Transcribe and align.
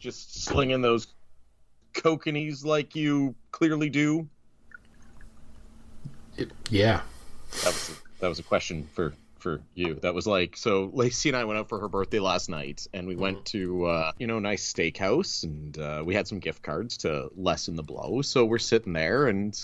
just 0.00 0.42
slinging 0.42 0.80
those 0.80 1.06
kokanees 1.94 2.64
like 2.64 2.96
you 2.96 3.34
clearly 3.52 3.90
do? 3.90 4.28
It, 6.36 6.50
yeah. 6.70 7.02
That 7.62 7.66
was 7.66 7.90
a, 7.90 8.20
that 8.20 8.28
was 8.28 8.38
a 8.38 8.42
question 8.42 8.88
for 8.94 9.12
for 9.38 9.60
you. 9.74 9.94
That 9.96 10.14
was 10.14 10.26
like 10.26 10.56
so. 10.56 10.90
Lacey 10.92 11.28
and 11.28 11.36
I 11.36 11.44
went 11.44 11.58
out 11.58 11.68
for 11.68 11.80
her 11.80 11.88
birthday 11.88 12.20
last 12.20 12.48
night, 12.48 12.86
and 12.92 13.06
we 13.06 13.14
mm-hmm. 13.14 13.22
went 13.22 13.44
to 13.46 13.86
uh, 13.86 14.12
you 14.18 14.26
know 14.26 14.38
nice 14.38 14.72
steakhouse, 14.72 15.44
and 15.44 15.78
uh, 15.78 16.02
we 16.04 16.14
had 16.14 16.26
some 16.26 16.38
gift 16.38 16.62
cards 16.62 16.96
to 16.98 17.30
lessen 17.36 17.76
the 17.76 17.82
blow. 17.82 18.22
So 18.22 18.44
we're 18.44 18.58
sitting 18.58 18.92
there, 18.92 19.28
and 19.28 19.54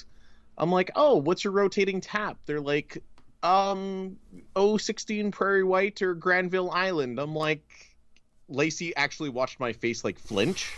I'm 0.59 0.71
like, 0.71 0.91
"Oh, 0.97 1.17
what's 1.17 1.45
your 1.45 1.53
rotating 1.53 2.01
tap?" 2.01 2.39
They're 2.47 2.61
like, 2.61 3.03
"Um, 3.43 4.17
016 4.57 5.31
Prairie 5.31 5.65
White 5.65 6.03
or 6.03 6.15
Granville 6.15 6.71
Island." 6.71 7.19
I'm 7.19 7.35
like, 7.35 7.96
Lacey 8.49 8.95
actually 8.97 9.29
watched 9.29 9.61
my 9.61 9.73
face 9.73 10.05
like 10.05 10.19
flinch. 10.19 10.73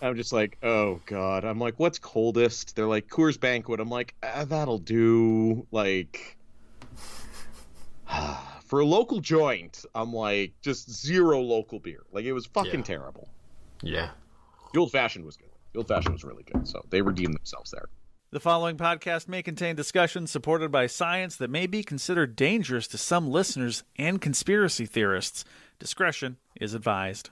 I'm 0.00 0.16
just 0.16 0.32
like, 0.32 0.58
oh 0.62 1.00
god. 1.06 1.44
I'm 1.44 1.58
like, 1.58 1.78
what's 1.78 1.98
coldest? 1.98 2.74
They're 2.74 2.86
like 2.86 3.08
Coors 3.08 3.38
Banquet. 3.38 3.78
I'm 3.78 3.88
like, 3.88 4.14
ah, 4.22 4.44
that'll 4.44 4.78
do. 4.78 5.66
Like, 5.70 6.36
for 8.64 8.80
a 8.80 8.84
local 8.84 9.20
joint, 9.20 9.84
I'm 9.94 10.12
like, 10.12 10.54
just 10.60 10.90
zero 10.90 11.40
local 11.40 11.78
beer. 11.78 12.02
Like, 12.10 12.24
it 12.24 12.32
was 12.32 12.46
fucking 12.46 12.80
yeah. 12.80 12.82
terrible. 12.82 13.28
Yeah. 13.82 14.10
The 14.72 14.80
old 14.80 14.90
fashioned 14.90 15.24
was 15.24 15.36
good. 15.36 15.50
The 15.72 15.78
old 15.78 15.88
fashioned 15.88 16.14
was 16.14 16.24
really 16.24 16.42
good. 16.42 16.66
So 16.66 16.84
they 16.90 17.00
redeemed 17.00 17.34
themselves 17.34 17.70
there. 17.70 17.88
The 18.32 18.40
following 18.40 18.78
podcast 18.78 19.28
may 19.28 19.42
contain 19.42 19.76
discussions 19.76 20.30
supported 20.30 20.72
by 20.72 20.86
science 20.86 21.36
that 21.36 21.50
may 21.50 21.66
be 21.66 21.82
considered 21.82 22.34
dangerous 22.34 22.88
to 22.88 22.98
some 22.98 23.30
listeners 23.30 23.84
and 23.96 24.22
conspiracy 24.22 24.86
theorists. 24.86 25.44
Discretion 25.82 26.36
is 26.60 26.74
advised. 26.74 27.30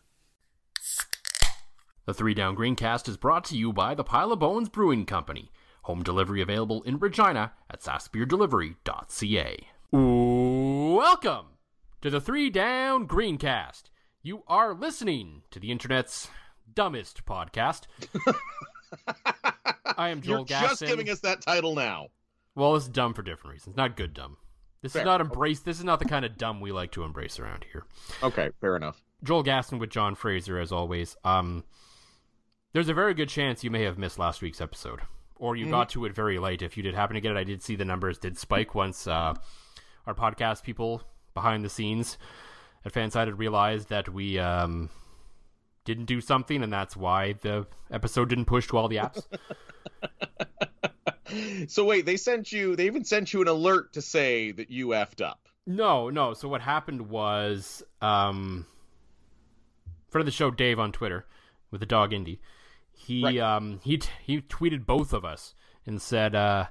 The 2.04 2.12
Three 2.12 2.34
Down 2.34 2.56
Greencast 2.56 3.08
is 3.08 3.16
brought 3.16 3.44
to 3.44 3.56
you 3.56 3.72
by 3.72 3.94
the 3.94 4.02
Pile 4.02 4.32
of 4.32 4.40
Bones 4.40 4.68
Brewing 4.68 5.06
Company. 5.06 5.52
Home 5.82 6.02
delivery 6.02 6.42
available 6.42 6.82
in 6.82 6.98
Regina 6.98 7.52
at 7.70 7.80
sassbeerdelivery.ca. 7.80 9.68
Welcome 9.92 11.46
to 12.02 12.10
the 12.10 12.20
Three 12.20 12.50
Down 12.50 13.06
Greencast. 13.06 13.82
You 14.20 14.42
are 14.48 14.74
listening 14.74 15.42
to 15.52 15.60
the 15.60 15.70
internet's 15.70 16.26
dumbest 16.74 17.24
podcast. 17.24 17.82
I 19.96 20.08
am 20.08 20.22
Joel 20.22 20.38
You're 20.38 20.44
Gaston. 20.46 20.70
just 20.70 20.86
giving 20.86 21.08
us 21.08 21.20
that 21.20 21.40
title 21.42 21.76
now. 21.76 22.08
Well, 22.56 22.74
it's 22.74 22.88
dumb 22.88 23.14
for 23.14 23.22
different 23.22 23.52
reasons. 23.54 23.76
Not 23.76 23.96
good 23.96 24.12
dumb. 24.12 24.38
This 24.82 24.92
fair. 24.92 25.02
is 25.02 25.06
not 25.06 25.20
embrace. 25.20 25.60
This 25.60 25.78
is 25.78 25.84
not 25.84 25.98
the 25.98 26.06
kind 26.06 26.24
of 26.24 26.38
dumb 26.38 26.60
we 26.60 26.72
like 26.72 26.92
to 26.92 27.04
embrace 27.04 27.38
around 27.38 27.64
here. 27.70 27.84
Okay, 28.22 28.50
fair 28.60 28.76
enough. 28.76 29.02
Joel 29.22 29.42
Gaston 29.42 29.78
with 29.78 29.90
John 29.90 30.14
Fraser, 30.14 30.58
as 30.58 30.72
always. 30.72 31.16
Um, 31.24 31.64
there's 32.72 32.88
a 32.88 32.94
very 32.94 33.12
good 33.12 33.28
chance 33.28 33.62
you 33.62 33.70
may 33.70 33.82
have 33.82 33.98
missed 33.98 34.18
last 34.18 34.40
week's 34.40 34.60
episode, 34.60 35.00
or 35.36 35.56
you 35.56 35.64
mm-hmm. 35.64 35.72
got 35.72 35.90
to 35.90 36.06
it 36.06 36.14
very 36.14 36.38
late. 36.38 36.62
If 36.62 36.76
you 36.76 36.82
did 36.82 36.94
happen 36.94 37.14
to 37.14 37.20
get 37.20 37.32
it, 37.32 37.36
I 37.36 37.44
did 37.44 37.62
see 37.62 37.76
the 37.76 37.84
numbers 37.84 38.18
did 38.18 38.38
spike 38.38 38.74
once 38.74 39.06
uh, 39.06 39.34
our 40.06 40.14
podcast 40.14 40.62
people 40.62 41.02
behind 41.34 41.64
the 41.64 41.68
scenes 41.68 42.16
at 42.84 42.92
FanSided 42.92 43.26
had 43.26 43.38
realized 43.38 43.88
that 43.90 44.08
we 44.08 44.38
um, 44.38 44.88
didn't 45.84 46.06
do 46.06 46.20
something, 46.20 46.62
and 46.62 46.72
that's 46.72 46.96
why 46.96 47.34
the 47.34 47.66
episode 47.90 48.28
didn't 48.28 48.46
push 48.46 48.66
to 48.68 48.76
all 48.76 48.88
the 48.88 48.96
apps. 48.96 49.22
so 51.68 51.84
wait, 51.84 52.06
they 52.06 52.16
sent 52.16 52.52
you. 52.52 52.76
They 52.76 52.86
even 52.86 53.04
sent 53.04 53.32
you 53.32 53.42
an 53.42 53.48
alert 53.48 53.94
to 53.94 54.02
say 54.02 54.52
that 54.52 54.70
you 54.70 54.88
effed 54.88 55.24
up. 55.24 55.48
No, 55.66 56.10
no. 56.10 56.34
So 56.34 56.48
what 56.48 56.60
happened 56.60 57.08
was, 57.08 57.82
um, 58.00 58.66
friend 60.08 60.22
of 60.22 60.26
the 60.26 60.32
show, 60.32 60.50
Dave 60.50 60.78
on 60.78 60.92
Twitter 60.92 61.26
with 61.70 61.80
the 61.80 61.86
dog 61.86 62.12
Indy. 62.12 62.40
He 62.92 63.24
right. 63.24 63.38
um 63.38 63.80
he 63.82 63.98
t- 63.98 64.10
he 64.22 64.40
tweeted 64.40 64.84
both 64.84 65.12
of 65.12 65.24
us 65.24 65.54
and 65.86 66.00
said, 66.02 66.34
uh, 66.34 66.66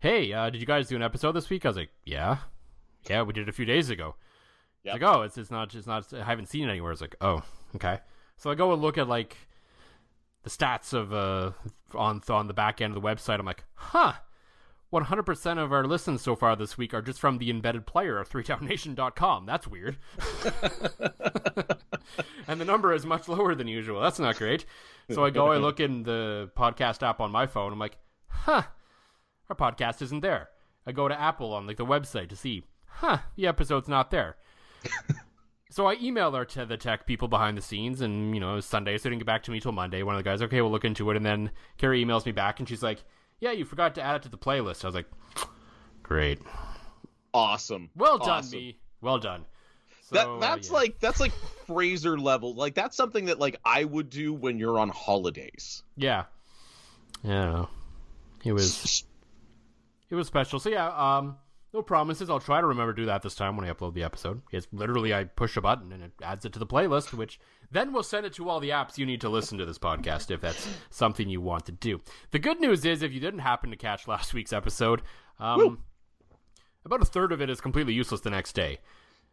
"Hey, 0.00 0.32
uh, 0.32 0.50
did 0.50 0.60
you 0.60 0.66
guys 0.66 0.88
do 0.88 0.96
an 0.96 1.02
episode 1.02 1.32
this 1.32 1.48
week?" 1.48 1.64
I 1.64 1.68
was 1.68 1.76
like, 1.76 1.90
"Yeah, 2.04 2.38
yeah, 3.08 3.22
we 3.22 3.32
did 3.32 3.42
it 3.42 3.48
a 3.48 3.52
few 3.52 3.64
days 3.66 3.90
ago." 3.90 4.16
Yep. 4.82 4.94
It's 4.94 5.02
like, 5.02 5.14
"Oh, 5.14 5.22
it's 5.22 5.38
it's 5.38 5.50
not 5.50 5.74
it's 5.74 5.86
not 5.86 6.12
I 6.12 6.24
haven't 6.24 6.46
seen 6.46 6.68
it 6.68 6.70
anywhere." 6.70 6.92
It's 6.92 7.00
like, 7.00 7.16
"Oh, 7.20 7.42
okay." 7.76 8.00
So 8.36 8.50
I 8.50 8.54
go 8.54 8.72
and 8.72 8.82
look 8.82 8.98
at 8.98 9.08
like 9.08 9.36
the 10.42 10.50
stats 10.50 10.92
of 10.92 11.12
uh 11.12 11.52
on 11.94 12.22
on 12.28 12.46
the 12.46 12.54
back 12.54 12.80
end 12.80 12.96
of 12.96 13.02
the 13.02 13.06
website. 13.06 13.38
I'm 13.38 13.46
like, 13.46 13.64
huh. 13.74 14.14
100% 14.92 15.58
of 15.62 15.72
our 15.72 15.86
listens 15.86 16.20
so 16.20 16.34
far 16.34 16.56
this 16.56 16.76
week 16.76 16.92
are 16.92 17.00
just 17.00 17.20
from 17.20 17.38
the 17.38 17.48
embedded 17.48 17.86
player 17.86 18.18
of 18.18 18.28
3downnation.com. 18.28 19.46
That's 19.46 19.68
weird. 19.68 19.98
and 22.48 22.60
the 22.60 22.64
number 22.64 22.92
is 22.92 23.06
much 23.06 23.28
lower 23.28 23.54
than 23.54 23.68
usual. 23.68 24.00
That's 24.00 24.18
not 24.18 24.36
great. 24.36 24.64
So 25.08 25.24
I 25.24 25.30
go, 25.30 25.52
I 25.52 25.58
look 25.58 25.78
in 25.78 26.02
the 26.02 26.50
podcast 26.56 27.04
app 27.06 27.20
on 27.20 27.30
my 27.30 27.46
phone. 27.46 27.72
I'm 27.72 27.78
like, 27.78 27.98
huh, 28.26 28.62
our 29.48 29.54
podcast 29.54 30.02
isn't 30.02 30.22
there. 30.22 30.48
I 30.86 30.92
go 30.92 31.06
to 31.06 31.20
Apple 31.20 31.52
on 31.52 31.68
like 31.68 31.76
the 31.76 31.86
website 31.86 32.28
to 32.30 32.36
see, 32.36 32.64
huh, 32.86 33.18
the 33.36 33.46
episode's 33.46 33.88
not 33.88 34.10
there. 34.10 34.36
So 35.70 35.86
I 35.86 35.96
emailed 35.96 36.34
our 36.34 36.44
to 36.46 36.66
the 36.66 36.76
tech 36.76 37.06
people 37.06 37.28
behind 37.28 37.56
the 37.56 37.62
scenes, 37.62 38.00
and 38.00 38.34
you 38.34 38.40
know 38.40 38.52
it 38.52 38.56
was 38.56 38.66
Sunday, 38.66 38.98
so 38.98 39.04
they 39.04 39.10
didn't 39.10 39.20
get 39.20 39.26
back 39.26 39.44
to 39.44 39.52
me 39.52 39.60
till 39.60 39.70
Monday. 39.70 40.02
One 40.02 40.16
of 40.16 40.18
the 40.22 40.28
guys, 40.28 40.42
okay, 40.42 40.60
we'll 40.60 40.72
look 40.72 40.84
into 40.84 41.08
it, 41.10 41.16
and 41.16 41.24
then 41.24 41.52
Carrie 41.78 42.04
emails 42.04 42.26
me 42.26 42.32
back, 42.32 42.58
and 42.58 42.68
she's 42.68 42.82
like, 42.82 43.04
"Yeah, 43.38 43.52
you 43.52 43.64
forgot 43.64 43.94
to 43.94 44.02
add 44.02 44.16
it 44.16 44.22
to 44.24 44.28
the 44.28 44.36
playlist." 44.36 44.84
I 44.84 44.88
was 44.88 44.96
like, 44.96 45.06
"Great, 46.02 46.40
awesome, 47.32 47.88
well 47.94 48.18
done, 48.18 48.30
awesome. 48.30 48.58
me, 48.58 48.78
well 49.00 49.18
done." 49.18 49.44
So, 50.02 50.16
that 50.16 50.40
that's 50.40 50.70
uh, 50.70 50.74
yeah. 50.74 50.80
like 50.80 50.98
that's 50.98 51.20
like 51.20 51.32
Fraser 51.68 52.18
level. 52.18 52.52
Like 52.54 52.74
that's 52.74 52.96
something 52.96 53.26
that 53.26 53.38
like 53.38 53.60
I 53.64 53.84
would 53.84 54.10
do 54.10 54.34
when 54.34 54.58
you're 54.58 54.76
on 54.76 54.88
holidays. 54.88 55.84
Yeah, 55.96 56.24
yeah, 57.22 57.66
it 58.44 58.52
was 58.52 59.04
it 60.10 60.16
was 60.16 60.26
special. 60.26 60.58
So 60.58 60.68
yeah, 60.68 60.88
um, 60.88 61.36
no 61.72 61.82
promises. 61.82 62.28
I'll 62.28 62.40
try 62.40 62.60
to 62.60 62.66
remember 62.66 62.92
to 62.92 63.02
do 63.02 63.06
that 63.06 63.22
this 63.22 63.34
time 63.34 63.56
when 63.56 63.66
I 63.68 63.72
upload 63.72 63.94
the 63.94 64.02
episode. 64.02 64.42
It's 64.50 64.66
literally 64.72 65.14
I 65.14 65.24
push 65.24 65.56
a 65.56 65.60
button 65.60 65.92
and 65.92 66.02
it 66.02 66.12
adds 66.22 66.44
it 66.44 66.52
to 66.54 66.58
the 66.58 66.66
playlist, 66.66 67.12
which 67.12 67.38
then 67.70 67.92
will 67.92 68.02
send 68.02 68.26
it 68.26 68.32
to 68.34 68.48
all 68.48 68.60
the 68.60 68.70
apps 68.70 68.98
you 68.98 69.06
need 69.06 69.20
to 69.20 69.28
listen 69.28 69.58
to 69.58 69.66
this 69.66 69.78
podcast 69.78 70.30
if 70.30 70.40
that's 70.40 70.68
something 70.90 71.28
you 71.28 71.40
want 71.40 71.66
to 71.66 71.72
do. 71.72 72.00
The 72.32 72.38
good 72.38 72.60
news 72.60 72.84
is, 72.84 73.02
if 73.02 73.12
you 73.12 73.20
didn't 73.20 73.40
happen 73.40 73.70
to 73.70 73.76
catch 73.76 74.08
last 74.08 74.34
week's 74.34 74.52
episode, 74.52 75.02
um, 75.38 75.82
about 76.84 77.02
a 77.02 77.06
third 77.06 77.30
of 77.32 77.40
it 77.40 77.50
is 77.50 77.60
completely 77.60 77.92
useless 77.92 78.20
the 78.22 78.30
next 78.30 78.54
day. 78.54 78.78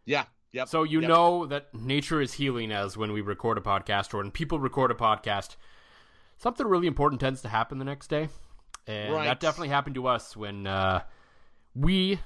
Yeah. 0.06 0.26
Yep. 0.52 0.70
So 0.70 0.84
you 0.84 1.02
yep. 1.02 1.10
know 1.10 1.46
that 1.48 1.74
nature 1.74 2.22
is 2.22 2.34
healing 2.34 2.72
as 2.72 2.96
when 2.96 3.12
we 3.12 3.22
record 3.22 3.58
a 3.58 3.62
podcast 3.62 4.14
or 4.14 4.18
when 4.18 4.32
people 4.32 4.60
record 4.60 4.92
a 4.92 4.96
podcast, 4.96 5.56
something 6.38 6.66
really 6.66 6.88
important 6.88 7.20
tends 7.20 7.42
to 7.42 7.50
happen 7.50 7.80
the 7.80 7.86
next 7.86 8.08
day. 8.08 8.30
And 8.86 9.14
Right. 9.14 9.26
that 9.26 9.40
definitely 9.40 9.70
happened 9.70 9.96
to 9.96 10.08
us 10.08 10.38
when 10.38 10.66
uh, 10.66 11.02
we 11.78 12.20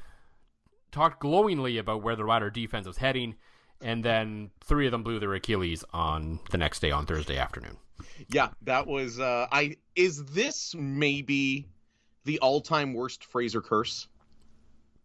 talked 0.92 1.20
glowingly 1.20 1.78
about 1.78 2.04
where 2.04 2.16
the 2.16 2.24
Rider 2.24 2.50
defense 2.50 2.88
was 2.88 2.98
heading, 2.98 3.36
and 3.82 4.04
then 4.04 4.52
three 4.64 4.86
of 4.86 4.92
them 4.92 5.04
blew 5.04 5.20
their 5.20 5.34
Achilles 5.34 5.84
on 5.94 6.40
the 6.52 6.58
next 6.58 6.80
day 6.80 6.92
on 6.92 7.06
Thursday 7.06 7.38
afternoon. 7.38 7.78
Yeah, 8.30 8.50
that 8.64 8.88
was. 8.88 9.20
Uh, 9.20 9.48
I 9.52 9.78
is 9.96 10.24
this 10.26 10.74
maybe 10.76 11.68
the 12.26 12.40
all-time 12.40 12.94
worst 12.94 13.26
Fraser 13.26 13.62
curse? 13.62 14.08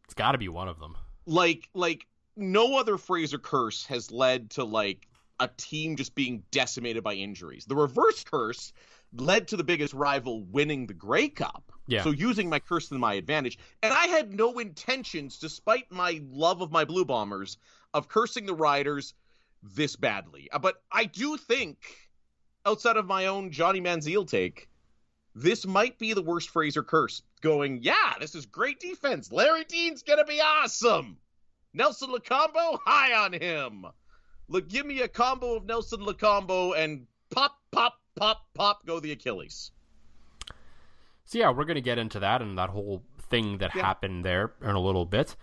It's 0.04 0.14
got 0.14 0.32
to 0.32 0.38
be 0.38 0.49
one 0.49 0.69
of 0.69 0.78
them. 0.78 0.96
Like, 1.26 1.69
like 1.75 2.06
no 2.37 2.78
other 2.78 2.96
Fraser 2.99 3.38
curse 3.38 3.84
has 3.87 4.10
led 4.10 4.50
to 4.50 4.64
like 4.64 5.08
a 5.40 5.49
team 5.56 5.96
just 5.96 6.14
being 6.14 6.42
decimated 6.50 7.02
by 7.02 7.14
injuries. 7.14 7.64
The 7.66 7.76
reverse 7.76 8.25
curse 8.25 8.72
led 9.20 9.48
to 9.48 9.56
the 9.56 9.64
biggest 9.64 9.94
rival 9.94 10.44
winning 10.44 10.86
the 10.86 10.94
Grey 10.94 11.28
Cup. 11.28 11.72
Yeah. 11.88 12.02
So 12.02 12.10
using 12.10 12.48
my 12.48 12.58
curse 12.58 12.88
to 12.88 12.94
my 12.98 13.14
advantage, 13.14 13.58
and 13.82 13.92
I 13.92 14.06
had 14.06 14.34
no 14.34 14.58
intentions, 14.58 15.38
despite 15.38 15.90
my 15.92 16.20
love 16.30 16.60
of 16.60 16.72
my 16.72 16.84
Blue 16.84 17.04
Bombers, 17.04 17.58
of 17.94 18.08
cursing 18.08 18.46
the 18.46 18.54
Riders 18.54 19.14
this 19.62 19.96
badly. 19.96 20.48
Uh, 20.52 20.58
But 20.58 20.82
I 20.90 21.04
do 21.04 21.36
think, 21.36 21.78
outside 22.64 22.96
of 22.96 23.06
my 23.06 23.26
own 23.26 23.52
Johnny 23.52 23.80
Manziel 23.80 24.28
take, 24.28 24.68
this 25.34 25.66
might 25.66 25.98
be 25.98 26.12
the 26.12 26.22
worst 26.22 26.50
Fraser 26.50 26.82
curse. 26.82 27.22
Going, 27.40 27.82
yeah, 27.82 28.14
this 28.18 28.34
is 28.34 28.46
great 28.46 28.80
defense. 28.80 29.30
Larry 29.30 29.64
Dean's 29.64 30.02
gonna 30.02 30.24
be 30.24 30.40
awesome. 30.40 31.18
Nelson 31.72 32.10
Lokombo, 32.10 32.78
high 32.84 33.12
on 33.12 33.32
him. 33.32 33.84
Look, 34.48 34.68
give 34.68 34.86
me 34.86 35.02
a 35.02 35.08
combo 35.08 35.56
of 35.56 35.66
Nelson 35.66 36.00
Lokombo 36.00 36.76
and 36.76 37.06
pop, 37.30 37.58
pop, 37.70 38.00
pop, 38.16 38.46
pop, 38.54 38.84
go 38.86 38.98
the 39.00 39.12
Achilles. 39.12 39.70
So 41.24 41.38
yeah, 41.38 41.50
we're 41.50 41.64
going 41.64 41.76
to 41.76 41.80
get 41.80 41.98
into 41.98 42.18
that 42.20 42.40
and 42.42 42.56
that 42.58 42.70
whole 42.70 43.02
thing 43.30 43.58
that 43.58 43.74
Yeah. 43.74 43.82
happened 43.82 44.24
there 44.24 44.52
in 44.62 44.70
a 44.70 44.80
little 44.80 45.04
bit. 45.06 45.36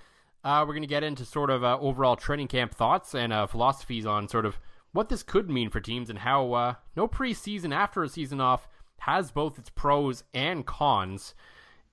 Uh, 0.43 0.63
we're 0.67 0.73
going 0.73 0.81
to 0.81 0.87
get 0.87 1.03
into 1.03 1.23
sort 1.25 1.49
of 1.49 1.63
uh, 1.63 1.77
overall 1.79 2.15
training 2.15 2.47
camp 2.47 2.73
thoughts 2.73 3.13
and 3.15 3.31
uh, 3.31 3.47
philosophies 3.47 4.05
on 4.05 4.27
sort 4.27 4.45
of 4.45 4.57
what 4.91 5.09
this 5.09 5.23
could 5.23 5.49
mean 5.49 5.69
for 5.69 5.79
teams 5.79 6.09
and 6.09 6.19
how 6.19 6.53
uh, 6.53 6.73
no 6.95 7.07
preseason 7.07 7.73
after 7.73 8.03
a 8.03 8.09
season 8.09 8.39
off 8.41 8.67
has 8.99 9.31
both 9.31 9.57
its 9.57 9.69
pros 9.69 10.23
and 10.33 10.65
cons. 10.65 11.33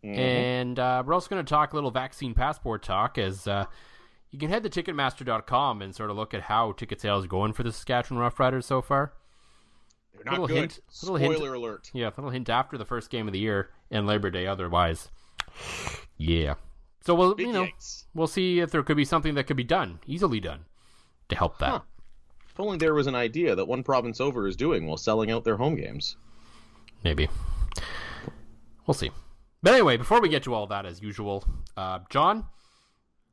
And 0.02 0.78
uh, 0.78 1.02
we're 1.04 1.12
also 1.12 1.28
going 1.28 1.44
to 1.44 1.48
talk 1.50 1.72
a 1.72 1.76
little 1.76 1.90
vaccine 1.90 2.32
passport 2.32 2.82
talk 2.82 3.18
as 3.18 3.46
uh, 3.46 3.66
you 4.30 4.38
can 4.38 4.48
head 4.48 4.62
to 4.62 4.70
Ticketmaster.com 4.70 5.82
and 5.82 5.94
sort 5.94 6.10
of 6.10 6.16
look 6.16 6.32
at 6.32 6.42
how 6.42 6.72
ticket 6.72 7.00
sales 7.00 7.24
are 7.24 7.28
going 7.28 7.52
for 7.52 7.62
the 7.64 7.72
Saskatchewan 7.72 8.22
Roughriders 8.22 8.64
so 8.64 8.80
far. 8.80 9.12
They're 10.22 10.32
not 10.32 10.40
Little 10.40 10.46
good. 10.48 10.56
hint- 10.72 10.80
little 11.02 11.16
Spoiler 11.18 11.46
hint. 11.52 11.56
alert. 11.56 11.90
Yeah, 11.94 12.08
a 12.08 12.12
little 12.16 12.30
hint 12.30 12.48
after 12.50 12.76
the 12.76 12.84
first 12.84 13.08
game 13.10 13.26
of 13.26 13.32
the 13.32 13.38
year 13.38 13.70
and 13.90 14.06
Labor 14.06 14.30
Day. 14.30 14.46
Otherwise, 14.46 15.10
yeah. 16.18 16.54
So 17.02 17.14
we'll 17.14 17.34
Big 17.34 17.46
you 17.46 17.52
know 17.52 17.68
we'll 18.14 18.26
see 18.26 18.60
if 18.60 18.70
there 18.70 18.82
could 18.82 18.96
be 18.98 19.04
something 19.06 19.34
that 19.34 19.44
could 19.44 19.56
be 19.56 19.64
done 19.64 20.00
easily 20.06 20.38
done 20.40 20.66
to 21.30 21.36
help 21.36 21.58
that. 21.58 21.70
Huh. 21.70 21.80
If 22.50 22.60
only 22.60 22.76
there 22.76 22.92
was 22.92 23.06
an 23.06 23.14
idea 23.14 23.54
that 23.54 23.64
one 23.66 23.82
province 23.82 24.20
over 24.20 24.46
is 24.46 24.56
doing 24.56 24.86
while 24.86 24.98
selling 24.98 25.30
out 25.30 25.44
their 25.44 25.56
home 25.56 25.76
games. 25.76 26.16
Maybe 27.02 27.28
we'll 28.86 28.94
see. 28.94 29.10
But 29.62 29.72
anyway, 29.74 29.96
before 29.96 30.20
we 30.20 30.28
get 30.28 30.42
to 30.44 30.54
all 30.54 30.66
that, 30.66 30.84
as 30.84 31.00
usual, 31.00 31.44
uh, 31.76 32.00
John, 32.10 32.44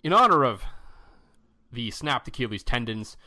in 0.04 0.14
honor 0.14 0.44
of 0.46 0.64
the 1.72 1.92
snapped 1.92 2.28
Achilles 2.30 2.64
tendons, 2.64 3.18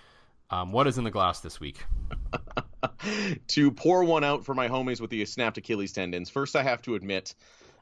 um, 0.50 0.72
what 0.72 0.86
is 0.86 0.96
in 0.96 1.04
the 1.04 1.10
glass 1.10 1.40
this 1.40 1.60
week? 1.60 1.84
to 3.48 3.70
pour 3.70 4.04
one 4.04 4.24
out 4.24 4.44
for 4.44 4.54
my 4.54 4.68
homies 4.68 5.00
with 5.00 5.10
the 5.10 5.24
snapped 5.24 5.58
Achilles 5.58 5.92
tendons, 5.92 6.30
first 6.30 6.56
I 6.56 6.62
have 6.62 6.82
to 6.82 6.94
admit, 6.94 7.34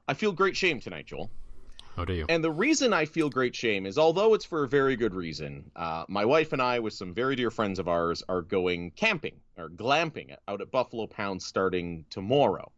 I 0.06 0.14
feel 0.14 0.32
great 0.32 0.56
shame 0.56 0.80
tonight, 0.80 1.06
Joel. 1.06 1.30
Oh, 1.96 2.04
do 2.04 2.12
you? 2.12 2.26
And 2.28 2.44
the 2.44 2.50
reason 2.50 2.92
I 2.92 3.06
feel 3.06 3.28
great 3.28 3.56
shame 3.56 3.84
is, 3.84 3.98
although 3.98 4.34
it's 4.34 4.44
for 4.44 4.62
a 4.62 4.68
very 4.68 4.94
good 4.94 5.14
reason, 5.14 5.68
uh, 5.74 6.04
my 6.08 6.24
wife 6.24 6.52
and 6.52 6.62
I, 6.62 6.78
with 6.78 6.92
some 6.92 7.12
very 7.12 7.34
dear 7.34 7.50
friends 7.50 7.80
of 7.80 7.88
ours, 7.88 8.22
are 8.28 8.42
going 8.42 8.92
camping 8.92 9.40
or 9.56 9.68
glamping 9.68 10.36
out 10.46 10.60
at 10.60 10.70
Buffalo 10.70 11.08
Pound 11.08 11.42
starting 11.42 12.04
tomorrow. 12.08 12.70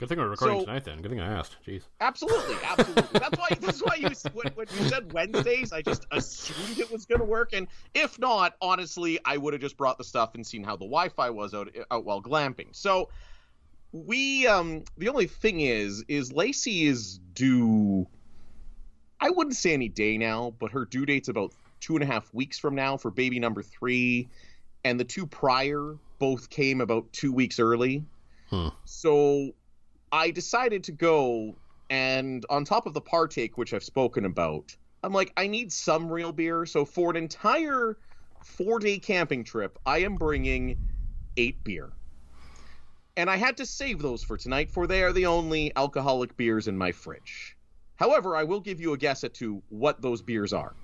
Good 0.00 0.08
thing 0.08 0.18
we're 0.18 0.28
recording 0.28 0.60
so- 0.60 0.64
tonight. 0.64 0.84
Then 0.84 1.02
good 1.02 1.10
thing 1.10 1.20
I 1.20 1.30
asked. 1.30 1.58
Jeez. 1.66 1.82
Absolutely, 2.00 2.56
absolutely. 2.64 3.20
that's 3.20 3.38
why. 3.38 3.48
That's 3.60 3.82
why 3.82 3.96
you 3.96 4.08
when, 4.32 4.50
when 4.54 4.66
you 4.78 4.88
said 4.88 5.12
Wednesdays, 5.12 5.74
I 5.74 5.82
just 5.82 6.06
assumed 6.10 6.78
it 6.78 6.90
was 6.90 7.04
going 7.04 7.18
to 7.18 7.26
work. 7.26 7.50
And 7.52 7.68
if 7.92 8.18
not, 8.18 8.54
honestly, 8.62 9.18
I 9.26 9.36
would 9.36 9.52
have 9.52 9.60
just 9.60 9.76
brought 9.76 9.98
the 9.98 10.04
stuff 10.04 10.34
and 10.34 10.46
seen 10.46 10.64
how 10.64 10.72
the 10.76 10.86
Wi-Fi 10.86 11.28
was 11.28 11.52
out 11.52 11.68
out 11.90 12.06
while 12.06 12.22
glamping. 12.22 12.68
So 12.72 13.10
we, 13.92 14.46
um, 14.46 14.84
the 14.96 15.10
only 15.10 15.26
thing 15.26 15.60
is, 15.60 16.02
is 16.08 16.32
Lacey 16.32 16.86
is 16.86 17.20
due. 17.34 18.06
I 19.20 19.28
wouldn't 19.28 19.56
say 19.56 19.74
any 19.74 19.90
day 19.90 20.16
now, 20.16 20.54
but 20.58 20.70
her 20.70 20.86
due 20.86 21.04
date's 21.04 21.28
about 21.28 21.52
two 21.80 21.94
and 21.94 22.02
a 22.02 22.06
half 22.06 22.32
weeks 22.32 22.58
from 22.58 22.74
now 22.74 22.96
for 22.96 23.10
baby 23.10 23.38
number 23.38 23.62
three, 23.62 24.28
and 24.82 24.98
the 24.98 25.04
two 25.04 25.26
prior 25.26 25.98
both 26.18 26.48
came 26.48 26.80
about 26.80 27.12
two 27.12 27.34
weeks 27.34 27.58
early. 27.58 28.02
Hmm. 28.48 28.68
So 28.86 29.52
I 30.12 30.30
decided 30.30 30.84
to 30.84 30.92
go, 30.92 31.56
and 31.88 32.44
on 32.50 32.64
top 32.64 32.86
of 32.86 32.94
the 32.94 33.00
partake, 33.00 33.56
which 33.56 33.72
I've 33.74 33.84
spoken 33.84 34.24
about, 34.24 34.76
I'm 35.02 35.12
like, 35.12 35.32
I 35.36 35.46
need 35.46 35.72
some 35.72 36.10
real 36.10 36.32
beer. 36.32 36.66
So 36.66 36.84
for 36.84 37.10
an 37.10 37.16
entire 37.16 37.96
four 38.44 38.78
day 38.78 38.98
camping 38.98 39.44
trip, 39.44 39.78
I 39.86 39.98
am 39.98 40.16
bringing 40.16 40.78
eight 41.36 41.62
beer. 41.64 41.90
And 43.16 43.28
I 43.28 43.36
had 43.36 43.56
to 43.58 43.66
save 43.66 44.00
those 44.00 44.22
for 44.22 44.36
tonight, 44.36 44.70
for 44.70 44.86
they 44.86 45.02
are 45.02 45.12
the 45.12 45.26
only 45.26 45.72
alcoholic 45.76 46.36
beers 46.36 46.68
in 46.68 46.76
my 46.76 46.92
fridge. 46.92 47.56
However, 47.96 48.36
I 48.36 48.44
will 48.44 48.60
give 48.60 48.80
you 48.80 48.92
a 48.94 48.98
guess 48.98 49.24
at 49.24 49.34
to 49.34 49.62
what 49.68 50.00
those 50.00 50.22
beers 50.22 50.52
are. 50.52 50.74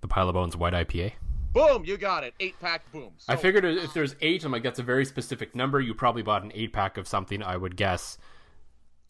The 0.00 0.08
Pile 0.08 0.28
of 0.28 0.34
Bones 0.34 0.56
White 0.56 0.72
IPA. 0.72 1.12
Boom, 1.52 1.84
you 1.84 1.96
got 1.98 2.24
it. 2.24 2.34
Eight 2.40 2.58
pack, 2.60 2.90
boom. 2.92 3.12
I 3.28 3.36
figured 3.36 3.64
if 3.64 3.92
there's 3.92 4.16
eight, 4.20 4.44
I'm 4.44 4.52
like, 4.52 4.62
that's 4.62 4.78
a 4.78 4.82
very 4.82 5.04
specific 5.04 5.54
number. 5.54 5.80
You 5.80 5.94
probably 5.94 6.22
bought 6.22 6.42
an 6.42 6.52
eight 6.54 6.72
pack 6.72 6.96
of 6.96 7.06
something. 7.06 7.42
I 7.42 7.56
would 7.56 7.76
guess 7.76 8.16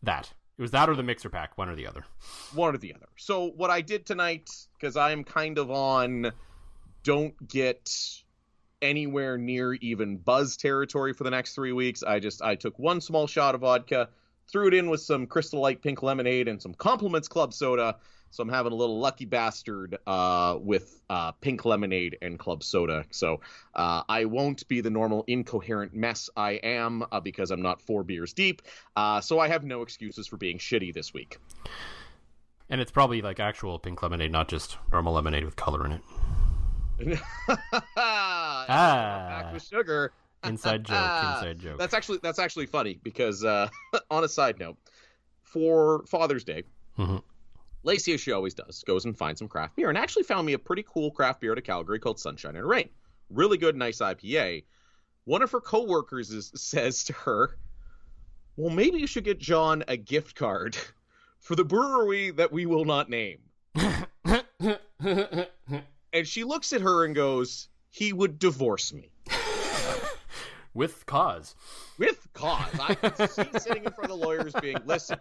that 0.03 0.33
it 0.59 0.63
was 0.63 0.73
that 0.73 0.89
or 0.89 0.97
the 0.97 1.03
mixer 1.03 1.29
pack, 1.31 1.57
one 1.57 1.69
or 1.69 1.77
the 1.77 1.87
other. 1.87 2.05
one 2.55 2.75
or 2.75 2.79
the 2.79 2.95
other. 2.95 3.07
So 3.17 3.53
what 3.57 3.71
I 3.71 3.81
did 3.81 4.05
tonight, 4.07 4.51
because 4.79 4.97
I'm 4.97 5.25
kind 5.25 5.59
of 5.59 5.71
on 5.71 6.33
don't 7.05 7.49
get 7.49 7.91
anywhere 8.81 9.39
near 9.39 9.75
even 9.75 10.17
buzz 10.17 10.57
territory 10.57 11.13
for 11.13 11.25
the 11.25 11.31
next 11.31 11.55
three 11.55 11.73
weeks. 11.73 12.03
I 12.03 12.19
just 12.19 12.43
I 12.43 12.57
took 12.57 12.79
one 12.79 13.01
small 13.01 13.27
shot 13.27 13.55
of 13.55 13.61
vodka, 13.61 14.09
threw 14.51 14.67
it 14.69 14.75
in 14.75 14.91
with 14.91 15.01
some 15.01 15.27
Crystal 15.27 15.61
Light 15.61 15.81
pink 15.81 16.03
lemonade 16.03 16.49
and 16.49 16.61
some 16.61 16.75
Compliments 16.75 17.29
Club 17.29 17.55
soda. 17.55 17.97
So 18.33 18.43
I'm 18.43 18.49
having 18.49 18.73
a 18.73 18.75
little 18.75 18.99
lucky 18.99 19.27
bastard 19.27 19.99
uh, 20.07 20.57
with 20.59 21.03
uh, 21.11 21.33
pink 21.33 21.67
lemonade 21.67 22.17
and 22.23 22.39
club 22.39 22.65
soda. 22.65 23.05
So 23.11 23.43
uh, 23.75 24.05
I 24.09 24.25
won't 24.25 24.67
be 24.69 24.81
the 24.81 24.89
normal 24.89 25.23
incoherent 25.27 25.95
mess 25.95 26.31
I 26.35 26.53
am 26.53 27.05
uh, 27.13 27.21
because 27.21 27.51
I'm 27.51 27.61
not 27.61 27.83
four 27.83 28.03
beers 28.03 28.33
deep. 28.33 28.63
Uh, 28.97 29.21
so 29.21 29.39
I 29.39 29.49
have 29.49 29.65
no 29.65 29.83
excuses 29.83 30.27
for 30.27 30.39
being 30.39 30.57
shitty 30.57 30.95
this 30.95 31.13
week. 31.13 31.37
And 32.71 32.81
it's 32.81 32.91
probably 32.91 33.21
like 33.21 33.39
actual 33.39 33.79
pink 33.79 34.03
lemonade, 34.03 34.33
not 34.33 34.49
just 34.49 34.79
normal 34.91 35.13
lemonade 35.13 35.45
with 35.45 35.57
color 35.57 35.85
in 35.85 35.93
it. 35.93 36.01
ah, 37.99 38.65
back 39.29 39.53
with 39.53 39.63
sugar. 39.63 40.15
Inside 40.45 40.85
joke, 40.85 41.23
inside 41.23 41.59
joke. 41.61 41.79
That's 41.79 41.95
actually 41.95 42.19
that's 42.21 42.41
actually 42.41 42.67
funny 42.67 42.99
because 43.05 43.45
uh, 43.45 43.69
on 44.11 44.25
a 44.25 44.29
side 44.29 44.59
note, 44.59 44.77
for 45.45 46.05
Father's 46.09 46.43
Day, 46.43 46.65
Mhm. 46.99 47.23
Lacey, 47.85 48.15
as 48.15 48.21
she 48.21 48.33
always 48.33 48.55
does, 48.55 48.85
goes 48.87 49.05
and 49.05 49.17
finds 49.17 49.39
some 49.39 49.49
craft 49.49 49.77
beer 49.77 49.89
and 49.89 49.99
actually 49.99 50.23
found 50.23 50.47
me 50.47 50.53
a 50.53 50.59
pretty 50.59 50.85
cool 50.87 51.11
craft 51.11 51.41
beer 51.41 51.53
out 51.53 51.59
of 51.59 51.65
Calgary 51.65 51.99
called 51.99 52.19
Sunshine 52.21 52.57
and 52.57 52.67
Rain. 52.67 52.89
Really 53.31 53.59
good, 53.59 53.77
nice 53.77 53.99
IPA. 53.99 54.65
One 55.25 55.43
of 55.43 55.51
her 55.51 55.61
coworkers 55.61 56.31
is, 56.31 56.53
says 56.55 57.05
to 57.05 57.13
her, 57.13 57.59
"Well, 58.57 58.71
maybe 58.71 58.99
you 58.99 59.07
should 59.07 59.25
get 59.25 59.39
John 59.39 59.85
a 59.89 59.97
gift 59.97 60.37
card 60.37 60.77
for 61.41 61.57
the 61.57 61.65
brewery 61.65 62.31
that 62.31 62.53
we 62.53 62.67
will 62.67 62.85
not 62.85 63.11
name." 63.11 63.41
And 66.15 66.29
she 66.29 66.45
looks 66.45 66.75
at 66.75 66.83
her 66.83 67.07
and 67.07 67.15
goes, 67.15 67.69
"He 67.91 68.13
would 68.13 68.39
divorce 68.39 68.93
me." 68.93 69.11
with 70.75 71.05
cause. 71.07 71.55
with 71.99 72.29
cause. 72.33 72.79
I 72.81 72.95
can 72.95 73.29
see 73.29 73.59
sitting 73.59 73.85
in 73.85 73.93
front 73.93 74.11
of 74.11 74.19
the 74.19 74.27
lawyers 74.27 74.53
being, 74.61 74.77
listen, 74.87 75.19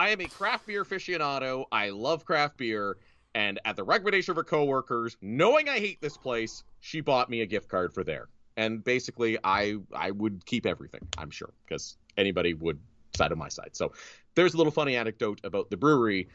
I 0.00 0.08
am 0.08 0.20
a 0.22 0.26
craft 0.26 0.66
beer 0.66 0.82
aficionado. 0.82 1.66
I 1.70 1.90
love 1.90 2.24
craft 2.24 2.56
beer. 2.56 2.96
And 3.34 3.60
at 3.66 3.76
the 3.76 3.84
recommendation 3.84 4.32
of 4.32 4.36
her 4.38 4.44
coworkers, 4.44 5.18
knowing 5.20 5.68
I 5.68 5.78
hate 5.78 6.00
this 6.00 6.16
place, 6.16 6.64
she 6.80 7.02
bought 7.02 7.28
me 7.28 7.42
a 7.42 7.46
gift 7.46 7.68
card 7.68 7.92
for 7.92 8.02
there. 8.02 8.28
And 8.56 8.82
basically, 8.82 9.38
I 9.44 9.76
I 9.94 10.10
would 10.10 10.44
keep 10.46 10.64
everything, 10.64 11.06
I'm 11.18 11.30
sure, 11.30 11.52
because 11.66 11.98
anybody 12.16 12.54
would 12.54 12.80
side 13.14 13.30
on 13.30 13.36
my 13.38 13.48
side. 13.50 13.70
So 13.72 13.92
there's 14.34 14.54
a 14.54 14.56
little 14.56 14.72
funny 14.72 14.96
anecdote 14.96 15.40
about 15.44 15.68
the 15.68 15.76
brewery. 15.76 16.28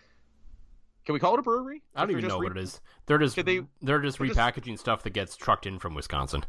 Can 1.05 1.13
we 1.13 1.19
call 1.19 1.33
it 1.33 1.39
a 1.39 1.43
brewery? 1.43 1.81
I 1.95 2.01
don't 2.01 2.11
even 2.11 2.27
know 2.27 2.37
re- 2.39 2.49
what 2.49 2.57
it 2.57 2.61
is. 2.61 2.79
They're 3.07 3.17
just 3.17 3.35
they- 3.35 3.61
they're 3.81 3.99
just 3.99 4.19
they're 4.19 4.27
just- 4.27 4.39
repackaging 4.39 4.77
stuff 4.77 5.01
that 5.03 5.13
gets 5.13 5.35
trucked 5.35 5.65
in 5.65 5.79
from 5.79 5.95
Wisconsin. 5.95 6.45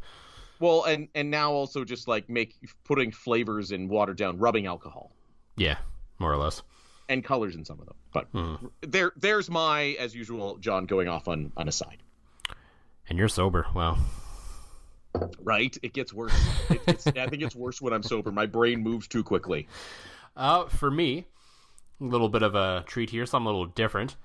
Well, 0.60 0.84
and 0.84 1.08
and 1.14 1.30
now 1.30 1.50
also 1.52 1.82
just 1.82 2.08
like 2.08 2.28
make 2.28 2.56
putting 2.84 3.10
flavors 3.10 3.72
in 3.72 3.88
watered 3.88 4.18
down 4.18 4.38
rubbing 4.38 4.66
alcohol 4.66 5.12
Yeah, 5.56 5.78
more 6.18 6.30
or 6.30 6.36
less. 6.36 6.62
And 7.08 7.24
colors 7.24 7.54
in 7.54 7.64
some 7.64 7.80
of 7.80 7.86
them. 7.86 7.96
But 8.12 8.26
Hmm. 8.32 8.66
there 8.80 9.12
there's 9.16 9.48
my 9.50 9.96
as 9.98 10.14
usual 10.14 10.56
John 10.58 10.86
going 10.86 11.08
off 11.08 11.28
on 11.28 11.52
on 11.56 11.68
a 11.68 11.72
side. 11.72 11.98
And 13.08 13.18
you're 13.18 13.28
sober. 13.28 13.66
Wow. 13.74 13.98
Right? 15.42 15.76
It 15.82 15.92
gets 15.94 16.12
worse. 16.12 16.34
It, 16.68 16.80
it's, 16.86 17.06
I 17.06 17.26
think 17.28 17.42
it's 17.42 17.56
worse 17.56 17.80
when 17.80 17.92
I'm 17.92 18.02
sober. 18.02 18.30
My 18.30 18.46
brain 18.46 18.82
moves 18.82 19.08
too 19.08 19.22
quickly. 19.22 19.66
Uh, 20.36 20.66
for 20.66 20.90
me, 20.90 21.26
a 22.00 22.04
little 22.04 22.28
bit 22.28 22.42
of 22.42 22.54
a 22.54 22.84
treat 22.86 23.10
here, 23.10 23.24
something 23.24 23.46
a 23.46 23.50
little 23.50 23.66
different. 23.66 24.16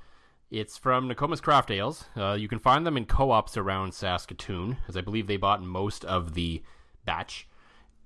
It's 0.50 0.78
from 0.78 1.08
Nokomis 1.08 1.42
Craft 1.42 1.72
Ales. 1.72 2.04
Uh, 2.18 2.34
you 2.34 2.50
can 2.50 2.60
find 2.60 2.86
them 2.86 2.98
in 2.98 3.06
co-ops 3.06 3.56
around 3.56 3.94
Saskatoon, 3.94 4.78
as 4.90 4.98
I 4.98 5.02
believe 5.02 5.28
they 5.28 5.38
bought 5.38 5.64
most 5.64 6.04
of 6.04 6.34
the 6.34 6.62
batch. 7.06 7.48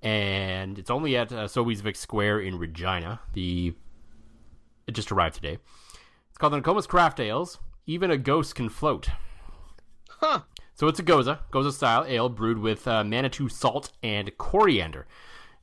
And 0.03 0.77
it's 0.77 0.91
only 0.91 1.17
at 1.17 1.31
uh, 1.31 1.47
Vic 1.47 1.95
Square 1.95 2.41
in 2.41 2.59
Regina. 2.59 3.21
The 3.33 3.73
it 4.87 4.93
just 4.93 5.11
arrived 5.11 5.35
today. 5.35 5.57
It's 6.29 6.37
called 6.37 6.53
the 6.53 6.57
Nokomis 6.57 6.87
Craft 6.87 7.19
Ales. 7.19 7.59
Even 7.87 8.11
a 8.11 8.17
ghost 8.17 8.55
can 8.55 8.69
float. 8.69 9.09
Huh. 10.09 10.41
So 10.73 10.87
it's 10.87 10.99
a 10.99 11.03
gose, 11.03 11.39
gose 11.51 11.71
style 11.71 12.03
ale 12.07 12.29
brewed 12.29 12.57
with 12.57 12.87
uh, 12.87 13.03
Manitou 13.03 13.47
salt 13.47 13.91
and 14.03 14.37
coriander. 14.37 15.07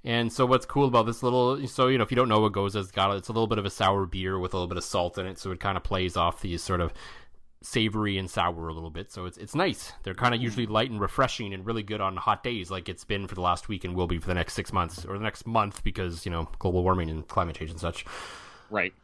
And 0.05 0.33
so 0.33 0.47
what's 0.47 0.67
cool 0.67 0.89
about 0.89 1.07
this 1.07 1.23
little, 1.23 1.67
so 1.69 1.89
you 1.89 1.99
know, 1.99 2.05
if 2.05 2.11
you 2.11 2.17
don't 2.17 2.29
know 2.29 2.41
what 2.41 2.53
gose, 2.53 2.75
it's 2.75 2.91
got 2.91 3.15
it's 3.17 3.29
a 3.29 3.33
little 3.33 3.47
bit 3.47 3.59
of 3.59 3.67
a 3.67 3.71
sour 3.71 4.07
beer 4.07 4.39
with 4.39 4.53
a 4.53 4.57
little 4.57 4.69
bit 4.69 4.79
of 4.79 4.85
salt 4.85 5.19
in 5.19 5.27
it, 5.27 5.39
so 5.39 5.53
it 5.53 5.61
kind 5.61 5.77
of 5.77 5.85
plays 5.85 6.17
off 6.17 6.41
these 6.41 6.63
sort 6.63 6.81
of 6.81 6.93
savory 7.63 8.19
and 8.19 8.29
sour 8.29 8.69
a 8.69 8.73
little 8.73 8.91
bit. 8.91 9.13
So 9.13 9.27
it's 9.27 9.39
it's 9.39 9.55
nice. 9.55 9.93
They're 10.03 10.15
kind 10.15 10.35
of 10.35 10.41
usually 10.41 10.67
light 10.67 10.91
and 10.91 11.01
refreshing 11.01 11.55
and 11.55 11.65
really 11.65 11.85
good 11.85 12.01
on 12.01 12.17
hot 12.17 12.43
days, 12.43 12.71
like 12.71 12.89
it's 12.89 13.05
been 13.05 13.29
for 13.29 13.37
the 13.37 13.43
last 13.43 13.69
week 13.69 13.85
and 13.85 13.95
will 13.95 14.09
be 14.09 14.19
for 14.19 14.27
the 14.27 14.35
next 14.35 14.55
six 14.55 14.73
months 14.73 15.05
or 15.05 15.17
the 15.17 15.25
next 15.25 15.47
month 15.47 15.85
because 15.85 16.27
you 16.27 16.33
know 16.33 16.49
global 16.59 16.83
warming 16.83 17.09
and 17.09 17.29
climate 17.29 17.57
change 17.57 17.71
and 17.71 17.81
such. 17.81 18.05
Right. 18.71 18.95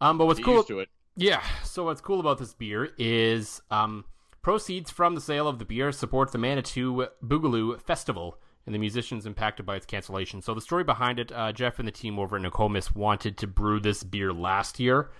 Um, 0.00 0.18
but 0.18 0.26
what's 0.26 0.38
Get 0.38 0.44
cool? 0.46 0.54
used 0.56 0.68
to 0.68 0.80
it. 0.80 0.88
Yeah. 1.16 1.42
So 1.64 1.84
what's 1.84 2.00
cool 2.00 2.20
about 2.20 2.38
this 2.38 2.54
beer 2.54 2.90
is 2.98 3.60
um, 3.70 4.04
proceeds 4.42 4.90
from 4.90 5.14
the 5.14 5.20
sale 5.20 5.46
of 5.48 5.58
the 5.58 5.64
beer 5.64 5.92
support 5.92 6.32
the 6.32 6.38
Manitou 6.38 7.06
Boogaloo 7.24 7.80
Festival 7.80 8.38
and 8.66 8.74
the 8.74 8.78
musicians 8.78 9.26
impacted 9.26 9.66
by 9.66 9.76
its 9.76 9.86
cancellation. 9.86 10.40
So 10.42 10.54
the 10.54 10.60
story 10.60 10.84
behind 10.84 11.18
it, 11.18 11.32
uh, 11.32 11.52
Jeff 11.52 11.78
and 11.78 11.88
the 11.88 11.92
team 11.92 12.18
over 12.18 12.36
at 12.36 12.42
Nokomis 12.42 12.94
wanted 12.94 13.36
to 13.38 13.46
brew 13.46 13.80
this 13.80 14.02
beer 14.04 14.32
last 14.32 14.78
year 14.78 15.10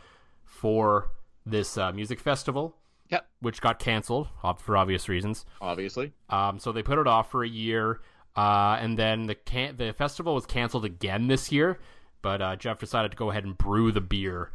for 0.44 1.10
this 1.44 1.76
uh, 1.78 1.92
music 1.92 2.20
festival, 2.20 2.76
Yep. 3.10 3.26
which 3.40 3.60
got 3.60 3.78
canceled 3.78 4.28
for 4.58 4.76
obvious 4.76 5.08
reasons. 5.08 5.44
Obviously. 5.60 6.12
Um, 6.28 6.58
so 6.58 6.70
they 6.70 6.82
put 6.82 6.99
it 6.99 7.06
off 7.06 7.30
for 7.30 7.42
a 7.42 7.49
year, 7.49 8.00
uh, 8.37 8.76
and 8.80 8.99
then 8.99 9.26
the 9.26 9.34
can- 9.34 9.76
the 9.76 9.92
festival 9.92 10.34
was 10.34 10.46
canceled 10.46 10.84
again 10.84 11.26
this 11.26 11.50
year. 11.50 11.80
But 12.22 12.40
uh, 12.42 12.56
Jeff 12.56 12.78
decided 12.78 13.10
to 13.10 13.16
go 13.16 13.30
ahead 13.30 13.44
and 13.44 13.56
brew 13.58 13.90
the 13.90 14.00
beer 14.02 14.52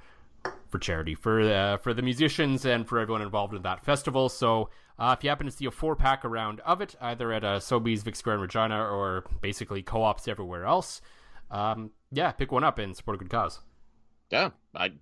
for 0.69 0.79
charity 0.79 1.15
for 1.15 1.41
uh, 1.41 1.77
for 1.77 1.93
the 1.93 2.01
musicians 2.01 2.65
and 2.65 2.87
for 2.87 2.99
everyone 2.99 3.21
involved 3.21 3.53
in 3.53 3.61
that 3.63 3.83
festival. 3.85 4.29
So 4.29 4.69
uh, 4.99 5.15
if 5.17 5.23
you 5.23 5.29
happen 5.29 5.45
to 5.45 5.51
see 5.51 5.65
a 5.65 5.71
four 5.71 5.95
pack 5.95 6.23
around 6.25 6.59
of 6.61 6.81
it, 6.81 6.95
either 7.01 7.31
at 7.33 7.43
uh, 7.43 7.59
Sobeys, 7.59 8.03
Vic 8.03 8.15
Square, 8.15 8.35
and 8.35 8.41
Regina, 8.43 8.79
or 8.81 9.25
basically 9.41 9.81
co-ops 9.83 10.27
everywhere 10.27 10.65
else, 10.65 11.01
um, 11.51 11.91
yeah, 12.11 12.31
pick 12.31 12.51
one 12.51 12.63
up 12.63 12.79
and 12.79 12.95
support 12.95 13.15
a 13.15 13.19
good 13.19 13.29
cause. 13.29 13.59
Yeah. 14.31 14.49
I 14.73 14.93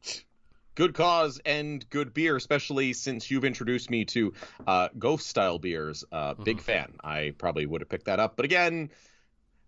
good 0.76 0.94
cause 0.96 1.40
and 1.46 1.88
good 1.92 2.14
beer, 2.14 2.36
especially 2.36 2.94
since 2.94 3.30
you've 3.30 3.46
introduced 3.46 3.90
me 3.92 4.06
to 4.06 4.34
uh 4.68 4.90
ghost 4.98 5.28
style 5.28 5.60
beers. 5.60 6.04
Uh 6.12 6.34
big 6.34 6.58
Mm-hmm. 6.58 6.66
fan. 6.66 6.94
I 7.04 7.34
probably 7.38 7.66
would 7.66 7.82
have 7.82 7.90
picked 7.90 8.06
that 8.06 8.20
up. 8.20 8.36
But 8.36 8.46
again, 8.46 8.90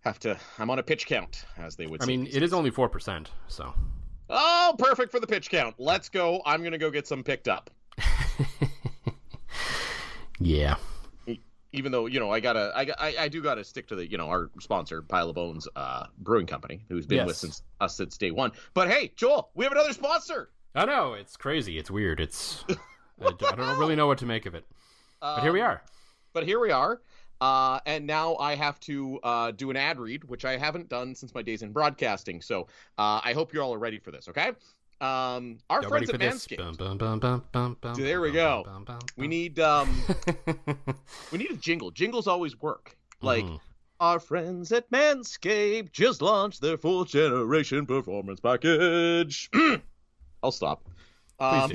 have 0.00 0.18
to 0.20 0.36
I'm 0.58 0.68
on 0.70 0.78
a 0.78 0.82
pitch 0.82 1.06
count, 1.06 1.44
as 1.56 1.76
they 1.76 1.86
would 1.86 2.02
say. 2.02 2.04
I 2.04 2.08
mean, 2.16 2.26
it 2.26 2.42
is 2.42 2.52
only 2.52 2.70
four 2.70 2.88
percent, 2.88 3.30
so 3.48 3.72
Oh, 4.28 4.74
perfect 4.78 5.10
for 5.12 5.20
the 5.20 5.26
pitch 5.26 5.50
count. 5.50 5.76
Let's 5.78 6.08
go. 6.08 6.42
I'm 6.44 6.62
gonna 6.62 6.78
go 6.78 6.90
get 6.90 7.06
some 7.06 7.22
picked 7.22 7.48
up. 7.48 7.70
yeah. 10.40 10.76
even 11.72 11.92
though 11.92 12.06
you 12.06 12.20
know 12.20 12.30
I 12.30 12.40
gotta 12.40 12.72
I, 12.74 12.82
I, 12.98 13.14
I 13.20 13.28
do 13.28 13.42
gotta 13.42 13.64
stick 13.64 13.86
to 13.88 13.96
the 13.96 14.10
you 14.10 14.18
know 14.18 14.28
our 14.28 14.50
sponsor 14.60 15.02
Pile 15.02 15.30
of 15.30 15.34
Bones 15.34 15.68
uh, 15.76 16.06
Brewing 16.18 16.46
Company 16.46 16.82
who's 16.88 17.06
been 17.06 17.26
with 17.26 17.36
since 17.36 17.62
us 17.80 17.96
since 17.96 18.16
day 18.18 18.30
one. 18.30 18.52
But 18.74 18.88
hey, 18.90 19.12
Joel, 19.16 19.50
we 19.54 19.64
have 19.64 19.72
another 19.72 19.92
sponsor. 19.92 20.50
I 20.74 20.84
know 20.84 21.14
it's 21.14 21.36
crazy. 21.36 21.78
It's 21.78 21.90
weird. 21.90 22.20
It's 22.20 22.64
I 22.68 22.74
don't, 23.38 23.42
I 23.44 23.56
don't 23.56 23.78
really 23.78 23.96
know 23.96 24.06
what 24.06 24.18
to 24.18 24.26
make 24.26 24.46
of 24.46 24.54
it. 24.54 24.64
But 25.20 25.40
here 25.42 25.52
we 25.52 25.60
Um, 25.62 25.68
are. 25.68 25.82
But 26.34 26.44
here 26.44 26.60
we 26.60 26.70
are. 26.70 27.00
Uh, 27.40 27.78
and 27.86 28.06
now 28.06 28.36
I 28.36 28.54
have 28.54 28.80
to 28.80 29.18
uh, 29.22 29.50
do 29.50 29.70
an 29.70 29.76
ad 29.76 29.98
read, 29.98 30.24
which 30.24 30.44
I 30.44 30.56
haven't 30.56 30.88
done 30.88 31.14
since 31.14 31.34
my 31.34 31.42
days 31.42 31.62
in 31.62 31.72
broadcasting. 31.72 32.40
So 32.40 32.62
uh, 32.98 33.20
I 33.22 33.32
hope 33.34 33.52
you 33.52 33.60
all 33.60 33.74
are 33.74 33.78
ready 33.78 33.98
for 33.98 34.10
this. 34.10 34.28
Okay. 34.28 34.52
Um, 34.98 35.58
our 35.68 35.82
Y'all 35.82 35.90
friends 35.90 36.08
at? 36.08 36.20
Manscaped. 36.20 36.78
Bum, 36.78 37.18
bum, 37.18 37.76
bum, 37.82 37.94
There 37.96 38.22
we 38.22 38.32
go. 38.32 38.64
We 39.18 39.28
need 39.28 39.58
um, 39.60 39.94
we 41.30 41.36
need 41.38 41.50
a 41.50 41.56
jingle. 41.56 41.90
Jingles 41.90 42.26
always 42.26 42.58
work. 42.62 42.96
Like 43.20 43.44
Mhm. 43.44 43.60
our 44.00 44.18
friends 44.18 44.72
at 44.72 44.90
Manscaped 44.90 45.92
just 45.92 46.22
launched 46.22 46.62
their 46.62 46.78
fourth 46.78 47.08
generation 47.08 47.84
performance 47.84 48.40
package. 48.40 49.50
I'll 50.42 50.50
stop. 50.52 50.88
Um, 51.40 51.72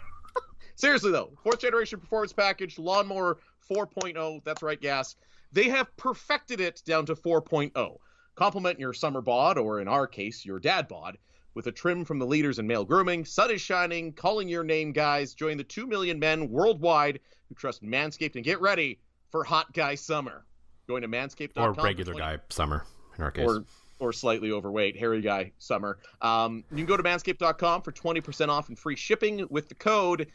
seriously 0.76 1.10
though, 1.12 1.32
fourth 1.42 1.60
generation 1.60 2.00
performance 2.00 2.32
package, 2.32 2.78
lawnmower 2.78 3.38
4.0. 3.70 4.44
That's 4.44 4.62
right, 4.62 4.80
gas. 4.80 5.16
They 5.52 5.68
have 5.68 5.94
perfected 5.96 6.60
it 6.60 6.82
down 6.84 7.06
to 7.06 7.14
4.0. 7.14 7.98
Complement 8.34 8.78
your 8.78 8.92
summer 8.92 9.20
bod, 9.20 9.58
or 9.58 9.80
in 9.80 9.88
our 9.88 10.06
case, 10.06 10.44
your 10.44 10.58
dad 10.58 10.88
bod, 10.88 11.18
with 11.54 11.66
a 11.66 11.72
trim 11.72 12.04
from 12.04 12.18
the 12.18 12.26
leaders 12.26 12.58
in 12.58 12.66
male 12.66 12.84
grooming. 12.84 13.24
Sun 13.24 13.50
is 13.50 13.60
shining, 13.60 14.12
calling 14.12 14.48
your 14.48 14.64
name, 14.64 14.92
guys. 14.92 15.34
Join 15.34 15.56
the 15.56 15.64
2 15.64 15.86
million 15.86 16.18
men 16.18 16.48
worldwide 16.50 17.20
who 17.48 17.54
trust 17.54 17.82
Manscaped 17.82 18.36
and 18.36 18.44
get 18.44 18.60
ready 18.60 19.00
for 19.30 19.44
hot 19.44 19.72
guy 19.72 19.94
summer. 19.94 20.44
Going 20.88 21.02
to 21.02 21.08
manscaped.com. 21.08 21.64
or 21.64 21.72
regular 21.82 22.12
20 22.12 22.18
guy 22.18 22.42
summer 22.48 22.84
in 23.18 23.24
our 23.24 23.30
case. 23.30 23.46
or 23.48 23.64
or 23.98 24.14
slightly 24.14 24.50
overweight, 24.50 24.98
hairy 24.98 25.20
guy 25.20 25.52
summer. 25.58 25.98
Um, 26.22 26.64
you 26.70 26.78
can 26.78 26.86
go 26.86 26.96
to 26.96 27.02
manscaped.com 27.02 27.82
for 27.82 27.92
20% 27.92 28.48
off 28.48 28.68
and 28.70 28.78
free 28.78 28.96
shipping 28.96 29.46
with 29.50 29.68
the 29.68 29.74
code 29.74 30.28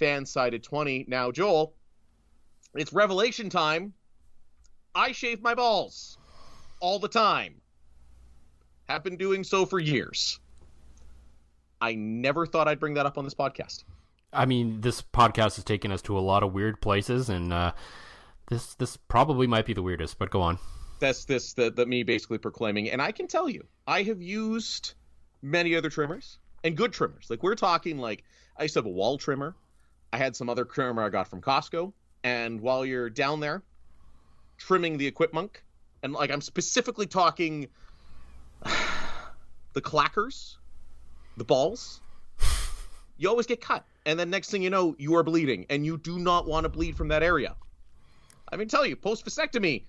fansided20. 0.00 1.06
Now, 1.08 1.30
Joel, 1.30 1.72
it's 2.74 2.92
revelation 2.92 3.50
time. 3.50 3.92
I 4.94 5.12
shave 5.12 5.42
my 5.42 5.54
balls 5.54 6.18
all 6.80 6.98
the 6.98 7.08
time. 7.08 7.60
Have 8.88 9.04
been 9.04 9.16
doing 9.16 9.44
so 9.44 9.64
for 9.64 9.78
years. 9.78 10.38
I 11.80 11.94
never 11.94 12.46
thought 12.46 12.68
I'd 12.68 12.80
bring 12.80 12.94
that 12.94 13.06
up 13.06 13.18
on 13.18 13.24
this 13.24 13.34
podcast. 13.34 13.84
I 14.32 14.46
mean, 14.46 14.80
this 14.80 15.02
podcast 15.02 15.56
has 15.56 15.64
taken 15.64 15.92
us 15.92 16.02
to 16.02 16.18
a 16.18 16.20
lot 16.20 16.42
of 16.42 16.52
weird 16.52 16.80
places, 16.80 17.28
and 17.28 17.52
uh, 17.52 17.72
this 18.48 18.74
this 18.76 18.96
probably 18.96 19.46
might 19.46 19.66
be 19.66 19.74
the 19.74 19.82
weirdest. 19.82 20.18
But 20.18 20.30
go 20.30 20.40
on. 20.42 20.58
that's 21.00 21.24
this 21.24 21.52
the, 21.54 21.70
the 21.70 21.84
me 21.84 22.04
basically 22.04 22.38
proclaiming 22.38 22.88
and 22.88 23.02
i 23.02 23.10
can 23.10 23.26
tell 23.26 23.48
you 23.48 23.64
i 23.88 24.02
have 24.04 24.22
used 24.22 24.94
many 25.42 25.74
other 25.74 25.90
trimmers 25.90 26.38
and 26.62 26.76
good 26.76 26.92
trimmers 26.92 27.26
like 27.28 27.42
we're 27.42 27.56
talking 27.56 27.98
like 27.98 28.22
i 28.56 28.62
used 28.62 28.74
to 28.74 28.78
have 28.78 28.86
a 28.86 28.88
wall 28.88 29.18
trimmer 29.18 29.56
i 30.12 30.16
had 30.16 30.36
some 30.36 30.48
other 30.48 30.64
trimmer 30.64 31.02
i 31.02 31.08
got 31.08 31.26
from 31.28 31.40
costco 31.40 31.92
and 32.24 32.60
while 32.60 32.84
you're 32.84 33.10
down 33.10 33.40
there 33.40 33.62
trimming 34.58 34.96
the 34.98 35.06
equipment 35.06 35.62
and 36.02 36.12
like 36.12 36.30
i'm 36.30 36.40
specifically 36.40 37.06
talking 37.06 37.68
the 39.72 39.80
clackers 39.80 40.56
the 41.36 41.44
balls 41.44 42.00
you 43.18 43.28
always 43.28 43.46
get 43.46 43.60
cut 43.60 43.84
and 44.06 44.18
then 44.18 44.30
next 44.30 44.50
thing 44.50 44.62
you 44.62 44.70
know 44.70 44.94
you 44.98 45.14
are 45.14 45.22
bleeding 45.22 45.66
and 45.70 45.84
you 45.86 45.96
do 45.98 46.18
not 46.18 46.46
want 46.46 46.64
to 46.64 46.68
bleed 46.68 46.96
from 46.96 47.08
that 47.08 47.22
area 47.22 47.54
i 48.50 48.56
mean 48.56 48.68
tell 48.68 48.86
you 48.86 48.96
post 48.96 49.24
vasectomy 49.24 49.84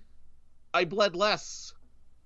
I 0.74 0.84
bled 0.84 1.14
less 1.14 1.72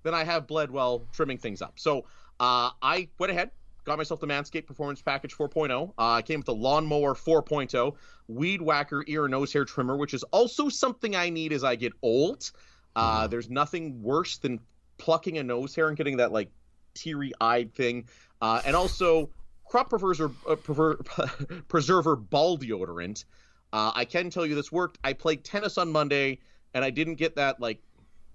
than 0.02 0.14
I 0.14 0.24
have 0.24 0.46
bled 0.46 0.70
while 0.70 1.06
trimming 1.12 1.36
things 1.36 1.60
up. 1.60 1.74
So 1.76 2.06
uh, 2.40 2.70
I 2.80 3.08
went 3.18 3.30
ahead, 3.30 3.50
got 3.88 3.99
myself 3.99 4.21
the 4.21 4.26
Manscaped 4.26 4.66
Performance 4.66 5.02
Package 5.02 5.35
4.0. 5.35 5.88
Uh, 5.88 5.92
I 5.99 6.23
came 6.23 6.40
with 6.40 6.47
the 6.47 6.54
Lawnmower 6.54 7.14
4.0, 7.14 7.95
Weed 8.28 8.62
Whacker 8.62 9.02
ear 9.07 9.25
and 9.25 9.33
nose 9.33 9.52
hair 9.52 9.64
trimmer, 9.64 9.97
which 9.97 10.14
is 10.14 10.23
also 10.25 10.68
something 10.68 11.16
I 11.16 11.30
need 11.30 11.52
as 11.52 11.64
I 11.64 11.75
get 11.75 11.92
old. 12.02 12.50
Uh, 12.95 13.26
there's 13.28 13.49
nothing 13.49 14.02
worse 14.02 14.38
than 14.38 14.61
plucking 14.99 15.38
a 15.38 15.42
nose 15.42 15.75
hair 15.75 15.88
and 15.88 15.97
getting 15.97 16.18
that 16.18 16.33
like 16.33 16.50
teary 16.95 17.33
eyed 17.40 17.73
thing. 17.75 18.09
Uh, 18.42 18.61
and 18.66 18.76
also 18.76 19.30
crop 19.64 19.88
preserver, 19.90 20.35
uh, 20.49 20.57
prever- 20.57 21.00
preserver 21.68 22.16
ball 22.16 22.59
deodorant. 22.59 23.25
Uh, 23.73 23.92
I 23.95 24.04
can 24.04 24.30
tell 24.30 24.45
you 24.45 24.54
this 24.54 24.73
worked. 24.73 24.99
I 25.04 25.12
played 25.12 25.45
tennis 25.45 25.78
on 25.78 25.90
Monday 25.90 26.40
and 26.75 26.85
I 26.85 26.90
didn't 26.90 27.14
get 27.14 27.37
that 27.37 27.61
like 27.61 27.80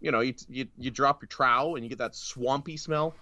you 0.04 0.12
know, 0.12 0.20
you, 0.20 0.34
you, 0.50 0.68
you 0.78 0.92
drop 0.92 1.22
your 1.22 1.28
trowel 1.28 1.76
and 1.76 1.84
you 1.84 1.90
get 1.90 1.98
that 2.00 2.14
swampy 2.14 2.76
smell. 2.76 3.16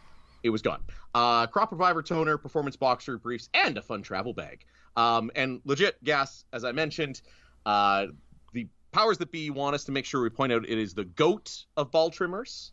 It 0.44 0.50
was 0.50 0.62
gone. 0.62 0.82
Uh, 1.14 1.48
Crop 1.48 1.72
Reviver 1.72 2.02
toner, 2.02 2.38
performance 2.38 2.76
boxer 2.76 3.18
briefs, 3.18 3.50
and 3.54 3.78
a 3.78 3.82
fun 3.82 4.02
travel 4.02 4.34
bag. 4.34 4.66
Um, 4.96 5.32
and 5.36 5.62
legit 5.66 6.04
gas, 6.04 6.46
as 6.52 6.64
I 6.64 6.72
mentioned, 6.72 7.22
uh, 7.66 8.08
the 8.54 8.68
powers 8.92 9.18
that 9.20 9.32
be 9.32 9.50
want 9.50 9.76
us 9.76 9.86
to 9.86 9.92
make 9.92 10.06
sure 10.06 10.22
we 10.22 10.30
point 10.30 10.52
out 10.52 10.66
it 10.68 10.78
is 10.78 10.94
the 10.94 11.06
goat 11.06 11.66
of 11.78 11.92
ball 11.92 12.10
trimmers. 12.10 12.72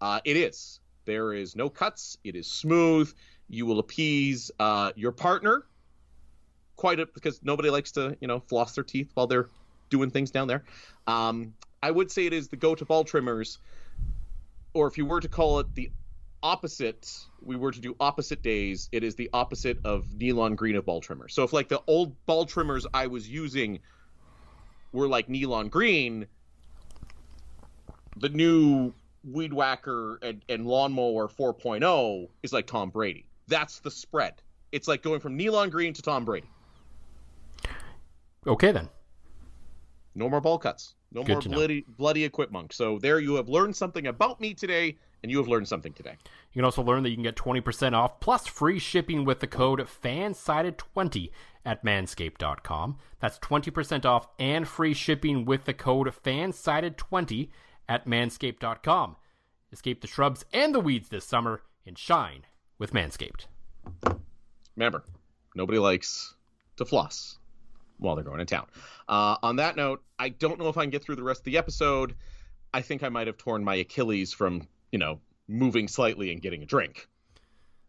Uh, 0.00 0.20
it 0.24 0.36
is. 0.36 0.80
There 1.06 1.32
is 1.32 1.56
no 1.56 1.68
cuts. 1.68 2.18
It 2.22 2.36
is 2.36 2.46
smooth. 2.46 3.12
You 3.48 3.66
will 3.66 3.78
appease 3.78 4.50
uh, 4.60 4.92
your 4.94 5.12
partner 5.12 5.64
quite 6.76 7.00
a, 7.00 7.06
because 7.06 7.40
nobody 7.42 7.68
likes 7.68 7.92
to, 7.92 8.16
you 8.20 8.28
know, 8.28 8.40
floss 8.40 8.74
their 8.74 8.84
teeth 8.84 9.10
while 9.14 9.26
they're 9.26 9.50
doing 9.90 10.10
things 10.10 10.30
down 10.30 10.48
there. 10.48 10.64
Um, 11.06 11.54
I 11.82 11.90
would 11.90 12.10
say 12.10 12.26
it 12.26 12.32
is 12.32 12.48
the 12.48 12.56
goat 12.56 12.80
of 12.80 12.88
ball 12.88 13.04
trimmers, 13.04 13.58
or 14.72 14.86
if 14.86 14.96
you 14.96 15.04
were 15.04 15.20
to 15.20 15.28
call 15.28 15.58
it 15.58 15.74
the 15.74 15.90
opposite, 16.42 17.12
we 17.42 17.56
were 17.56 17.72
to 17.72 17.80
do 17.80 17.94
opposite 18.00 18.42
days, 18.42 18.88
it 18.92 19.02
is 19.02 19.14
the 19.14 19.30
opposite 19.32 19.78
of 19.84 20.06
Nylon 20.14 20.54
Green 20.54 20.76
of 20.76 20.84
ball 20.84 21.00
trimmers. 21.00 21.34
So 21.34 21.42
if 21.42 21.52
like 21.52 21.68
the 21.68 21.82
old 21.86 22.14
ball 22.26 22.46
trimmers 22.46 22.86
I 22.92 23.06
was 23.06 23.28
using 23.28 23.80
were 24.92 25.08
like 25.08 25.28
Nylon 25.28 25.68
Green, 25.68 26.26
the 28.16 28.28
new 28.28 28.92
Weed 29.24 29.52
Whacker 29.52 30.18
and, 30.22 30.42
and 30.48 30.66
Lawnmower 30.66 31.28
4.0 31.28 32.28
is 32.42 32.52
like 32.52 32.66
Tom 32.66 32.90
Brady. 32.90 33.26
That's 33.48 33.80
the 33.80 33.90
spread. 33.90 34.34
It's 34.72 34.88
like 34.88 35.02
going 35.02 35.20
from 35.20 35.36
Nylon 35.36 35.70
Green 35.70 35.92
to 35.94 36.02
Tom 36.02 36.24
Brady. 36.24 36.48
Okay 38.46 38.72
then. 38.72 38.88
No 40.14 40.28
more 40.28 40.40
ball 40.40 40.58
cuts. 40.58 40.94
No 41.12 41.22
Good 41.22 41.46
more 41.46 41.54
bloody 41.54 41.84
bloody 41.88 42.24
equipment. 42.24 42.72
So 42.72 42.98
there 42.98 43.18
you 43.18 43.34
have 43.34 43.48
learned 43.48 43.74
something 43.76 44.06
about 44.06 44.40
me 44.40 44.54
today, 44.54 44.96
and 45.22 45.30
you 45.30 45.38
have 45.38 45.48
learned 45.48 45.68
something 45.68 45.92
today. 45.92 46.16
You 46.52 46.60
can 46.60 46.64
also 46.64 46.82
learn 46.82 47.02
that 47.02 47.10
you 47.10 47.16
can 47.16 47.22
get 47.22 47.36
20% 47.36 47.92
off 47.92 48.20
plus 48.20 48.46
free 48.46 48.78
shipping 48.78 49.24
with 49.24 49.40
the 49.40 49.46
code 49.46 49.80
FANSIDED20 49.80 51.30
at 51.64 51.84
manscaped.com. 51.84 52.98
That's 53.20 53.38
20% 53.38 54.04
off 54.04 54.28
and 54.38 54.66
free 54.66 54.94
shipping 54.94 55.44
with 55.44 55.64
the 55.64 55.74
code 55.74 56.08
FANSIDED20 56.08 57.48
at 57.88 58.06
manscaped.com. 58.06 59.16
Escape 59.72 60.00
the 60.00 60.08
shrubs 60.08 60.44
and 60.52 60.74
the 60.74 60.80
weeds 60.80 61.08
this 61.08 61.24
summer 61.24 61.62
and 61.86 61.96
shine 61.96 62.42
with 62.78 62.92
Manscaped. 62.92 63.46
Remember, 64.76 65.04
nobody 65.54 65.78
likes 65.78 66.34
to 66.76 66.84
floss 66.84 67.38
while 67.98 68.14
they're 68.14 68.24
going 68.24 68.38
to 68.38 68.44
town. 68.44 68.66
Uh, 69.08 69.36
on 69.42 69.56
that 69.56 69.76
note, 69.76 70.02
I 70.18 70.30
don't 70.30 70.58
know 70.58 70.68
if 70.68 70.78
I 70.78 70.82
can 70.82 70.90
get 70.90 71.04
through 71.04 71.16
the 71.16 71.22
rest 71.22 71.40
of 71.40 71.44
the 71.44 71.58
episode. 71.58 72.14
I 72.72 72.82
think 72.82 73.02
I 73.02 73.08
might 73.08 73.26
have 73.26 73.36
torn 73.36 73.62
my 73.62 73.76
Achilles 73.76 74.32
from, 74.32 74.66
you 74.92 74.98
know, 74.98 75.20
moving 75.48 75.88
slightly 75.88 76.32
and 76.32 76.40
getting 76.40 76.62
a 76.62 76.66
drink. 76.66 77.08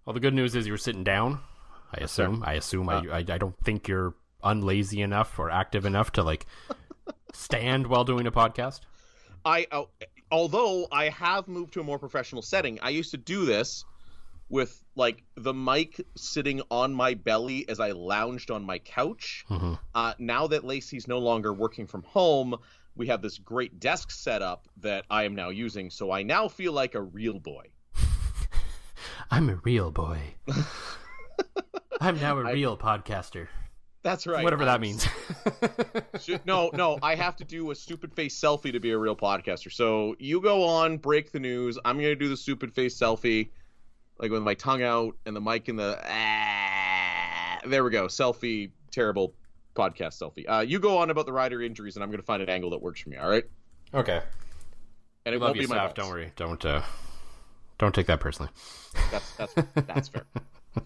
Well, 0.06 0.14
the 0.14 0.20
good 0.20 0.34
news 0.34 0.56
is 0.56 0.68
you're 0.68 0.78
sitting 0.78 1.04
down. 1.04 1.40
I 1.94 2.04
assume. 2.04 2.44
I 2.46 2.54
assume. 2.54 2.90
I, 2.90 3.00
I 3.12 3.18
I 3.18 3.38
don't 3.38 3.58
think 3.64 3.88
you're 3.88 4.16
unlazy 4.44 5.04
enough 5.04 5.38
or 5.38 5.50
active 5.50 5.86
enough 5.86 6.12
to 6.14 6.24
like 6.24 6.46
stand 7.34 7.88
while 7.88 8.04
doing 8.04 8.28
a 8.28 8.32
podcast. 8.32 8.82
I, 9.44 9.68
uh, 9.72 9.84
although 10.32 10.88
I 10.92 11.10
have 11.10 11.48
moved 11.48 11.74
to 11.74 11.82
a 11.82 11.84
more 11.84 12.00
professional 12.00 12.42
setting, 12.42 12.80
I 12.82 12.90
used 12.90 13.12
to 13.12 13.18
do 13.18 13.46
this 13.46 13.84
with 14.50 14.84
like 14.96 15.24
the 15.36 15.54
mic 15.54 16.06
sitting 16.16 16.62
on 16.70 16.94
my 16.94 17.14
belly 17.14 17.68
as 17.70 17.80
I 17.80 17.92
lounged 17.92 18.52
on 18.52 18.64
my 18.66 18.80
couch. 18.80 19.46
Mhm. 19.50 19.80
Uh, 19.96 20.14
now 20.20 20.48
that 20.48 20.64
Lacey's 20.64 21.08
no 21.08 21.20
longer 21.20 21.54
working 21.54 21.88
from 21.88 22.04
home, 22.04 22.56
we 22.96 23.08
have 23.08 23.22
this 23.22 23.38
great 23.38 23.80
desk 23.80 24.12
setup 24.12 24.68
that 24.78 25.06
I 25.10 25.24
am 25.24 25.36
now 25.36 25.50
using. 25.50 25.90
So 25.90 26.12
I 26.12 26.24
now 26.24 26.48
feel 26.48 26.74
like 26.74 26.96
a 26.96 27.02
real 27.02 27.40
boy. 27.40 27.68
I'm 29.32 29.50
a 29.50 29.56
real 29.64 29.92
boy. 29.92 30.20
I'm 32.02 32.20
now 32.20 32.38
a 32.38 32.52
real 32.54 32.78
podcaster. 32.78 33.48
That's 34.04 34.26
right. 34.26 34.44
Whatever 34.44 34.66
that 34.66 34.72
I'm- 34.72 34.82
means. 34.82 35.08
Should- 36.22 36.46
no, 36.46 36.72
no, 36.74 36.98
I 37.04 37.16
have 37.16 37.36
to 37.38 37.44
do 37.44 37.70
a 37.72 37.76
stupid 37.76 38.14
face 38.14 38.40
selfie 38.40 38.72
to 38.72 38.80
be 38.80 38.92
a 38.92 38.98
real 38.98 39.16
podcaster. 39.16 39.72
So 39.72 40.16
you 40.20 40.42
go 40.42 40.64
on, 40.64 40.98
break 40.98 41.32
the 41.32 41.40
news. 41.40 41.78
I'm 41.86 41.98
gonna 41.98 42.16
do 42.16 42.28
the 42.28 42.38
stupid 42.38 42.74
face 42.74 42.98
selfie, 42.98 43.50
like 44.18 44.32
with 44.32 44.42
my 44.42 44.56
tongue 44.56 44.82
out 44.82 45.16
and 45.26 45.36
the 45.36 45.42
mic 45.42 45.70
in 45.70 45.76
the. 45.76 46.00
Ah, 46.04 47.60
there 47.66 47.84
we 47.84 47.92
go, 47.92 48.08
selfie. 48.08 48.72
Terrible 48.90 49.34
podcast 49.76 50.22
selfie. 50.22 50.50
Uh, 50.50 50.60
you 50.62 50.80
go 50.80 50.98
on 50.98 51.10
about 51.10 51.26
the 51.26 51.34
rider 51.34 51.62
injuries, 51.62 51.96
and 51.96 52.04
I'm 52.04 52.12
gonna 52.12 52.24
find 52.24 52.42
an 52.42 52.50
angle 52.50 52.70
that 52.72 52.82
works 52.82 53.02
for 53.02 53.10
me. 53.10 53.18
All 53.18 53.30
right, 53.30 53.44
okay. 53.94 54.22
and 55.26 55.36
it 55.36 55.40
Love 55.40 55.50
won't 55.56 55.60
be 55.60 55.68
my 55.68 55.78
Saf. 55.78 55.94
Don't 55.94 56.10
worry. 56.10 56.32
Don't 56.36 56.64
uh, 56.66 56.82
don't 57.78 57.94
take 57.96 58.08
that 58.08 58.20
personally. 58.20 58.52
That's 59.12 59.36
that's 59.36 59.54
that's 59.86 60.08
fair. 60.10 60.26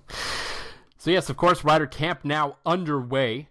So 0.97 1.11
yes, 1.11 1.29
of 1.29 1.37
course, 1.37 1.63
Rider 1.63 1.85
Camp 1.85 2.21
now 2.23 2.55
underway 2.65 3.49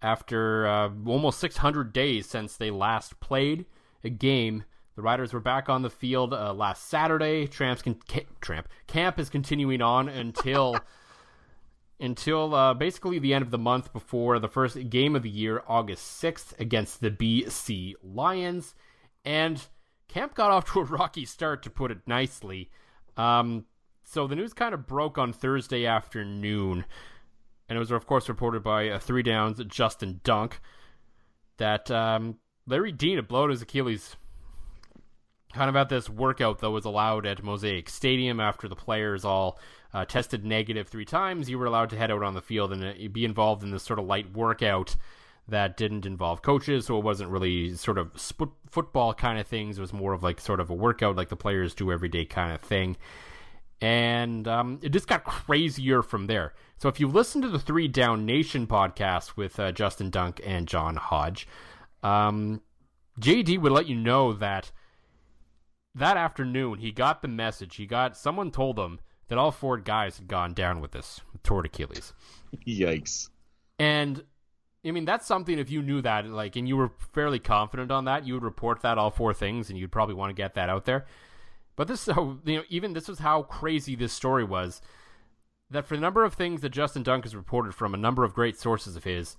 after 0.00 0.66
uh, 0.66 0.88
almost 1.04 1.38
600 1.38 1.92
days 1.92 2.24
since 2.24 2.56
they 2.56 2.70
last 2.70 3.20
played 3.20 3.66
a 4.02 4.08
game. 4.08 4.64
The 4.96 5.02
Riders 5.02 5.34
were 5.34 5.40
back 5.40 5.68
on 5.68 5.82
the 5.82 5.90
field 5.90 6.32
uh, 6.32 6.54
last 6.54 6.88
Saturday. 6.88 7.46
Tramps 7.46 7.82
can, 7.82 7.96
ca- 8.08 8.24
Tramp 8.40 8.66
Camp 8.86 9.18
is 9.18 9.28
continuing 9.28 9.82
on 9.82 10.08
until 10.08 10.74
until 12.00 12.54
uh, 12.54 12.74
basically 12.74 13.18
the 13.18 13.34
end 13.34 13.42
of 13.42 13.50
the 13.50 13.58
month 13.58 13.92
before 13.92 14.38
the 14.38 14.48
first 14.48 14.88
game 14.88 15.14
of 15.14 15.22
the 15.22 15.30
year, 15.30 15.62
August 15.68 16.22
6th, 16.22 16.58
against 16.58 17.00
the 17.00 17.10
BC 17.10 17.94
Lions. 18.02 18.74
And 19.24 19.62
camp 20.08 20.34
got 20.34 20.50
off 20.50 20.72
to 20.72 20.80
a 20.80 20.84
rocky 20.84 21.24
start, 21.24 21.62
to 21.62 21.70
put 21.70 21.90
it 21.90 21.98
nicely. 22.06 22.70
Um, 23.16 23.66
so 24.02 24.26
the 24.26 24.36
news 24.36 24.54
kind 24.54 24.74
of 24.74 24.86
broke 24.86 25.18
on 25.18 25.32
Thursday 25.32 25.86
afternoon, 25.86 26.84
and 27.68 27.76
it 27.76 27.78
was, 27.78 27.90
of 27.90 28.06
course, 28.06 28.28
reported 28.28 28.62
by 28.62 28.88
uh, 28.88 28.98
Three 28.98 29.22
Downs 29.22 29.62
Justin 29.66 30.20
Dunk 30.24 30.60
that 31.58 31.90
um, 31.90 32.38
Larry 32.66 32.92
Dean 32.92 33.16
had 33.16 33.28
blown 33.28 33.50
his 33.50 33.62
Achilles 33.62 34.16
kind 35.52 35.68
of 35.68 35.76
at 35.76 35.88
this 35.88 36.08
workout 36.08 36.60
that 36.60 36.70
was 36.70 36.84
allowed 36.84 37.26
at 37.26 37.42
Mosaic 37.42 37.88
Stadium 37.88 38.40
after 38.40 38.68
the 38.68 38.76
players 38.76 39.24
all 39.24 39.58
uh, 39.92 40.04
tested 40.04 40.44
negative 40.44 40.88
three 40.88 41.04
times. 41.04 41.50
You 41.50 41.58
were 41.58 41.66
allowed 41.66 41.90
to 41.90 41.96
head 41.96 42.10
out 42.10 42.22
on 42.22 42.34
the 42.34 42.42
field 42.42 42.72
and 42.72 42.84
uh, 42.84 43.08
be 43.12 43.24
involved 43.24 43.62
in 43.62 43.70
this 43.70 43.82
sort 43.82 43.98
of 43.98 44.06
light 44.06 44.32
workout 44.32 44.96
that 45.48 45.76
didn't 45.76 46.06
involve 46.06 46.42
coaches, 46.42 46.86
so 46.86 46.96
it 46.96 47.04
wasn't 47.04 47.30
really 47.30 47.74
sort 47.74 47.98
of 47.98 48.12
sp- 48.14 48.54
football 48.68 49.12
kind 49.12 49.38
of 49.38 49.46
things. 49.46 49.78
It 49.78 49.80
was 49.80 49.92
more 49.92 50.12
of 50.12 50.22
like 50.22 50.40
sort 50.40 50.60
of 50.60 50.70
a 50.70 50.74
workout 50.74 51.16
like 51.16 51.28
the 51.28 51.36
players 51.36 51.74
do 51.74 51.90
every 51.90 52.08
day 52.08 52.24
kind 52.24 52.52
of 52.52 52.60
thing. 52.60 52.96
And 53.80 54.46
um, 54.46 54.78
it 54.82 54.90
just 54.90 55.08
got 55.08 55.24
crazier 55.24 56.02
from 56.02 56.26
there. 56.26 56.54
So 56.76 56.88
if 56.88 57.00
you 57.00 57.08
listen 57.08 57.42
to 57.42 57.48
the 57.48 57.58
Three 57.58 57.88
Down 57.88 58.26
Nation 58.26 58.66
podcast 58.66 59.36
with 59.36 59.58
uh, 59.58 59.72
Justin 59.72 60.10
Dunk 60.10 60.40
and 60.44 60.68
John 60.68 60.96
Hodge, 60.96 61.48
um, 62.02 62.60
JD 63.20 63.60
would 63.60 63.72
let 63.72 63.88
you 63.88 63.96
know 63.96 64.32
that 64.34 64.70
that 65.94 66.16
afternoon 66.16 66.78
he 66.78 66.92
got 66.92 67.22
the 67.22 67.28
message. 67.28 67.76
He 67.76 67.86
got 67.86 68.16
someone 68.16 68.50
told 68.50 68.78
him 68.78 69.00
that 69.30 69.38
all 69.38 69.52
four 69.52 69.78
guys 69.78 70.18
had 70.18 70.26
gone 70.26 70.52
down 70.52 70.80
with 70.80 70.90
this 70.90 71.20
torn 71.44 71.64
Achilles. 71.64 72.12
Yikes. 72.66 73.30
And 73.78 74.24
I 74.84 74.90
mean 74.90 75.04
that's 75.04 75.26
something 75.26 75.58
if 75.58 75.70
you 75.70 75.82
knew 75.82 76.02
that 76.02 76.26
like 76.26 76.56
and 76.56 76.68
you 76.68 76.76
were 76.76 76.90
fairly 77.14 77.38
confident 77.38 77.92
on 77.92 78.04
that, 78.06 78.26
you 78.26 78.34
would 78.34 78.42
report 78.42 78.82
that 78.82 78.98
all 78.98 79.10
four 79.10 79.32
things 79.32 79.70
and 79.70 79.78
you'd 79.78 79.92
probably 79.92 80.16
want 80.16 80.30
to 80.30 80.34
get 80.34 80.54
that 80.54 80.68
out 80.68 80.84
there. 80.84 81.06
But 81.76 81.86
this 81.86 82.00
so 82.02 82.40
you 82.44 82.56
know 82.56 82.64
even 82.68 82.92
this 82.92 83.06
was 83.06 83.20
how 83.20 83.44
crazy 83.44 83.94
this 83.94 84.12
story 84.12 84.44
was 84.44 84.82
that 85.70 85.86
for 85.86 85.94
the 85.94 86.02
number 86.02 86.24
of 86.24 86.34
things 86.34 86.60
that 86.62 86.70
Justin 86.70 87.04
Dunk 87.04 87.22
has 87.22 87.36
reported 87.36 87.72
from 87.72 87.94
a 87.94 87.98
number 87.98 88.24
of 88.24 88.34
great 88.34 88.58
sources 88.58 88.96
of 88.96 89.04
his, 89.04 89.36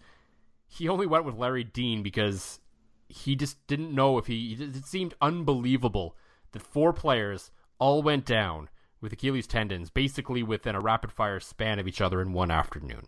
he 0.69 0.87
only 0.87 1.05
went 1.05 1.25
with 1.25 1.35
Larry 1.35 1.65
Dean 1.65 2.01
because 2.01 2.61
he 3.09 3.35
just 3.35 3.67
didn't 3.67 3.93
know 3.93 4.17
if 4.17 4.27
he 4.27 4.53
it 4.57 4.85
seemed 4.85 5.15
unbelievable 5.19 6.15
that 6.53 6.61
four 6.61 6.93
players 6.93 7.51
all 7.77 8.01
went 8.01 8.23
down 8.23 8.69
with 9.01 9.11
Achilles 9.11 9.47
tendons 9.47 9.89
basically 9.89 10.43
within 10.43 10.75
a 10.75 10.79
rapid 10.79 11.11
fire 11.11 11.39
span 11.39 11.79
of 11.79 11.87
each 11.87 12.01
other 12.01 12.21
in 12.21 12.33
one 12.33 12.51
afternoon. 12.51 13.07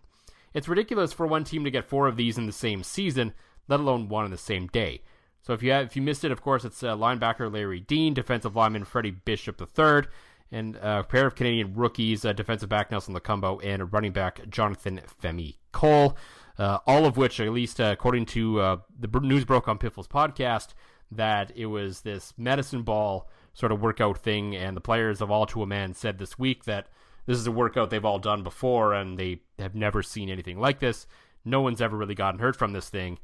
It's 0.53 0.67
ridiculous 0.67 1.13
for 1.13 1.25
one 1.25 1.43
team 1.43 1.63
to 1.63 1.71
get 1.71 1.86
four 1.86 2.08
of 2.08 2.17
these 2.17 2.38
in 2.38 2.45
the 2.45 2.51
same 2.51 2.84
season, 2.84 3.34
let 3.67 3.79
alone 3.79 4.10
one 4.10 4.25
in 4.25 4.32
the 4.32 4.38
same 4.38 4.67
day. 4.67 5.01
So 5.41 5.53
if 5.53 5.62
you 5.62 5.71
have, 5.71 5.88
if 5.88 5.95
you 5.95 6.01
missed 6.01 6.23
it, 6.23 6.32
of 6.32 6.41
course, 6.41 6.63
it's 6.63 6.84
uh, 6.84 6.95
linebacker 6.95 7.51
Larry 7.51 7.79
Dean, 7.82 8.13
defensive 8.13 8.56
lineman 8.56 8.86
Freddie 8.86 9.12
Bishop 9.12 9.62
III, 9.62 10.03
and 10.51 10.75
a 10.77 11.03
pair 11.03 11.25
of 11.25 11.36
Canadian 11.36 11.73
rookies, 11.73 12.23
uh, 12.23 12.32
defensive 12.32 12.69
back 12.69 12.91
Nelson 12.91 13.15
Lokombo 13.15 13.60
and 13.63 13.91
running 13.91 14.13
back 14.13 14.47
Jonathan 14.49 15.01
Femi 15.21 15.56
Cole. 15.71 16.15
Uh, 16.58 16.77
all 16.86 17.06
of 17.06 17.17
which, 17.17 17.39
at 17.39 17.51
least 17.51 17.82
uh, 17.82 17.86
according 17.86 18.27
to 18.27 18.62
uh, 18.62 18.77
the 18.97 19.19
news 19.19 19.43
broke 19.43 19.67
on 19.67 19.79
Piffles 19.79 20.08
podcast, 20.08 20.69
that 21.12 21.51
it 21.56 21.65
was 21.65 22.01
this 22.01 22.34
medicine 22.38 22.84
ball 22.84 23.27
sort 23.54 23.72
of 23.72 23.82
workout 23.82 24.18
thing, 24.18 24.56
and 24.56 24.76
the 24.76 24.82
players 24.82 25.22
of 25.22 25.30
all 25.32 25.46
to 25.48 25.62
a 25.63 25.68
man 25.68 25.94
said 25.94 26.18
this 26.18 26.38
week 26.39 26.66
that 26.66 26.88
this 27.26 27.38
is 27.38 27.48
a 27.48 27.52
workout 27.52 27.89
they've 27.89 28.04
all 28.06 28.20
done 28.20 28.44
before, 28.44 28.94
and 28.94 29.18
they 29.18 29.42
have 29.60 29.76
never 29.76 30.04
seen 30.04 30.30
anything 30.30 30.60
like 30.60 30.80
this. 30.80 31.08
No 31.46 31.62
one's 31.62 31.82
ever 31.82 31.96
really 31.98 32.16
gotten 32.16 32.39
hurt 32.39 32.56
from 32.56 32.74
this 32.74 32.89
thing, 32.89 33.20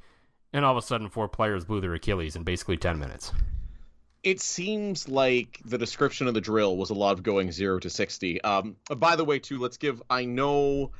and 0.53 0.63
all 0.65 0.77
of 0.77 0.83
a 0.83 0.85
sudden, 0.85 1.09
four 1.09 1.27
players 1.27 1.65
blew 1.65 1.81
their 1.81 1.93
Achilles 1.93 2.35
in 2.35 2.43
basically 2.43 2.77
ten 2.77 2.99
minutes. 2.99 3.31
it 4.23 4.41
seems 4.41 5.07
like 5.07 5.59
the 5.63 5.77
description 5.77 6.27
of 6.27 6.33
the 6.33 6.41
drill 6.41 6.75
was 6.75 6.89
a 6.89 6.93
lot 6.93 7.13
of 7.13 7.23
going 7.23 7.51
zero 7.53 7.79
to 7.79 7.89
60 7.89 8.41
um 8.41 8.75
by 8.97 9.15
the 9.15 9.23
way 9.23 9.39
too 9.39 9.57
let's 9.59 9.77
give 9.77 10.03
i 10.09 10.25
know 10.25 10.91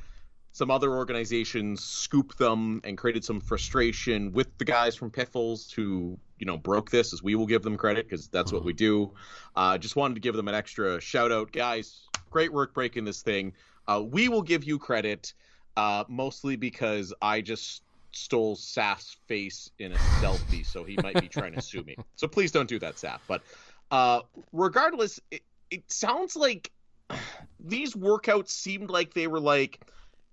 some 0.52 0.70
other 0.70 0.90
organizations 0.94 1.84
scooped 1.84 2.38
them 2.38 2.80
and 2.82 2.96
created 2.96 3.22
some 3.22 3.38
frustration 3.40 4.32
with 4.32 4.56
the 4.58 4.64
guys 4.64 4.96
from 4.96 5.10
Piffles 5.10 5.70
who, 5.70 6.18
you 6.40 6.46
know, 6.46 6.56
broke 6.56 6.90
this, 6.90 7.12
as 7.12 7.22
we 7.22 7.34
will 7.34 7.46
give 7.46 7.62
them 7.62 7.76
credit 7.76 8.08
because 8.08 8.28
that's 8.28 8.52
what 8.52 8.64
we 8.64 8.72
do. 8.72 9.14
Uh, 9.54 9.78
just 9.78 9.94
wanted 9.94 10.14
to 10.14 10.20
give 10.20 10.34
them 10.34 10.48
an 10.48 10.54
extra 10.54 11.00
shout 11.00 11.30
out, 11.30 11.52
guys. 11.52 12.08
Great 12.30 12.52
work 12.52 12.74
breaking 12.74 13.04
this 13.04 13.22
thing. 13.22 13.52
Uh, 13.86 14.02
we 14.04 14.28
will 14.28 14.42
give 14.42 14.64
you 14.64 14.78
credit, 14.78 15.34
uh, 15.76 16.04
mostly 16.08 16.56
because 16.56 17.12
I 17.20 17.42
just 17.42 17.82
stole 18.12 18.56
Saf's 18.56 19.16
face 19.26 19.70
in 19.78 19.92
a 19.92 19.98
selfie, 19.98 20.64
so 20.64 20.82
he 20.84 20.96
might 21.02 21.20
be 21.20 21.28
trying 21.28 21.52
to 21.52 21.62
sue 21.62 21.82
me. 21.84 21.96
So 22.16 22.26
please 22.28 22.52
don't 22.52 22.68
do 22.68 22.78
that, 22.80 22.96
Saf. 22.96 23.20
But 23.26 23.42
uh, 23.90 24.22
regardless, 24.52 25.20
it, 25.30 25.42
it 25.70 25.90
sounds 25.92 26.36
like 26.36 26.72
these 27.60 27.94
workouts 27.94 28.48
seemed 28.48 28.90
like 28.90 29.14
they 29.14 29.26
were 29.26 29.40
like, 29.40 29.80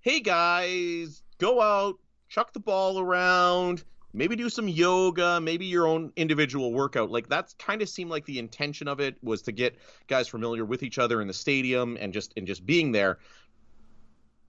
hey 0.01 0.19
guys, 0.21 1.23
go 1.37 1.61
out, 1.61 1.99
chuck 2.29 2.53
the 2.53 2.59
ball 2.59 2.99
around, 2.99 3.83
maybe 4.17 4.35
do 4.35 4.49
some 4.49 4.67
yoga, 4.67 5.39
maybe 5.39 5.65
your 5.65 5.87
own 5.87 6.11
individual 6.15 6.73
workout. 6.73 7.11
Like 7.11 7.29
that's 7.29 7.53
kind 7.53 7.81
of 7.81 7.87
seemed 7.87 8.09
like 8.09 8.25
the 8.25 8.39
intention 8.39 8.87
of 8.87 8.99
it 8.99 9.15
was 9.23 9.43
to 9.43 9.51
get 9.51 9.77
guys 10.07 10.27
familiar 10.27 10.65
with 10.65 10.83
each 10.83 10.97
other 10.97 11.21
in 11.21 11.27
the 11.27 11.33
stadium 11.33 11.97
and 11.99 12.11
just 12.11 12.33
and 12.35 12.47
just 12.47 12.65
being 12.65 12.91
there. 12.91 13.19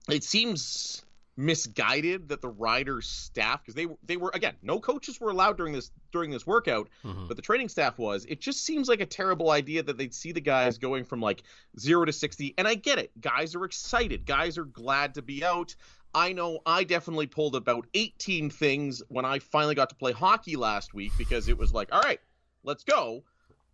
It 0.09 0.23
seems 0.23 1.03
misguided 1.39 2.27
that 2.27 2.41
the 2.41 2.49
riders 2.49 3.07
staff 3.07 3.61
because 3.61 3.73
they 3.73 3.87
they 4.05 4.17
were 4.17 4.29
again 4.33 4.53
no 4.61 4.77
coaches 4.77 5.21
were 5.21 5.29
allowed 5.29 5.55
during 5.55 5.71
this 5.71 5.89
during 6.11 6.29
this 6.29 6.45
workout 6.45 6.89
mm-hmm. 7.01 7.27
but 7.27 7.37
the 7.37 7.41
training 7.41 7.69
staff 7.69 7.97
was 7.97 8.25
it 8.25 8.41
just 8.41 8.65
seems 8.65 8.89
like 8.89 8.99
a 8.99 9.05
terrible 9.05 9.51
idea 9.51 9.81
that 9.81 9.97
they'd 9.97 10.13
see 10.13 10.33
the 10.33 10.41
guys 10.41 10.77
going 10.77 11.05
from 11.05 11.21
like 11.21 11.43
0 11.79 12.03
to 12.03 12.11
60 12.11 12.55
and 12.57 12.67
I 12.67 12.75
get 12.75 12.99
it 12.99 13.11
guys 13.21 13.55
are 13.55 13.63
excited 13.63 14.25
guys 14.25 14.57
are 14.57 14.65
glad 14.65 15.13
to 15.13 15.21
be 15.21 15.41
out 15.41 15.73
I 16.13 16.33
know 16.33 16.59
I 16.65 16.83
definitely 16.83 17.27
pulled 17.27 17.55
about 17.55 17.87
18 17.93 18.49
things 18.49 19.03
when 19.09 19.25
I 19.25 19.39
finally 19.39 19.75
got 19.75 19.89
to 19.89 19.95
play 19.95 20.11
hockey 20.11 20.55
last 20.55 20.93
week 20.93 21.11
because 21.17 21.47
it 21.47 21.57
was 21.57 21.73
like 21.73 21.89
all 21.91 22.01
right 22.01 22.19
let's 22.63 22.83
go 22.83 23.23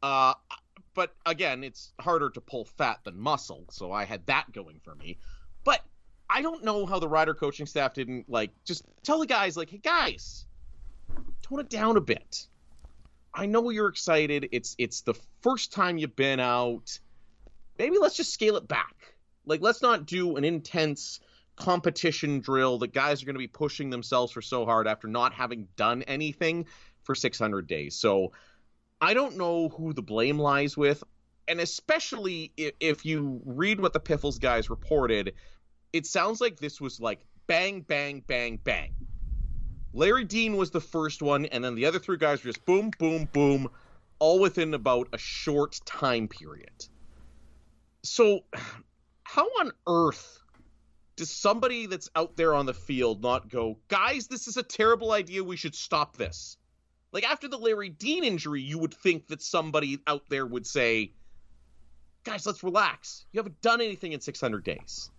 uh 0.03 0.33
but 0.93 1.15
again 1.25 1.63
it's 1.63 1.93
harder 1.99 2.29
to 2.29 2.41
pull 2.41 2.65
fat 2.65 2.99
than 3.03 3.17
muscle 3.17 3.65
so 3.69 3.91
I 3.91 4.05
had 4.05 4.25
that 4.27 4.51
going 4.51 4.79
for 4.83 4.95
me 4.95 5.17
but 5.63 5.81
I 6.29 6.41
don't 6.41 6.63
know 6.63 6.85
how 6.85 6.99
the 6.99 7.07
rider 7.07 7.33
coaching 7.33 7.65
staff 7.65 7.93
didn't 7.93 8.29
like 8.29 8.51
just 8.63 8.83
tell 9.03 9.19
the 9.19 9.27
guys 9.27 9.55
like, 9.55 9.69
hey 9.69 9.77
guys, 9.77 10.45
tone 11.41 11.59
it 11.59 11.69
down 11.69 11.97
a 11.97 12.01
bit. 12.01 12.47
I 13.33 13.45
know 13.45 13.69
you're 13.69 13.89
excited. 13.89 14.49
It's 14.51 14.75
it's 14.77 15.01
the 15.01 15.13
first 15.41 15.73
time 15.73 15.97
you've 15.97 16.15
been 16.15 16.39
out. 16.39 16.99
Maybe 17.77 17.97
let's 17.99 18.15
just 18.15 18.33
scale 18.33 18.55
it 18.55 18.67
back. 18.67 18.95
Like 19.45 19.61
let's 19.61 19.81
not 19.81 20.05
do 20.05 20.37
an 20.37 20.43
intense 20.43 21.19
competition 21.55 22.39
drill 22.39 22.77
that 22.79 22.93
guys 22.93 23.21
are 23.21 23.25
going 23.25 23.35
to 23.35 23.39
be 23.39 23.47
pushing 23.47 23.89
themselves 23.89 24.31
for 24.31 24.41
so 24.41 24.65
hard 24.65 24.87
after 24.87 25.07
not 25.07 25.33
having 25.33 25.67
done 25.75 26.03
anything 26.03 26.65
for 27.03 27.15
600 27.15 27.67
days. 27.67 27.95
So 27.95 28.31
I 29.01 29.13
don't 29.13 29.37
know 29.37 29.69
who 29.69 29.93
the 29.93 30.01
blame 30.01 30.39
lies 30.39 30.75
with, 30.75 31.03
and 31.47 31.59
especially 31.59 32.51
if, 32.57 32.73
if 32.79 33.05
you 33.05 33.41
read 33.45 33.79
what 33.79 33.93
the 33.93 33.99
Piffles 33.99 34.39
guys 34.39 34.69
reported, 34.69 35.33
it 35.93 36.05
sounds 36.05 36.41
like 36.41 36.59
this 36.59 36.81
was 36.81 36.99
like 36.99 37.25
bang, 37.47 37.81
bang, 37.81 38.23
bang, 38.25 38.59
bang. 38.63 38.93
Larry 39.93 40.25
Dean 40.25 40.57
was 40.57 40.71
the 40.71 40.81
first 40.81 41.21
one, 41.21 41.45
and 41.45 41.63
then 41.63 41.75
the 41.75 41.85
other 41.85 41.99
three 41.99 42.17
guys 42.17 42.43
were 42.43 42.49
just 42.51 42.65
boom, 42.65 42.91
boom, 42.99 43.29
boom, 43.31 43.69
all 44.19 44.39
within 44.39 44.73
about 44.73 45.07
a 45.13 45.17
short 45.17 45.79
time 45.85 46.27
period. 46.27 46.85
So, 48.03 48.41
how 49.23 49.45
on 49.59 49.71
earth 49.87 50.39
does 51.15 51.31
somebody 51.31 51.85
that's 51.85 52.09
out 52.15 52.35
there 52.35 52.53
on 52.53 52.65
the 52.65 52.73
field 52.73 53.21
not 53.21 53.49
go, 53.49 53.77
guys, 53.87 54.27
this 54.27 54.47
is 54.47 54.57
a 54.57 54.63
terrible 54.63 55.11
idea. 55.11 55.43
We 55.43 55.57
should 55.57 55.75
stop 55.75 56.17
this? 56.17 56.57
Like, 57.11 57.23
after 57.23 57.47
the 57.47 57.57
Larry 57.57 57.89
Dean 57.89 58.23
injury, 58.23 58.61
you 58.61 58.77
would 58.79 58.93
think 58.93 59.27
that 59.27 59.41
somebody 59.41 59.99
out 60.05 60.23
there 60.29 60.45
would 60.45 60.67
say, 60.67 61.13
guys, 62.23 62.45
let's 62.45 62.63
relax. 62.63 63.25
You 63.31 63.39
haven't 63.39 63.61
done 63.61 63.79
anything 63.79 64.11
in 64.11 64.19
600 64.19 64.63
days. 64.63 65.09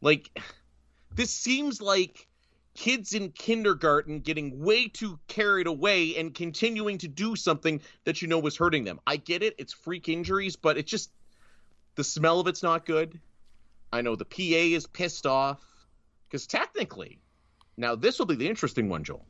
Like, 0.00 0.30
this 1.14 1.30
seems 1.30 1.82
like 1.82 2.26
kids 2.74 3.14
in 3.14 3.30
kindergarten 3.30 4.20
getting 4.20 4.60
way 4.60 4.88
too 4.88 5.18
carried 5.28 5.66
away 5.66 6.16
and 6.16 6.34
continuing 6.34 6.98
to 6.98 7.08
do 7.08 7.36
something 7.36 7.80
that 8.04 8.20
you 8.20 8.28
know 8.28 8.38
was 8.38 8.56
hurting 8.56 8.84
them. 8.84 8.98
I 9.06 9.16
get 9.16 9.42
it, 9.42 9.54
it's 9.58 9.72
freak 9.72 10.08
injuries, 10.08 10.56
but 10.56 10.76
it 10.76 10.86
just 10.86 11.10
the 11.94 12.04
smell 12.04 12.40
of 12.40 12.48
it's 12.48 12.62
not 12.62 12.84
good. 12.84 13.20
I 13.94 14.00
know 14.00 14.16
the 14.16 14.24
PA 14.24 14.74
is 14.74 14.86
pissed 14.86 15.24
off 15.24 15.60
because 16.28 16.46
technically, 16.46 17.20
now 17.76 17.94
this 17.94 18.18
will 18.18 18.26
be 18.26 18.34
the 18.34 18.48
interesting 18.48 18.88
one, 18.88 19.04
Joel. 19.04 19.24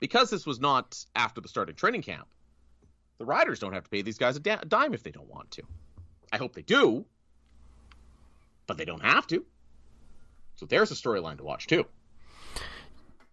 Because 0.00 0.30
this 0.30 0.46
was 0.46 0.60
not 0.60 1.04
after 1.14 1.40
the 1.40 1.48
start 1.48 1.68
of 1.68 1.76
training 1.76 2.02
camp, 2.02 2.26
the 3.18 3.24
riders 3.24 3.60
don't 3.60 3.72
have 3.72 3.84
to 3.84 3.90
pay 3.90 4.02
these 4.02 4.18
guys 4.18 4.36
a 4.36 4.40
dime 4.40 4.94
if 4.94 5.02
they 5.02 5.10
don't 5.10 5.28
want 5.28 5.50
to. 5.52 5.62
I 6.32 6.38
hope 6.38 6.54
they 6.54 6.62
do, 6.62 7.04
but 8.66 8.76
they 8.76 8.84
don't 8.84 9.02
have 9.02 9.26
to. 9.28 9.44
So 10.56 10.66
there's 10.66 10.90
a 10.90 10.94
storyline 10.94 11.38
to 11.38 11.44
watch 11.44 11.68
too. 11.68 11.84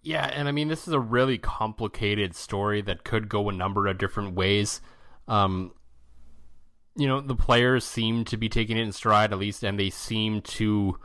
Yeah, 0.03 0.25
and 0.25 0.47
I 0.47 0.51
mean 0.51 0.67
this 0.67 0.87
is 0.87 0.93
a 0.93 0.99
really 0.99 1.39
complicated 1.39 2.35
story 2.35 2.81
that 2.83 3.03
could 3.03 3.29
go 3.29 3.49
a 3.49 3.51
number 3.51 3.87
of 3.87 3.97
different 3.97 4.35
ways. 4.35 4.81
Um, 5.27 5.73
you 6.95 7.07
know, 7.07 7.21
the 7.21 7.35
players 7.35 7.83
seem 7.83 8.25
to 8.25 8.37
be 8.37 8.49
taking 8.49 8.77
it 8.77 8.81
in 8.81 8.91
stride 8.91 9.33
at 9.33 9.39
least, 9.39 9.63
and 9.63 9.79
they 9.79 9.89
seem 9.89 10.41
to. 10.41 10.99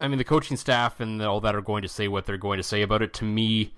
I 0.00 0.08
mean, 0.08 0.18
the 0.18 0.24
coaching 0.24 0.56
staff 0.56 1.00
and 1.00 1.20
all 1.22 1.40
that 1.42 1.54
are 1.54 1.60
going 1.60 1.82
to 1.82 1.88
say 1.88 2.08
what 2.08 2.24
they're 2.24 2.38
going 2.38 2.56
to 2.56 2.62
say 2.62 2.80
about 2.80 3.02
it. 3.02 3.12
To 3.14 3.24
me, 3.24 3.74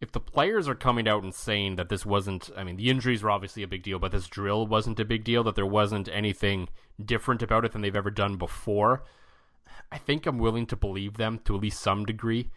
if 0.00 0.12
the 0.12 0.20
players 0.20 0.68
are 0.68 0.74
coming 0.74 1.08
out 1.08 1.24
and 1.24 1.34
saying 1.34 1.76
that 1.76 1.88
this 1.88 2.06
wasn't, 2.06 2.50
I 2.56 2.62
mean, 2.62 2.76
the 2.76 2.90
injuries 2.90 3.22
were 3.22 3.30
obviously 3.30 3.62
a 3.62 3.68
big 3.68 3.82
deal, 3.82 3.98
but 3.98 4.12
this 4.12 4.28
drill 4.28 4.66
wasn't 4.66 5.00
a 5.00 5.04
big 5.04 5.24
deal, 5.24 5.42
that 5.44 5.54
there 5.54 5.66
wasn't 5.66 6.08
anything 6.08 6.68
different 7.02 7.42
about 7.42 7.64
it 7.64 7.72
than 7.72 7.82
they've 7.82 7.96
ever 7.96 8.10
done 8.10 8.36
before, 8.36 9.02
I 9.90 9.98
think 9.98 10.26
I'm 10.26 10.38
willing 10.38 10.66
to 10.66 10.76
believe 10.76 11.16
them 11.16 11.40
to 11.44 11.54
at 11.54 11.62
least 11.62 11.80
some 11.80 12.04
degree. 12.04 12.50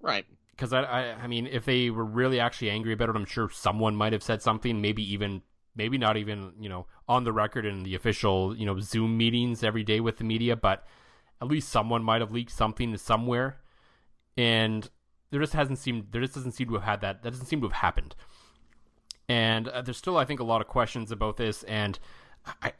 Right. 0.00 0.24
Because 0.50 0.72
I, 0.72 0.82
I, 0.82 1.00
I 1.22 1.26
mean, 1.26 1.46
if 1.46 1.64
they 1.64 1.90
were 1.90 2.04
really 2.04 2.40
actually 2.40 2.70
angry 2.70 2.92
about 2.92 3.10
it, 3.10 3.16
I'm 3.16 3.26
sure 3.26 3.50
someone 3.50 3.94
might 3.94 4.12
have 4.12 4.22
said 4.22 4.42
something. 4.42 4.80
Maybe 4.80 5.02
even, 5.12 5.42
maybe 5.76 5.98
not 5.98 6.16
even, 6.16 6.52
you 6.58 6.68
know, 6.68 6.86
on 7.08 7.24
the 7.24 7.32
record 7.32 7.64
in 7.64 7.82
the 7.82 7.94
official, 7.94 8.56
you 8.56 8.66
know, 8.66 8.80
Zoom 8.80 9.16
meetings 9.16 9.62
every 9.62 9.84
day 9.84 10.00
with 10.00 10.18
the 10.18 10.24
media, 10.24 10.56
but 10.56 10.86
at 11.40 11.48
least 11.48 11.68
someone 11.68 12.02
might 12.02 12.20
have 12.20 12.32
leaked 12.32 12.50
something 12.50 12.96
somewhere. 12.96 13.58
And 14.36 14.88
there 15.30 15.40
just 15.40 15.52
hasn't 15.52 15.78
seemed 15.78 16.06
there 16.12 16.20
just 16.20 16.34
doesn't 16.34 16.52
seem 16.52 16.68
to 16.68 16.74
have 16.74 16.82
had 16.82 17.00
that 17.00 17.22
that 17.22 17.30
doesn't 17.30 17.46
seem 17.46 17.60
to 17.60 17.66
have 17.66 17.76
happened 17.76 18.14
and 19.28 19.68
uh, 19.68 19.82
there's 19.82 19.96
still 19.96 20.16
i 20.16 20.24
think 20.24 20.40
a 20.40 20.44
lot 20.44 20.60
of 20.60 20.66
questions 20.66 21.10
about 21.10 21.36
this 21.36 21.62
and 21.64 21.98
i 22.62 22.72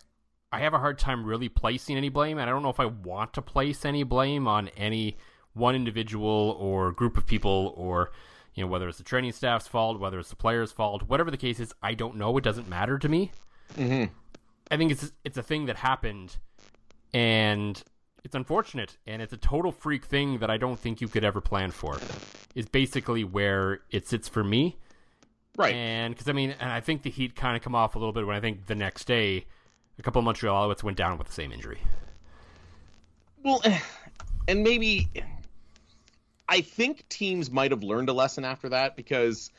i 0.52 0.60
have 0.60 0.74
a 0.74 0.78
hard 0.78 0.98
time 0.98 1.24
really 1.24 1.48
placing 1.48 1.96
any 1.96 2.08
blame 2.08 2.38
and 2.38 2.48
i 2.48 2.52
don't 2.52 2.62
know 2.62 2.70
if 2.70 2.80
i 2.80 2.86
want 2.86 3.32
to 3.32 3.42
place 3.42 3.84
any 3.84 4.02
blame 4.02 4.46
on 4.46 4.68
any 4.76 5.16
one 5.54 5.74
individual 5.74 6.56
or 6.58 6.92
group 6.92 7.16
of 7.16 7.26
people 7.26 7.74
or 7.76 8.10
you 8.56 8.64
know 8.64 8.66
whether 8.66 8.88
it's 8.88 8.98
the 8.98 9.04
training 9.04 9.30
staff's 9.30 9.68
fault 9.68 10.00
whether 10.00 10.18
it's 10.18 10.30
the 10.30 10.36
players 10.36 10.72
fault 10.72 11.04
whatever 11.04 11.30
the 11.30 11.36
case 11.36 11.60
is 11.60 11.72
i 11.82 11.94
don't 11.94 12.16
know 12.16 12.36
it 12.36 12.42
doesn't 12.42 12.68
matter 12.68 12.98
to 12.98 13.08
me 13.08 13.30
mm-hmm. 13.76 14.12
i 14.70 14.76
think 14.76 14.90
it's 14.90 15.12
it's 15.24 15.38
a 15.38 15.42
thing 15.42 15.66
that 15.66 15.76
happened 15.76 16.36
and 17.14 17.84
it's 18.26 18.34
unfortunate 18.34 18.96
and 19.06 19.22
it's 19.22 19.32
a 19.32 19.36
total 19.36 19.70
freak 19.70 20.04
thing 20.04 20.38
that 20.40 20.50
I 20.50 20.56
don't 20.56 20.78
think 20.78 21.00
you 21.00 21.06
could 21.06 21.22
ever 21.24 21.40
plan 21.40 21.70
for. 21.70 21.96
Is 22.56 22.66
basically 22.66 23.22
where 23.22 23.80
it 23.90 24.08
sits 24.08 24.28
for 24.28 24.42
me. 24.42 24.76
Right. 25.56 25.72
And 25.72 26.12
because 26.12 26.28
I 26.28 26.32
mean, 26.32 26.54
and 26.58 26.70
I 26.70 26.80
think 26.80 27.02
the 27.02 27.10
heat 27.10 27.36
kind 27.36 27.56
of 27.56 27.62
come 27.62 27.76
off 27.76 27.94
a 27.94 27.98
little 28.00 28.12
bit 28.12 28.26
when 28.26 28.34
I 28.34 28.40
think 28.40 28.66
the 28.66 28.74
next 28.74 29.04
day, 29.06 29.46
a 29.98 30.02
couple 30.02 30.18
of 30.18 30.24
Montreal 30.24 30.68
Alouettes 30.68 30.82
went 30.82 30.96
down 30.96 31.16
with 31.18 31.28
the 31.28 31.32
same 31.32 31.52
injury. 31.52 31.78
Well, 33.44 33.62
and 34.48 34.64
maybe 34.64 35.08
I 36.48 36.60
think 36.60 37.08
teams 37.08 37.50
might 37.50 37.72
have 37.72 37.82
learned 37.82 38.08
a 38.08 38.12
lesson 38.12 38.44
after 38.44 38.68
that 38.70 38.96
because 38.96 39.50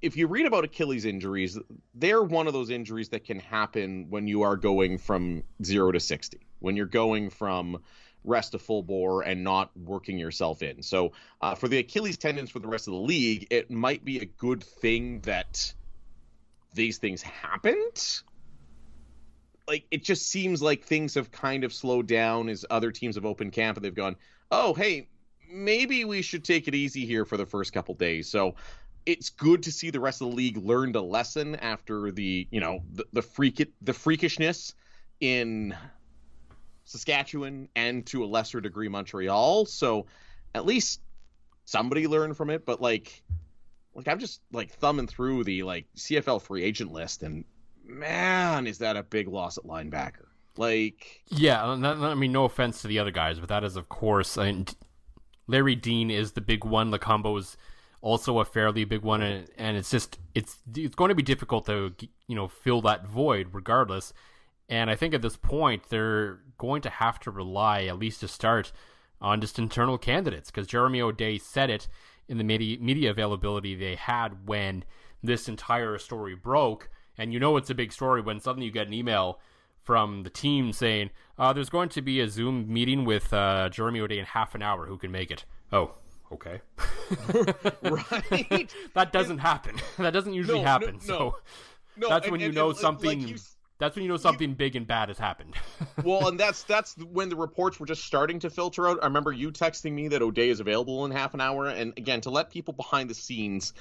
if 0.00 0.16
you 0.16 0.26
read 0.26 0.46
about 0.46 0.64
Achilles 0.64 1.04
injuries, 1.04 1.58
they're 1.94 2.22
one 2.22 2.46
of 2.46 2.52
those 2.52 2.70
injuries 2.70 3.10
that 3.10 3.24
can 3.24 3.38
happen 3.40 4.06
when 4.10 4.26
you 4.26 4.42
are 4.42 4.56
going 4.56 4.98
from 4.98 5.42
zero 5.62 5.92
to 5.92 6.00
60, 6.00 6.46
when 6.60 6.76
you're 6.76 6.86
going 6.86 7.30
from 7.30 7.82
rest 8.24 8.52
to 8.52 8.58
full 8.58 8.82
bore 8.82 9.22
and 9.22 9.44
not 9.44 9.70
working 9.76 10.18
yourself 10.18 10.62
in. 10.62 10.82
So, 10.82 11.12
uh, 11.40 11.54
for 11.54 11.68
the 11.68 11.78
Achilles 11.78 12.16
tendons 12.16 12.50
for 12.50 12.58
the 12.58 12.68
rest 12.68 12.88
of 12.88 12.92
the 12.92 13.00
league, 13.00 13.46
it 13.50 13.70
might 13.70 14.04
be 14.04 14.18
a 14.18 14.24
good 14.24 14.62
thing 14.62 15.20
that 15.20 15.72
these 16.72 16.98
things 16.98 17.22
happened. 17.22 18.20
Like, 19.68 19.86
it 19.90 20.04
just 20.04 20.28
seems 20.28 20.60
like 20.60 20.84
things 20.84 21.14
have 21.14 21.30
kind 21.30 21.64
of 21.64 21.72
slowed 21.72 22.06
down 22.06 22.48
as 22.48 22.64
other 22.68 22.90
teams 22.90 23.14
have 23.14 23.24
opened 23.24 23.52
camp 23.52 23.76
and 23.76 23.84
they've 23.84 23.94
gone, 23.94 24.16
oh, 24.50 24.74
hey, 24.74 25.08
maybe 25.54 26.04
we 26.04 26.22
should 26.22 26.44
take 26.44 26.68
it 26.68 26.74
easy 26.74 27.06
here 27.06 27.24
for 27.24 27.36
the 27.36 27.46
first 27.46 27.72
couple 27.72 27.94
days. 27.94 28.28
So, 28.28 28.54
it's 29.06 29.28
good 29.28 29.62
to 29.62 29.70
see 29.70 29.90
the 29.90 30.00
rest 30.00 30.22
of 30.22 30.30
the 30.30 30.34
league 30.34 30.56
learned 30.56 30.96
a 30.96 31.02
lesson 31.02 31.56
after 31.56 32.10
the 32.10 32.48
you 32.50 32.58
know 32.58 32.80
the, 32.92 33.04
the 33.12 33.22
freak 33.22 33.58
the 33.82 33.92
freakishness 33.92 34.72
in 35.20 35.74
Saskatchewan 36.84 37.68
and 37.74 38.04
to 38.06 38.24
a 38.24 38.26
lesser 38.26 38.60
degree 38.60 38.88
Montreal. 38.88 39.66
So 39.66 40.06
at 40.54 40.66
least 40.66 41.00
somebody 41.64 42.06
learned 42.06 42.36
from 42.36 42.50
it. 42.50 42.64
But 42.64 42.80
like, 42.80 43.22
like 43.94 44.08
I'm 44.08 44.18
just 44.18 44.40
like 44.52 44.70
thumbing 44.70 45.06
through 45.06 45.44
the 45.44 45.62
like 45.62 45.86
CFL 45.96 46.42
free 46.42 46.62
agent 46.62 46.92
list, 46.92 47.22
and 47.22 47.44
man, 47.84 48.66
is 48.66 48.78
that 48.78 48.96
a 48.96 49.02
big 49.02 49.28
loss 49.28 49.58
at 49.58 49.64
linebacker? 49.64 50.26
Like, 50.56 51.22
yeah, 51.28 51.64
I 51.64 52.14
mean, 52.14 52.30
no 52.30 52.44
offense 52.44 52.82
to 52.82 52.88
the 52.88 53.00
other 53.00 53.10
guys, 53.10 53.40
but 53.40 53.48
that 53.48 53.64
is 53.64 53.76
of 53.76 53.88
course. 53.88 54.38
I 54.38 54.52
mean, 54.52 54.66
Larry 55.46 55.74
Dean 55.74 56.10
is 56.10 56.32
the 56.32 56.40
big 56.40 56.64
one. 56.64 56.90
Lokombo 56.90 57.38
is 57.38 57.56
also 58.00 58.38
a 58.38 58.44
fairly 58.44 58.84
big 58.84 59.02
one, 59.02 59.22
and, 59.22 59.48
and 59.56 59.76
it's 59.76 59.90
just 59.90 60.18
it's 60.34 60.58
it's 60.74 60.94
going 60.94 61.08
to 61.08 61.14
be 61.14 61.22
difficult 61.22 61.66
to 61.66 61.94
you 62.26 62.34
know 62.34 62.48
fill 62.48 62.80
that 62.82 63.06
void 63.06 63.48
regardless. 63.52 64.12
And 64.68 64.90
I 64.90 64.94
think 64.94 65.12
at 65.12 65.22
this 65.22 65.36
point 65.36 65.90
they're 65.90 66.40
going 66.58 66.82
to 66.82 66.90
have 66.90 67.20
to 67.20 67.30
rely 67.30 67.84
at 67.84 67.98
least 67.98 68.20
to 68.20 68.28
start 68.28 68.72
on 69.20 69.40
just 69.40 69.58
internal 69.58 69.98
candidates 69.98 70.50
because 70.50 70.66
Jeremy 70.66 71.00
O'Day 71.00 71.38
said 71.38 71.70
it 71.70 71.88
in 72.28 72.38
the 72.38 72.44
media, 72.44 72.78
media 72.78 73.10
availability 73.10 73.74
they 73.74 73.94
had 73.94 74.46
when 74.46 74.84
this 75.22 75.48
entire 75.48 75.98
story 75.98 76.34
broke. 76.34 76.88
And 77.16 77.32
you 77.32 77.40
know 77.40 77.56
it's 77.56 77.70
a 77.70 77.74
big 77.74 77.92
story 77.92 78.20
when 78.20 78.40
suddenly 78.40 78.66
you 78.66 78.72
get 78.72 78.86
an 78.86 78.94
email 78.94 79.38
from 79.84 80.22
the 80.24 80.30
team 80.30 80.72
saying, 80.72 81.10
uh, 81.38 81.52
"There's 81.52 81.70
going 81.70 81.88
to 81.90 82.02
be 82.02 82.20
a 82.20 82.28
Zoom 82.28 82.72
meeting 82.72 83.04
with 83.04 83.32
uh, 83.32 83.68
Jeremy 83.68 84.00
O'Day 84.00 84.18
in 84.18 84.24
half 84.26 84.54
an 84.54 84.62
hour. 84.62 84.86
Who 84.86 84.98
can 84.98 85.10
make 85.12 85.30
it?" 85.30 85.44
Oh, 85.72 85.92
okay. 86.32 86.60
right. 87.82 88.74
that 88.94 89.12
doesn't 89.12 89.38
happen. 89.38 89.76
that 89.98 90.12
doesn't 90.12 90.32
usually 90.34 90.60
No, 90.60 90.64
happen. 90.64 90.94
no, 90.96 91.00
so 91.06 91.36
No, 91.96 92.08
that's 92.08 92.24
and- 92.26 92.32
when 92.32 92.40
you 92.40 92.46
and- 92.46 92.54
know 92.54 92.66
and, 92.68 92.74
like, 92.76 92.80
something. 92.82 93.20
you 93.28 93.36
that's 93.78 93.96
when 93.96 94.04
you 94.04 94.08
know 94.08 94.16
something 94.16 94.54
big 94.54 94.76
and 94.76 94.86
bad 94.86 95.08
has 95.08 95.18
happened. 95.18 95.54
well, 96.04 96.28
and 96.28 96.38
that's 96.38 96.62
that's 96.62 96.94
when 96.96 97.28
the 97.28 97.34
reports 97.36 97.80
were 97.80 97.86
just 97.86 98.04
starting 98.04 98.38
to 98.38 98.48
filter 98.48 98.88
out. 98.88 98.98
I 99.02 99.06
remember 99.06 99.32
you 99.32 99.50
texting 99.50 99.92
me 99.92 100.06
that 100.08 100.22
O'Day 100.22 100.48
is 100.48 100.60
available 100.60 101.04
in 101.04 101.10
half 101.10 101.34
an 101.34 101.40
hour, 101.40 101.66
and 101.66 101.92
again, 101.96 102.20
to 102.22 102.30
let 102.30 102.50
people 102.50 102.72
behind 102.72 103.10
the 103.10 103.14
scenes, 103.14 103.74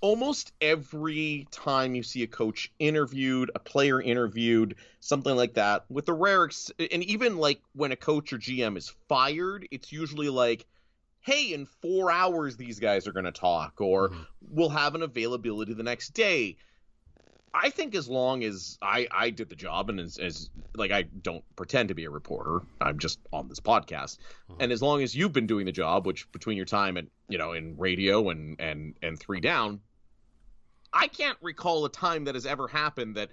almost 0.00 0.52
every 0.60 1.46
time 1.50 1.94
you 1.94 2.02
see 2.02 2.22
a 2.22 2.26
coach 2.26 2.72
interviewed, 2.78 3.50
a 3.54 3.58
player 3.58 4.00
interviewed, 4.00 4.76
something 5.00 5.34
like 5.34 5.54
that, 5.54 5.84
with 5.88 6.06
the 6.06 6.12
rare, 6.12 6.44
ex- 6.44 6.70
and 6.78 7.02
even 7.04 7.36
like 7.36 7.60
when 7.74 7.92
a 7.92 7.96
coach 7.96 8.32
or 8.32 8.38
GM 8.38 8.76
is 8.76 8.92
fired, 9.08 9.66
it's 9.70 9.92
usually 9.92 10.28
like. 10.28 10.66
Hey, 11.22 11.52
in 11.52 11.66
four 11.66 12.10
hours, 12.10 12.56
these 12.56 12.80
guys 12.80 13.06
are 13.06 13.12
going 13.12 13.26
to 13.26 13.30
talk, 13.30 13.78
or 13.82 14.08
mm-hmm. 14.08 14.22
we'll 14.40 14.70
have 14.70 14.94
an 14.94 15.02
availability 15.02 15.74
the 15.74 15.82
next 15.82 16.14
day. 16.14 16.56
I 17.52 17.70
think 17.70 17.94
as 17.94 18.08
long 18.08 18.44
as 18.44 18.78
I 18.80 19.08
I 19.10 19.30
did 19.30 19.48
the 19.48 19.56
job 19.56 19.90
and 19.90 19.98
as, 19.98 20.18
as 20.18 20.50
like 20.76 20.92
I 20.92 21.02
don't 21.02 21.44
pretend 21.56 21.88
to 21.88 21.94
be 21.94 22.04
a 22.04 22.10
reporter, 22.10 22.60
I'm 22.80 22.98
just 22.98 23.18
on 23.32 23.48
this 23.48 23.60
podcast, 23.60 24.18
uh-huh. 24.48 24.58
and 24.60 24.72
as 24.72 24.80
long 24.80 25.02
as 25.02 25.14
you've 25.14 25.32
been 25.32 25.46
doing 25.46 25.66
the 25.66 25.72
job, 25.72 26.06
which 26.06 26.30
between 26.32 26.56
your 26.56 26.66
time 26.66 26.96
at 26.96 27.06
you 27.28 27.38
know 27.38 27.52
in 27.52 27.76
radio 27.76 28.30
and 28.30 28.60
and 28.60 28.94
and 29.02 29.18
three 29.18 29.40
down, 29.40 29.80
I 30.92 31.08
can't 31.08 31.38
recall 31.40 31.84
a 31.84 31.88
time 31.90 32.24
that 32.24 32.34
has 32.34 32.46
ever 32.46 32.68
happened 32.68 33.16
that 33.16 33.30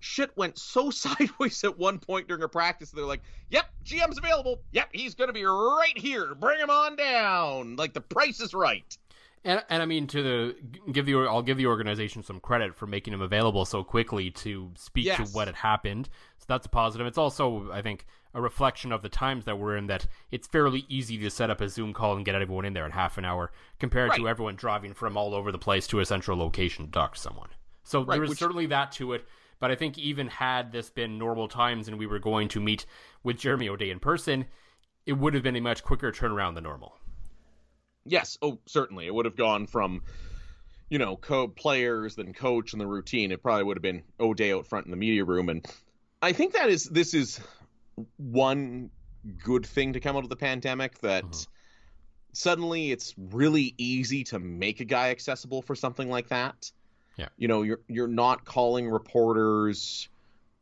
shit 0.00 0.36
went 0.36 0.58
so 0.58 0.90
sideways 0.90 1.62
at 1.64 1.78
one 1.78 1.98
point 1.98 2.28
during 2.28 2.42
a 2.42 2.48
practice. 2.48 2.90
They're 2.90 3.04
like, 3.04 3.22
"Yep, 3.50 3.66
GM's 3.84 4.18
available. 4.18 4.60
Yep, 4.72 4.88
he's 4.92 5.14
gonna 5.14 5.32
be 5.32 5.44
right 5.44 5.96
here. 5.96 6.34
Bring 6.34 6.58
him 6.58 6.70
on 6.70 6.96
down. 6.96 7.76
Like 7.76 7.94
the 7.94 8.00
price 8.00 8.40
is 8.40 8.54
right." 8.54 8.96
And 9.44 9.62
and 9.70 9.82
I 9.82 9.86
mean 9.86 10.06
to 10.08 10.22
the 10.22 10.56
give 10.92 11.06
the 11.06 11.14
I'll 11.14 11.42
give 11.42 11.56
the 11.56 11.66
organization 11.66 12.22
some 12.22 12.40
credit 12.40 12.74
for 12.74 12.86
making 12.86 13.14
him 13.14 13.22
available 13.22 13.64
so 13.64 13.82
quickly 13.82 14.30
to 14.32 14.70
speak 14.74 15.14
to 15.14 15.24
what 15.32 15.48
had 15.48 15.56
happened. 15.56 16.08
So 16.38 16.44
that's 16.48 16.66
a 16.66 16.70
positive. 16.70 17.06
It's 17.06 17.18
also 17.18 17.70
I 17.72 17.80
think 17.80 18.06
a 18.34 18.40
reflection 18.40 18.92
of 18.92 19.02
the 19.02 19.08
times 19.08 19.44
that 19.44 19.58
we're 19.58 19.76
in 19.76 19.86
that 19.88 20.06
it's 20.30 20.46
fairly 20.46 20.84
easy 20.88 21.18
to 21.18 21.30
set 21.30 21.50
up 21.50 21.60
a 21.60 21.68
Zoom 21.68 21.92
call 21.92 22.16
and 22.16 22.24
get 22.24 22.34
everyone 22.34 22.64
in 22.64 22.72
there 22.74 22.86
in 22.86 22.92
half 22.92 23.18
an 23.18 23.24
hour 23.24 23.50
compared 23.78 24.12
to 24.14 24.28
everyone 24.28 24.54
driving 24.56 24.94
from 24.94 25.16
all 25.16 25.34
over 25.34 25.50
the 25.50 25.58
place 25.58 25.86
to 25.88 26.00
a 26.00 26.06
central 26.06 26.38
location 26.38 26.86
to 26.86 26.92
talk 26.92 27.14
to 27.14 27.20
someone. 27.20 27.48
So 27.82 28.04
Right, 28.04 28.16
there 28.16 28.24
is 28.24 28.30
which- 28.30 28.38
certainly 28.38 28.66
that 28.66 28.92
to 28.92 29.14
it. 29.14 29.26
But 29.58 29.70
I 29.70 29.74
think 29.74 29.98
even 29.98 30.28
had 30.28 30.72
this 30.72 30.88
been 30.88 31.18
normal 31.18 31.46
times 31.46 31.86
and 31.86 31.98
we 31.98 32.06
were 32.06 32.18
going 32.18 32.48
to 32.48 32.60
meet 32.60 32.86
with 33.22 33.36
Jeremy 33.36 33.68
O'Day 33.68 33.90
in 33.90 34.00
person, 34.00 34.46
it 35.04 35.12
would 35.12 35.34
have 35.34 35.42
been 35.42 35.56
a 35.56 35.60
much 35.60 35.82
quicker 35.82 36.10
turnaround 36.12 36.54
than 36.54 36.64
normal. 36.64 36.96
Yes, 38.06 38.38
oh 38.40 38.58
certainly. 38.66 39.06
It 39.06 39.14
would 39.14 39.26
have 39.26 39.36
gone 39.36 39.66
from 39.66 40.02
you 40.88 40.98
know, 40.98 41.16
co 41.16 41.46
players 41.46 42.16
then 42.16 42.32
coach 42.32 42.72
and 42.72 42.80
the 42.80 42.86
routine. 42.86 43.30
It 43.32 43.42
probably 43.42 43.64
would 43.64 43.76
have 43.76 43.82
been 43.82 44.02
O'Day 44.18 44.52
out 44.52 44.66
front 44.66 44.86
in 44.86 44.90
the 44.90 44.96
media 44.96 45.24
room 45.24 45.48
and 45.48 45.66
I 46.22 46.32
think 46.32 46.54
that 46.54 46.68
is 46.70 46.84
this 46.84 47.12
is 47.14 47.40
one 48.16 48.90
good 49.38 49.66
thing 49.66 49.92
to 49.92 50.00
come 50.00 50.16
out 50.16 50.24
of 50.24 50.30
the 50.30 50.36
pandemic 50.36 50.98
that 51.00 51.24
Mhm. 51.24 51.46
suddenly 52.32 52.90
it's 52.90 53.14
really 53.16 53.74
easy 53.76 54.24
to 54.24 54.38
make 54.38 54.80
a 54.80 54.84
guy 54.84 55.10
accessible 55.10 55.62
for 55.62 55.74
something 55.74 56.08
like 56.08 56.28
that. 56.28 56.70
Yeah. 57.16 57.28
You 57.36 57.48
know, 57.48 57.62
you're 57.62 57.80
you're 57.88 58.08
not 58.08 58.44
calling 58.44 58.88
reporters 58.88 60.08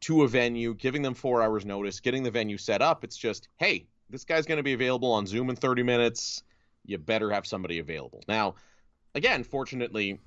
to 0.00 0.22
a 0.22 0.28
venue, 0.28 0.74
giving 0.74 1.02
them 1.02 1.14
4 1.14 1.42
hours 1.42 1.64
notice, 1.64 2.00
getting 2.00 2.22
the 2.22 2.30
venue 2.30 2.58
set 2.58 2.82
up. 2.82 3.04
It's 3.04 3.16
just, 3.16 3.48
"Hey, 3.56 3.86
this 4.10 4.24
guy's 4.24 4.46
going 4.46 4.58
to 4.58 4.62
be 4.62 4.72
available 4.72 5.12
on 5.12 5.26
Zoom 5.26 5.50
in 5.50 5.56
30 5.56 5.82
minutes. 5.82 6.42
You 6.84 6.98
better 6.98 7.30
have 7.30 7.46
somebody 7.46 7.78
available." 7.78 8.22
Now, 8.28 8.54
again, 9.14 9.44
fortunately, 9.44 10.20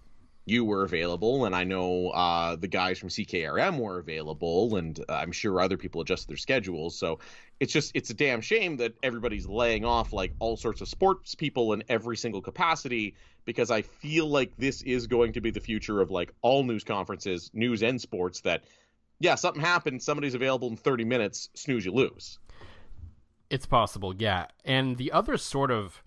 you 0.45 0.65
were 0.65 0.83
available, 0.83 1.45
and 1.45 1.55
I 1.55 1.63
know 1.63 2.09
uh, 2.09 2.55
the 2.55 2.67
guys 2.67 2.97
from 2.97 3.09
CKRM 3.09 3.77
were 3.77 3.99
available, 3.99 4.75
and 4.75 4.99
uh, 5.07 5.13
I'm 5.13 5.31
sure 5.31 5.61
other 5.61 5.77
people 5.77 6.01
adjusted 6.01 6.29
their 6.29 6.37
schedules. 6.37 6.97
So 6.97 7.19
it's 7.59 7.71
just 7.71 7.91
it's 7.93 8.09
a 8.09 8.13
damn 8.13 8.41
shame 8.41 8.77
that 8.77 8.93
everybody's 9.03 9.47
laying 9.47 9.85
off 9.85 10.13
like 10.13 10.33
all 10.39 10.57
sorts 10.57 10.81
of 10.81 10.87
sports 10.87 11.35
people 11.35 11.73
in 11.73 11.83
every 11.89 12.17
single 12.17 12.41
capacity 12.41 13.13
because 13.45 13.71
I 13.71 13.81
feel 13.83 14.27
like 14.27 14.55
this 14.57 14.81
is 14.81 15.07
going 15.07 15.33
to 15.33 15.41
be 15.41 15.51
the 15.51 15.59
future 15.59 16.01
of 16.01 16.11
like 16.11 16.33
all 16.41 16.63
news 16.63 16.83
conferences, 16.83 17.51
news 17.53 17.83
and 17.83 18.01
sports. 18.01 18.41
That 18.41 18.63
yeah, 19.19 19.35
something 19.35 19.61
happened, 19.61 20.01
somebody's 20.01 20.33
available 20.33 20.67
in 20.69 20.75
30 20.75 21.05
minutes, 21.05 21.49
snooze 21.53 21.85
you 21.85 21.93
lose. 21.93 22.39
It's 23.51 23.65
possible, 23.65 24.15
yeah. 24.15 24.47
And 24.65 24.97
the 24.97 25.11
other 25.11 25.37
sort 25.37 25.69
of, 25.69 26.01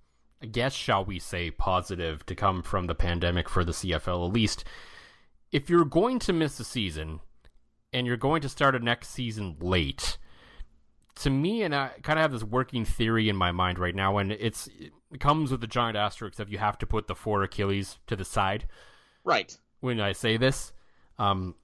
guess, 0.44 0.72
shall 0.72 1.04
we 1.04 1.18
say, 1.18 1.50
positive 1.50 2.24
to 2.26 2.34
come 2.34 2.62
from 2.62 2.86
the 2.86 2.94
pandemic 2.94 3.48
for 3.48 3.64
the 3.64 3.72
CFL, 3.72 4.26
at 4.28 4.32
least, 4.32 4.64
if 5.52 5.68
you're 5.70 5.84
going 5.84 6.18
to 6.20 6.32
miss 6.32 6.58
a 6.60 6.64
season 6.64 7.20
and 7.92 8.06
you're 8.06 8.16
going 8.16 8.42
to 8.42 8.48
start 8.48 8.74
a 8.74 8.78
next 8.78 9.08
season 9.10 9.56
late, 9.60 10.18
to 11.16 11.30
me, 11.30 11.62
and 11.62 11.74
I 11.74 11.90
kind 12.02 12.18
of 12.18 12.22
have 12.22 12.32
this 12.32 12.42
working 12.42 12.84
theory 12.84 13.28
in 13.28 13.36
my 13.36 13.52
mind 13.52 13.78
right 13.78 13.94
now, 13.94 14.18
and 14.18 14.32
it's 14.32 14.68
it 15.12 15.20
comes 15.20 15.52
with 15.52 15.60
the 15.60 15.68
giant 15.68 15.96
asterisk 15.96 16.40
of 16.40 16.50
you 16.50 16.58
have 16.58 16.76
to 16.78 16.86
put 16.86 17.06
the 17.06 17.14
four 17.14 17.42
Achilles 17.44 17.98
to 18.08 18.16
the 18.16 18.24
side 18.24 18.66
Right. 19.22 19.56
when 19.78 20.00
I 20.00 20.10
say 20.12 20.36
this. 20.36 20.72
Um, 21.18 21.54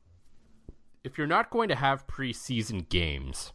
if 1.03 1.19
you're 1.19 1.27
not 1.27 1.51
going 1.51 1.69
to 1.69 1.75
have 1.75 2.07
preseason 2.07 2.89
games, 2.89 3.53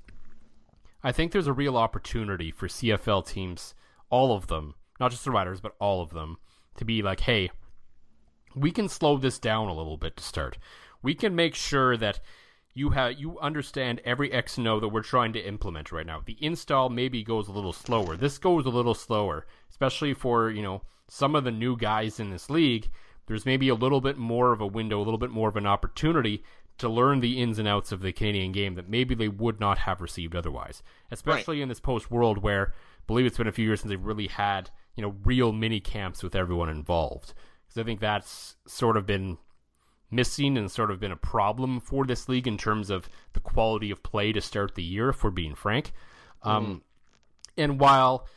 I 1.02 1.14
think 1.14 1.32
there's 1.32 1.48
a 1.48 1.54
real 1.54 1.78
opportunity 1.78 2.52
for 2.52 2.68
CFL 2.68 3.26
teams, 3.26 3.74
all 4.10 4.36
of 4.36 4.48
them, 4.48 4.76
not 5.00 5.12
just 5.12 5.26
the 5.26 5.32
Riders, 5.32 5.62
but 5.62 5.76
all 5.80 6.02
of 6.02 6.12
them, 6.12 6.38
to 6.78 6.86
be 6.86 7.02
like, 7.02 7.22
hey, 7.22 7.52
we 8.56 8.72
can 8.72 8.90
slow 8.90 9.18
this 9.18 9.40
down 9.40 9.68
a 9.68 9.74
little 9.74 9.98
bit 9.98 10.18
to 10.18 10.24
start. 10.24 10.58
We 11.02 11.14
can 11.14 11.36
make 11.36 11.56
sure 11.56 11.98
that 11.98 12.20
you 12.74 12.90
have 12.90 13.14
you 13.14 13.40
understand 13.40 14.02
every 14.04 14.32
X 14.32 14.58
and 14.58 14.68
O 14.68 14.80
that 14.80 14.90
we're 14.90 15.02
trying 15.02 15.34
to 15.34 15.48
implement 15.48 15.92
right 15.92 16.06
now. 16.06 16.22
The 16.26 16.38
install 16.42 16.90
maybe 16.90 17.24
goes 17.24 17.48
a 17.48 17.54
little 17.54 17.74
slower. 17.74 18.18
This 18.18 18.38
goes 18.38 18.66
a 18.66 18.70
little 18.70 18.94
slower, 18.94 19.46
especially 19.70 20.14
for, 20.14 20.50
you 20.50 20.62
know, 20.62 20.82
some 21.08 21.36
of 21.36 21.46
the 21.46 21.52
new 21.52 21.78
guys 21.78 22.20
in 22.20 22.32
this 22.32 22.50
league. 22.50 22.90
There's 23.28 23.46
maybe 23.46 23.70
a 23.70 23.76
little 23.76 24.02
bit 24.02 24.18
more 24.18 24.52
of 24.52 24.62
a 24.62 24.68
window, 24.68 25.00
a 25.00 25.04
little 25.04 25.18
bit 25.18 25.32
more 25.32 25.50
of 25.50 25.56
an 25.56 25.66
opportunity 25.66 26.44
to 26.78 26.90
learn 26.90 27.22
the 27.22 27.42
ins 27.42 27.60
and 27.60 27.68
outs 27.68 27.94
of 27.94 28.02
the 28.02 28.12
Canadian 28.12 28.52
game 28.52 28.76
that 28.76 28.90
maybe 28.90 29.16
they 29.16 29.30
would 29.30 29.60
not 29.60 29.78
have 29.80 30.02
received 30.02 30.36
otherwise. 30.36 30.84
Especially 31.12 31.62
in 31.62 31.70
this 31.70 31.80
post 31.80 32.12
world 32.12 32.40
where 32.40 32.74
I 32.74 33.04
believe 33.08 33.26
it's 33.26 33.38
been 33.38 33.48
a 33.48 33.54
few 33.54 33.66
years 33.66 33.80
since 33.82 33.90
they've 33.90 34.04
really 34.04 34.28
had, 34.28 34.70
you 34.96 35.02
know, 35.02 35.16
real 35.24 35.52
mini 35.52 35.80
camps 35.80 36.24
with 36.24 36.36
everyone 36.36 36.70
involved. 36.70 37.34
Because 37.64 37.82
I 37.82 37.84
think 37.84 38.00
that's 38.00 38.56
sort 38.68 38.98
of 38.98 39.06
been 39.06 39.38
missing 40.12 40.58
and 40.58 40.72
sort 40.72 40.92
of 40.92 41.00
been 41.00 41.12
a 41.12 41.18
problem 41.18 41.80
for 41.80 42.06
this 42.06 42.30
league 42.30 42.48
in 42.48 42.58
terms 42.58 42.90
of 42.90 43.10
the 43.34 43.40
quality 43.40 43.92
of 43.92 44.04
play 44.04 44.32
to 44.32 44.42
start 44.42 44.76
the 44.76 44.84
year, 44.84 45.10
if 45.10 45.24
we're 45.24 45.32
being 45.32 45.56
frank. 45.56 45.92
Um, 46.44 46.84
and 47.58 47.80
while 47.80 48.28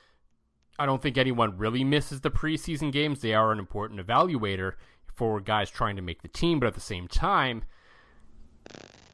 I 0.79 0.87
don't 0.87 1.03
think 1.03 1.19
anyone 1.19 1.59
really 1.59 1.85
misses 1.85 2.21
the 2.21 2.31
preseason 2.31 2.91
games, 2.91 3.21
they 3.21 3.35
are 3.35 3.53
an 3.53 3.59
important 3.59 4.05
evaluator 4.05 4.73
for 5.15 5.41
guys 5.41 5.71
trying 5.71 5.97
to 5.97 6.03
make 6.03 6.23
the 6.23 6.29
team, 6.29 6.61
but 6.61 6.67
at 6.67 6.75
the 6.75 6.81
same 6.81 7.09
time, 7.09 7.65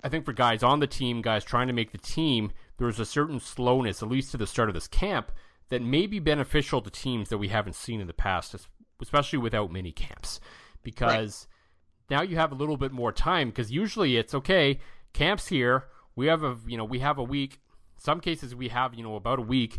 I 0.02 0.08
think 0.10 0.26
for 0.26 0.34
guys 0.34 0.62
on 0.62 0.80
the 0.80 0.86
team, 0.86 1.22
guys 1.22 1.44
trying 1.44 1.66
to 1.68 1.72
make 1.72 1.92
the 1.92 1.98
team, 1.98 2.52
there's 2.76 3.00
a 3.00 3.06
certain 3.06 3.40
slowness, 3.40 4.02
at 4.02 4.10
least 4.10 4.30
to 4.32 4.36
the 4.36 4.46
start 4.46 4.68
of 4.68 4.74
this 4.74 4.86
camp, 4.86 5.32
that 5.70 5.82
may 5.82 6.06
be 6.06 6.18
beneficial 6.18 6.80
to 6.82 6.90
teams 6.90 7.28
that 7.30 7.38
we 7.38 7.48
haven't 7.48 7.74
seen 7.74 8.00
in 8.00 8.06
the 8.06 8.12
past, 8.14 8.54
especially 9.00 9.38
without 9.38 9.72
mini 9.72 9.92
camps. 9.92 10.40
Because 10.82 11.46
now 12.10 12.22
you 12.22 12.36
have 12.36 12.52
a 12.52 12.54
little 12.54 12.76
bit 12.76 12.92
more 12.92 13.12
time, 13.12 13.48
because 13.48 13.70
usually 13.72 14.16
it's 14.16 14.34
okay, 14.34 14.78
camp's 15.12 15.48
here, 15.48 15.84
we 16.16 16.26
have 16.26 16.42
a 16.42 16.56
you 16.66 16.76
know, 16.76 16.84
we 16.84 16.98
have 17.00 17.18
a 17.18 17.22
week, 17.22 17.60
some 17.96 18.20
cases 18.20 18.54
we 18.54 18.68
have 18.68 18.94
you 18.94 19.02
know 19.02 19.16
about 19.16 19.38
a 19.38 19.42
week 19.42 19.78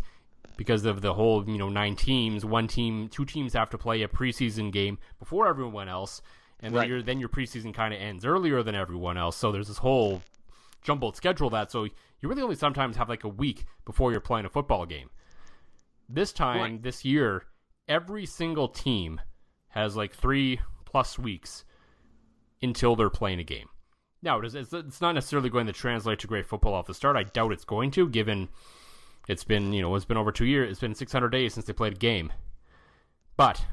because 0.57 0.85
of 0.85 1.01
the 1.01 1.13
whole 1.13 1.47
you 1.47 1.57
know 1.57 1.69
nine 1.69 1.95
teams. 1.95 2.43
One 2.45 2.67
team, 2.67 3.07
two 3.07 3.25
teams 3.25 3.53
have 3.53 3.69
to 3.69 3.77
play 3.77 4.01
a 4.01 4.07
preseason 4.07 4.71
game 4.71 4.97
before 5.19 5.47
everyone 5.47 5.87
else, 5.89 6.21
and 6.59 6.73
then 6.73 6.79
Right. 6.81 6.89
your 6.89 7.01
then 7.03 7.19
your 7.19 7.29
preseason 7.29 7.73
kind 7.73 7.93
of 7.93 8.01
ends 8.01 8.25
earlier 8.25 8.63
than 8.63 8.73
everyone 8.73 9.17
else. 9.17 9.35
So 9.37 9.51
there's 9.51 9.67
this 9.67 9.77
whole 9.77 10.23
jumbled 10.81 11.15
schedule 11.15 11.49
that 11.49 11.71
so 11.71 11.83
you 11.83 12.29
really 12.29 12.41
only 12.41 12.55
sometimes 12.55 12.95
have 12.95 13.09
like 13.09 13.23
a 13.23 13.27
week 13.29 13.65
before 13.85 14.11
you're 14.11 14.21
playing 14.21 14.45
a 14.45 14.49
football 14.49 14.85
game. 14.85 15.09
This 16.07 16.31
time 16.31 16.59
Right. 16.61 16.81
this 16.83 17.03
year, 17.03 17.45
every 17.87 18.25
single 18.25 18.67
team 18.67 19.21
has 19.69 19.95
like 19.95 20.13
three 20.13 20.59
plus 20.85 21.17
weeks 21.19 21.65
until 22.61 22.95
they're 22.95 23.09
playing 23.09 23.39
a 23.39 23.43
game. 23.43 23.67
Now, 24.21 24.39
it 24.39 24.45
is, 24.45 24.55
it's, 24.55 24.73
it's 24.73 25.01
not 25.01 25.13
necessarily 25.13 25.49
going 25.49 25.67
to 25.67 25.73
translate 25.73 26.19
to 26.19 26.27
great 26.27 26.45
football 26.47 26.73
off 26.73 26.87
the 26.87 26.93
start. 26.93 27.15
I 27.15 27.23
doubt 27.23 27.51
it's 27.51 27.65
going 27.65 27.91
to, 27.91 28.07
given 28.09 28.49
it's 29.27 29.43
been 29.43 29.73
you 29.73 29.81
know 29.81 29.95
it's 29.95 30.05
been 30.05 30.17
over 30.17 30.31
two 30.31 30.45
years. 30.45 30.71
It's 30.71 30.79
been 30.79 30.95
600 30.95 31.29
days 31.29 31.53
since 31.53 31.65
they 31.65 31.73
played 31.73 31.93
a 31.93 31.97
game. 31.97 32.31
But 33.37 33.65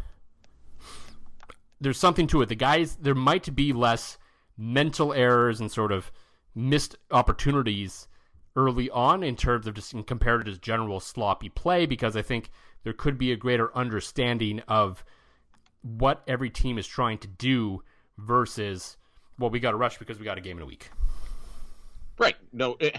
there's 1.81 1.99
something 1.99 2.27
to 2.29 2.42
it. 2.42 2.49
The 2.49 2.55
guys 2.55 2.97
there 2.97 3.14
might 3.14 3.55
be 3.55 3.73
less 3.73 4.18
mental 4.57 5.12
errors 5.12 5.61
and 5.61 5.71
sort 5.71 5.92
of 5.92 6.11
missed 6.55 6.97
opportunities 7.11 8.09
early 8.57 8.91
on 8.91 9.23
in 9.23 9.37
terms 9.37 9.67
of 9.67 9.75
just 9.75 9.95
compared 10.07 10.45
to 10.45 10.51
just 10.51 10.62
general 10.62 11.01
sloppy 11.01 11.49
play 11.49 11.87
because 11.87 12.17
I 12.17 12.23
think 12.23 12.51
there 12.85 12.93
could 12.93 13.19
be 13.19 13.33
a 13.33 13.37
greater 13.37 13.75
understanding 13.77 14.61
of 14.69 15.05
what 15.83 16.23
every 16.27 16.51
team 16.51 16.79
is 16.79 16.87
trying 16.87 17.19
to 17.19 17.29
do 17.29 17.83
versus 18.19 18.97
well 19.38 19.51
we 19.51 19.59
got 19.59 19.71
to 19.73 19.77
rush 19.77 19.99
because 19.99 20.19
we 20.19 20.25
got 20.25 20.38
a 20.38 20.43
game 20.43 20.59
in 20.59 20.62
a 20.62 20.67
week. 20.67 20.91
Right. 22.19 22.37
No. 22.53 22.77
eh, 22.81 22.91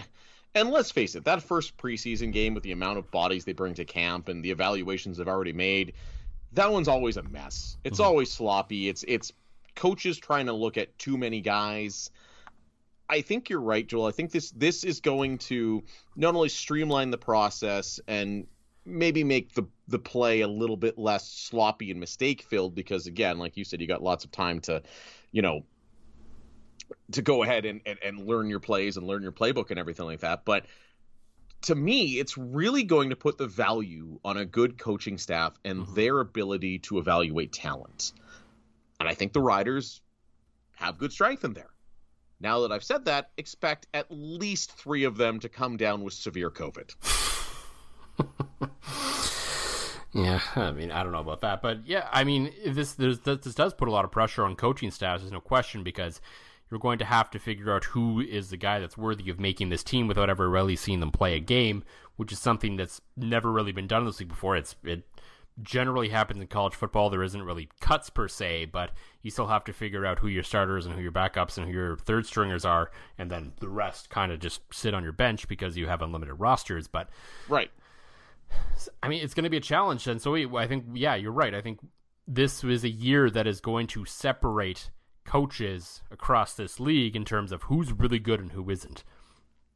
and 0.54 0.70
let's 0.70 0.90
face 0.90 1.14
it, 1.14 1.24
that 1.24 1.42
first 1.42 1.76
preseason 1.76 2.32
game 2.32 2.54
with 2.54 2.62
the 2.62 2.72
amount 2.72 2.98
of 2.98 3.10
bodies 3.10 3.44
they 3.44 3.52
bring 3.52 3.74
to 3.74 3.84
camp 3.84 4.28
and 4.28 4.44
the 4.44 4.50
evaluations 4.50 5.16
they've 5.16 5.28
already 5.28 5.52
made, 5.52 5.94
that 6.52 6.70
one's 6.70 6.88
always 6.88 7.16
a 7.16 7.22
mess. 7.24 7.76
It's 7.82 7.98
always 8.00 8.30
sloppy. 8.30 8.88
It's 8.88 9.04
it's 9.08 9.32
coaches 9.74 10.16
trying 10.18 10.46
to 10.46 10.52
look 10.52 10.76
at 10.76 10.96
too 10.98 11.18
many 11.18 11.40
guys. 11.40 12.10
I 13.08 13.20
think 13.20 13.50
you're 13.50 13.60
right, 13.60 13.86
Joel. 13.86 14.06
I 14.06 14.12
think 14.12 14.30
this 14.30 14.50
this 14.52 14.84
is 14.84 15.00
going 15.00 15.38
to 15.38 15.82
not 16.16 16.34
only 16.34 16.48
streamline 16.48 17.10
the 17.10 17.18
process 17.18 18.00
and 18.08 18.46
maybe 18.86 19.24
make 19.24 19.52
the 19.54 19.64
the 19.88 19.98
play 19.98 20.40
a 20.40 20.48
little 20.48 20.76
bit 20.76 20.98
less 20.98 21.28
sloppy 21.28 21.90
and 21.90 22.00
mistake 22.00 22.42
filled 22.42 22.74
because 22.74 23.06
again, 23.06 23.38
like 23.38 23.56
you 23.56 23.64
said, 23.64 23.80
you 23.80 23.86
got 23.86 24.02
lots 24.02 24.24
of 24.24 24.30
time 24.30 24.60
to, 24.60 24.82
you 25.32 25.42
know, 25.42 25.64
to 27.12 27.22
go 27.22 27.42
ahead 27.42 27.66
and, 27.66 27.80
and, 27.86 27.98
and 28.02 28.26
learn 28.26 28.48
your 28.48 28.60
plays 28.60 28.96
and 28.96 29.06
learn 29.06 29.22
your 29.22 29.32
playbook 29.32 29.70
and 29.70 29.78
everything 29.78 30.06
like 30.06 30.20
that. 30.20 30.44
But 30.44 30.66
to 31.62 31.74
me, 31.74 32.18
it's 32.18 32.36
really 32.36 32.84
going 32.84 33.10
to 33.10 33.16
put 33.16 33.38
the 33.38 33.46
value 33.46 34.18
on 34.24 34.36
a 34.36 34.44
good 34.44 34.78
coaching 34.78 35.18
staff 35.18 35.58
and 35.64 35.80
mm-hmm. 35.80 35.94
their 35.94 36.20
ability 36.20 36.80
to 36.80 36.98
evaluate 36.98 37.52
talent. 37.52 38.12
And 39.00 39.08
I 39.08 39.14
think 39.14 39.32
the 39.32 39.40
Riders 39.40 40.00
have 40.76 40.98
good 40.98 41.12
strength 41.12 41.44
in 41.44 41.52
there. 41.54 41.70
Now 42.44 42.60
that 42.60 42.72
I've 42.72 42.84
said 42.84 43.06
that, 43.06 43.30
expect 43.38 43.86
at 43.94 44.06
least 44.10 44.70
three 44.72 45.04
of 45.04 45.16
them 45.16 45.40
to 45.40 45.48
come 45.48 45.78
down 45.78 46.04
with 46.04 46.12
severe 46.12 46.50
COVID. 46.50 46.94
Yeah, 50.16 50.38
I 50.54 50.70
mean, 50.70 50.92
I 50.92 51.02
don't 51.02 51.10
know 51.10 51.18
about 51.18 51.40
that, 51.40 51.60
but 51.60 51.88
yeah, 51.88 52.08
I 52.12 52.22
mean, 52.22 52.52
this 52.64 52.92
this 52.92 53.18
does 53.18 53.74
put 53.74 53.88
a 53.88 53.90
lot 53.90 54.04
of 54.04 54.12
pressure 54.12 54.44
on 54.44 54.54
coaching 54.54 54.92
staffs. 54.92 55.22
There's 55.22 55.32
no 55.32 55.40
question 55.40 55.82
because 55.82 56.20
you're 56.70 56.78
going 56.78 57.00
to 57.00 57.04
have 57.04 57.30
to 57.30 57.40
figure 57.40 57.74
out 57.74 57.82
who 57.82 58.20
is 58.20 58.50
the 58.50 58.56
guy 58.56 58.78
that's 58.78 58.96
worthy 58.96 59.28
of 59.28 59.40
making 59.40 59.70
this 59.70 59.82
team 59.82 60.06
without 60.06 60.30
ever 60.30 60.48
really 60.48 60.76
seeing 60.76 61.00
them 61.00 61.10
play 61.10 61.34
a 61.34 61.40
game, 61.40 61.82
which 62.14 62.30
is 62.30 62.38
something 62.38 62.76
that's 62.76 63.00
never 63.16 63.50
really 63.50 63.72
been 63.72 63.88
done 63.88 64.02
in 64.02 64.06
this 64.06 64.20
league 64.20 64.28
before. 64.28 64.56
It's 64.56 64.76
it 64.84 65.02
generally 65.62 66.08
happens 66.08 66.40
in 66.40 66.46
college 66.48 66.74
football. 66.74 67.10
There 67.10 67.22
isn't 67.22 67.42
really 67.42 67.68
cuts 67.80 68.10
per 68.10 68.26
se, 68.28 68.66
but 68.66 68.90
you 69.22 69.30
still 69.30 69.46
have 69.46 69.64
to 69.64 69.72
figure 69.72 70.04
out 70.04 70.18
who 70.18 70.26
your 70.28 70.42
starters 70.42 70.84
and 70.86 70.94
who 70.94 71.00
your 71.00 71.12
backups 71.12 71.56
and 71.56 71.66
who 71.66 71.72
your 71.72 71.96
third 71.96 72.26
stringers 72.26 72.64
are, 72.64 72.90
and 73.18 73.30
then 73.30 73.52
the 73.60 73.68
rest 73.68 74.10
kind 74.10 74.32
of 74.32 74.40
just 74.40 74.62
sit 74.72 74.94
on 74.94 75.02
your 75.04 75.12
bench 75.12 75.46
because 75.48 75.76
you 75.76 75.86
have 75.86 76.02
unlimited 76.02 76.34
rosters. 76.40 76.88
But 76.88 77.08
Right. 77.48 77.70
I 79.02 79.08
mean, 79.08 79.22
it's 79.22 79.34
going 79.34 79.44
to 79.44 79.50
be 79.50 79.56
a 79.56 79.60
challenge, 79.60 80.06
and 80.06 80.20
so 80.20 80.32
we, 80.32 80.46
I 80.56 80.66
think, 80.66 80.84
yeah, 80.94 81.14
you're 81.14 81.32
right. 81.32 81.54
I 81.54 81.60
think 81.60 81.80
this 82.26 82.62
is 82.64 82.84
a 82.84 82.88
year 82.88 83.30
that 83.30 83.46
is 83.46 83.60
going 83.60 83.86
to 83.88 84.04
separate 84.04 84.90
coaches 85.24 86.02
across 86.10 86.54
this 86.54 86.78
league 86.78 87.16
in 87.16 87.24
terms 87.24 87.50
of 87.52 87.64
who's 87.64 87.92
really 87.92 88.18
good 88.18 88.40
and 88.40 88.52
who 88.52 88.68
isn't. 88.70 89.04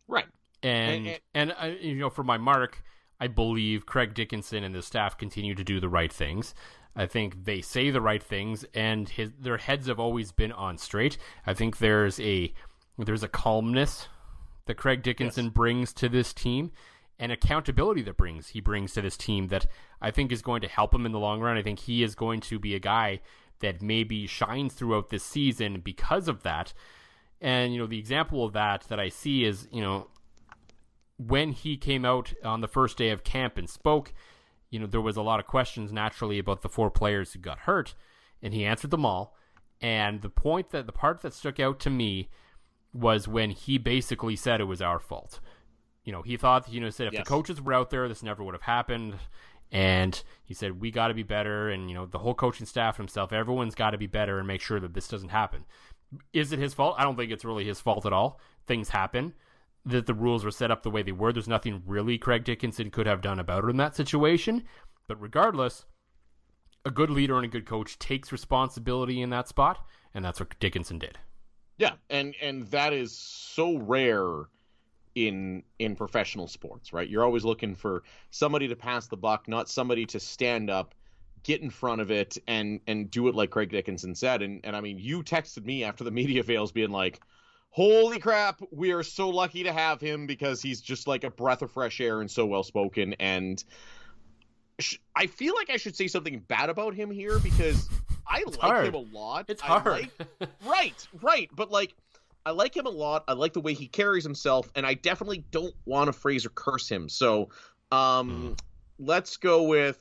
Right. 0.06 0.26
And 0.62 1.06
And- 1.08 1.20
and, 1.34 1.54
uh, 1.60 1.66
you 1.80 1.94
know, 1.96 2.10
for 2.10 2.22
my 2.24 2.36
mark, 2.36 2.82
I 3.20 3.26
believe 3.26 3.86
Craig 3.86 4.14
Dickenson 4.14 4.62
and 4.64 4.74
the 4.74 4.82
staff 4.82 5.18
continue 5.18 5.54
to 5.54 5.64
do 5.64 5.80
the 5.80 5.88
right 5.88 6.12
things. 6.12 6.54
I 6.94 7.06
think 7.06 7.44
they 7.44 7.60
say 7.60 7.90
the 7.90 8.00
right 8.00 8.22
things, 8.22 8.64
and 8.74 9.08
his 9.08 9.30
their 9.40 9.58
heads 9.58 9.86
have 9.86 10.00
always 10.00 10.32
been 10.32 10.52
on 10.52 10.78
straight. 10.78 11.16
I 11.46 11.54
think 11.54 11.78
there's 11.78 12.18
a 12.20 12.52
there's 12.98 13.22
a 13.22 13.28
calmness 13.28 14.08
that 14.66 14.76
Craig 14.76 15.02
Dickenson 15.02 15.50
brings 15.50 15.92
to 15.94 16.08
this 16.08 16.32
team 16.32 16.72
and 17.18 17.32
accountability 17.32 18.02
that 18.02 18.16
brings 18.16 18.48
he 18.48 18.60
brings 18.60 18.92
to 18.92 19.02
this 19.02 19.16
team 19.16 19.48
that 19.48 19.66
I 20.00 20.10
think 20.10 20.32
is 20.32 20.42
going 20.42 20.60
to 20.62 20.68
help 20.68 20.94
him 20.94 21.06
in 21.06 21.12
the 21.12 21.18
long 21.18 21.40
run. 21.40 21.56
I 21.56 21.62
think 21.62 21.80
he 21.80 22.02
is 22.02 22.14
going 22.14 22.40
to 22.42 22.58
be 22.58 22.74
a 22.74 22.80
guy 22.80 23.20
that 23.60 23.82
maybe 23.82 24.26
shines 24.26 24.74
throughout 24.74 25.10
this 25.10 25.24
season 25.24 25.80
because 25.80 26.28
of 26.28 26.42
that. 26.42 26.72
And 27.40 27.72
you 27.72 27.78
know, 27.78 27.86
the 27.86 27.98
example 27.98 28.44
of 28.44 28.52
that 28.52 28.82
that 28.88 29.00
I 29.00 29.08
see 29.08 29.44
is, 29.44 29.68
you 29.72 29.80
know, 29.80 30.08
when 31.18 31.52
he 31.52 31.76
came 31.76 32.04
out 32.04 32.32
on 32.44 32.60
the 32.60 32.68
first 32.68 32.96
day 32.96 33.10
of 33.10 33.24
camp 33.24 33.58
and 33.58 33.68
spoke, 33.68 34.14
you 34.70 34.78
know, 34.78 34.86
there 34.86 35.00
was 35.00 35.16
a 35.16 35.22
lot 35.22 35.40
of 35.40 35.46
questions 35.46 35.92
naturally 35.92 36.38
about 36.38 36.62
the 36.62 36.68
four 36.68 36.90
players 36.90 37.32
who 37.32 37.38
got 37.38 37.60
hurt, 37.60 37.94
and 38.42 38.54
he 38.54 38.64
answered 38.64 38.90
them 38.90 39.04
all. 39.04 39.34
And 39.80 40.22
the 40.22 40.28
point 40.30 40.70
that 40.70 40.86
the 40.86 40.92
part 40.92 41.20
that 41.22 41.34
stuck 41.34 41.60
out 41.60 41.78
to 41.80 41.90
me 41.90 42.28
was 42.92 43.28
when 43.28 43.50
he 43.50 43.78
basically 43.78 44.36
said 44.36 44.60
it 44.60 44.64
was 44.64 44.82
our 44.82 44.98
fault. 44.98 45.40
You 46.04 46.12
know, 46.12 46.22
he 46.22 46.36
thought, 46.36 46.68
you 46.72 46.80
know, 46.80 46.90
said 46.90 47.08
if 47.08 47.12
Yes. 47.12 47.24
the 47.24 47.28
coaches 47.28 47.60
were 47.60 47.74
out 47.74 47.90
there, 47.90 48.08
this 48.08 48.22
never 48.22 48.42
would 48.42 48.54
have 48.54 48.62
happened. 48.62 49.14
And 49.70 50.20
he 50.42 50.54
said, 50.54 50.80
we 50.80 50.90
got 50.90 51.08
to 51.08 51.14
be 51.14 51.22
better. 51.22 51.68
And, 51.68 51.90
you 51.90 51.94
know, 51.94 52.06
the 52.06 52.18
whole 52.18 52.34
coaching 52.34 52.64
staff 52.66 52.96
himself, 52.96 53.32
everyone's 53.32 53.74
got 53.74 53.90
to 53.90 53.98
be 53.98 54.06
better 54.06 54.38
and 54.38 54.48
make 54.48 54.62
sure 54.62 54.80
that 54.80 54.94
this 54.94 55.08
doesn't 55.08 55.28
happen. 55.28 55.64
Is 56.32 56.52
it 56.52 56.58
his 56.58 56.72
fault? 56.72 56.96
I 56.98 57.04
don't 57.04 57.16
think 57.16 57.30
it's 57.30 57.44
really 57.44 57.64
his 57.64 57.80
fault 57.80 58.06
at 58.06 58.12
all. 58.12 58.40
Things 58.66 58.88
happen. 58.88 59.34
That 59.88 60.06
the 60.06 60.14
rules 60.14 60.44
were 60.44 60.50
set 60.50 60.70
up 60.70 60.82
the 60.82 60.90
way 60.90 61.02
they 61.02 61.12
were. 61.12 61.32
There's 61.32 61.48
nothing 61.48 61.82
really 61.86 62.18
Craig 62.18 62.44
Dickenson 62.44 62.90
could 62.90 63.06
have 63.06 63.20
done 63.20 63.38
about 63.38 63.64
it 63.64 63.70
in 63.70 63.76
that 63.78 63.96
situation. 63.96 64.64
But 65.06 65.20
regardless, 65.20 65.86
a 66.84 66.90
good 66.90 67.10
leader 67.10 67.36
and 67.36 67.44
a 67.44 67.48
good 67.48 67.66
coach 67.66 67.98
takes 67.98 68.30
responsibility 68.30 69.22
in 69.22 69.30
that 69.30 69.48
spot. 69.48 69.84
And 70.14 70.24
that's 70.24 70.40
what 70.40 70.58
Dickenson 70.60 70.98
did. 70.98 71.18
Yeah, 71.78 71.92
and 72.10 72.34
and 72.42 72.66
that 72.68 72.92
is 72.92 73.16
so 73.16 73.76
rare 73.78 74.44
in 75.14 75.62
in 75.78 75.96
professional 75.96 76.48
sports, 76.48 76.92
right? 76.92 77.08
You're 77.08 77.24
always 77.24 77.44
looking 77.44 77.74
for 77.74 78.02
somebody 78.30 78.68
to 78.68 78.76
pass 78.76 79.06
the 79.06 79.16
buck, 79.16 79.48
not 79.48 79.68
somebody 79.68 80.04
to 80.06 80.20
stand 80.20 80.70
up, 80.70 80.94
get 81.42 81.62
in 81.62 81.70
front 81.70 82.00
of 82.00 82.10
it 82.10 82.36
and 82.46 82.80
and 82.86 83.10
do 83.10 83.28
it 83.28 83.34
like 83.34 83.50
Craig 83.50 83.70
Dickenson 83.70 84.14
said. 84.14 84.42
And 84.42 84.60
and 84.64 84.76
I 84.76 84.80
mean, 84.80 84.98
you 84.98 85.22
texted 85.22 85.64
me 85.64 85.84
after 85.84 86.04
the 86.04 86.10
media 86.10 86.42
fails 86.42 86.72
being 86.72 86.90
like, 86.90 87.20
"Holy 87.70 88.18
crap, 88.18 88.60
we 88.72 88.92
are 88.92 89.02
so 89.02 89.28
lucky 89.28 89.62
to 89.64 89.72
have 89.72 90.00
him 90.00 90.26
because 90.26 90.60
he's 90.62 90.80
just 90.80 91.06
like 91.06 91.24
a 91.24 91.30
breath 91.30 91.62
of 91.62 91.70
fresh 91.70 92.00
air 92.00 92.20
and 92.20 92.30
so 92.30 92.44
well 92.46 92.62
spoken 92.62 93.14
and 93.20 93.62
sh- 94.80 94.96
I 95.14 95.26
feel 95.26 95.54
like 95.54 95.70
I 95.70 95.76
should 95.76 95.94
say 95.96 96.06
something 96.08 96.40
bad 96.40 96.70
about 96.70 96.94
him 96.94 97.10
here 97.10 97.38
because 97.38 97.88
I 98.26 98.42
like 98.46 98.56
hard. 98.60 98.86
him 98.86 98.94
a 98.94 98.98
lot. 99.16 99.46
It's 99.48 99.62
I 99.62 99.66
hard. 99.66 99.86
like- 99.86 100.48
right, 100.66 101.08
right. 101.22 101.50
But 101.54 101.70
like, 101.70 101.94
I 102.46 102.50
like 102.52 102.76
him 102.76 102.86
a 102.86 102.90
lot. 102.90 103.24
I 103.28 103.34
like 103.34 103.52
the 103.52 103.60
way 103.60 103.74
he 103.74 103.86
carries 103.86 104.24
himself, 104.24 104.70
and 104.74 104.86
I 104.86 104.94
definitely 104.94 105.44
don't 105.50 105.74
want 105.84 106.06
to 106.08 106.12
phrase 106.12 106.46
or 106.46 106.50
curse 106.50 106.88
him. 106.88 107.08
So, 107.08 107.50
um, 107.92 108.56
let's 108.98 109.36
go 109.36 109.64
with 109.64 110.00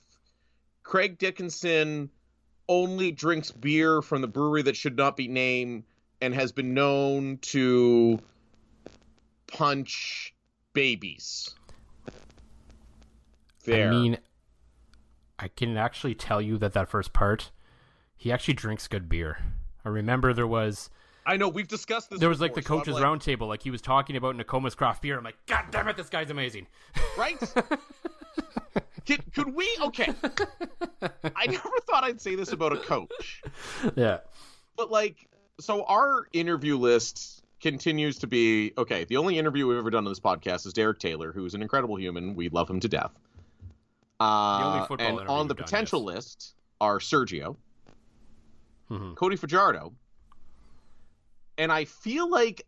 Craig 0.83 1.17
Dickenson. 1.17 2.09
Only 2.69 3.11
drinks 3.11 3.51
beer 3.51 4.01
from 4.01 4.21
the 4.21 4.27
brewery 4.27 4.61
that 4.63 4.75
should 4.77 4.95
not 4.97 5.17
be 5.17 5.27
named, 5.27 5.83
and 6.21 6.33
has 6.33 6.51
been 6.51 6.73
known 6.73 7.37
to 7.41 8.19
punch 9.47 10.33
babies. 10.73 11.55
There. 13.65 13.89
I 13.89 13.91
mean, 13.91 14.17
I 15.39 15.47
can 15.49 15.77
actually 15.77 16.15
tell 16.15 16.41
you 16.41 16.57
that 16.57 16.73
that 16.73 16.89
first 16.89 17.13
part, 17.13 17.51
he 18.15 18.31
actually 18.31 18.55
drinks 18.55 18.87
good 18.87 19.09
beer. 19.09 19.37
I 19.85 19.89
remember 19.89 20.33
there 20.33 20.47
was 20.47 20.89
I 21.27 21.35
know 21.35 21.49
we've 21.49 21.67
discussed 21.67 22.09
this. 22.09 22.19
there 22.19 22.29
was 22.29 22.39
like 22.39 22.53
the 22.53 22.61
before, 22.61 22.77
so 22.77 22.79
coaches 22.79 22.93
like, 22.95 23.03
roundtable, 23.03 23.47
like 23.49 23.61
he 23.61 23.69
was 23.69 23.81
talking 23.81 24.15
about 24.15 24.37
Nokomis 24.37 24.75
craft 24.75 25.01
beer. 25.01 25.17
I'm 25.17 25.25
like, 25.25 25.35
God 25.45 25.65
damn 25.71 25.87
it, 25.89 25.97
this 25.97 26.09
guy's 26.09 26.29
amazing. 26.29 26.67
right? 27.17 27.37
could, 29.05 29.33
could 29.33 29.53
we? 29.53 29.69
Okay. 29.81 30.13
I 31.35 31.47
never 31.47 31.69
thought 31.85 32.05
I'd 32.05 32.21
say 32.21 32.35
this 32.35 32.53
about 32.53 32.71
a 32.71 32.77
coach, 32.77 33.41
yeah, 33.95 34.19
but 34.77 34.89
like, 34.89 35.27
so 35.59 35.83
our 35.85 36.27
interview 36.33 36.77
list 36.77 37.43
continues 37.61 38.17
to 38.19 38.27
be 38.27 38.73
okay. 38.77 39.03
The 39.05 39.17
only 39.17 39.37
interview 39.37 39.67
we've 39.67 39.77
ever 39.77 39.89
done 39.89 40.05
on 40.05 40.11
this 40.11 40.19
podcast 40.19 40.65
is 40.67 40.73
Derek 40.73 40.99
Taylor, 40.99 41.31
who's 41.31 41.53
an 41.55 41.61
incredible 41.61 41.97
human. 41.97 42.35
We 42.35 42.49
love 42.49 42.69
him 42.69 42.79
to 42.81 42.87
death. 42.87 43.11
Uh, 44.19 44.73
only 44.73 44.87
football 44.87 45.19
and 45.19 45.29
on 45.29 45.47
the 45.47 45.53
done, 45.53 45.63
potential 45.65 45.99
yes. 46.01 46.15
list 46.15 46.55
are 46.81 46.99
Sergio, 46.99 47.55
Mhm. 48.89 49.15
Cody 49.15 49.35
Fajardo, 49.35 49.93
and 51.57 51.71
I 51.71 51.85
feel 51.85 52.29
like 52.29 52.63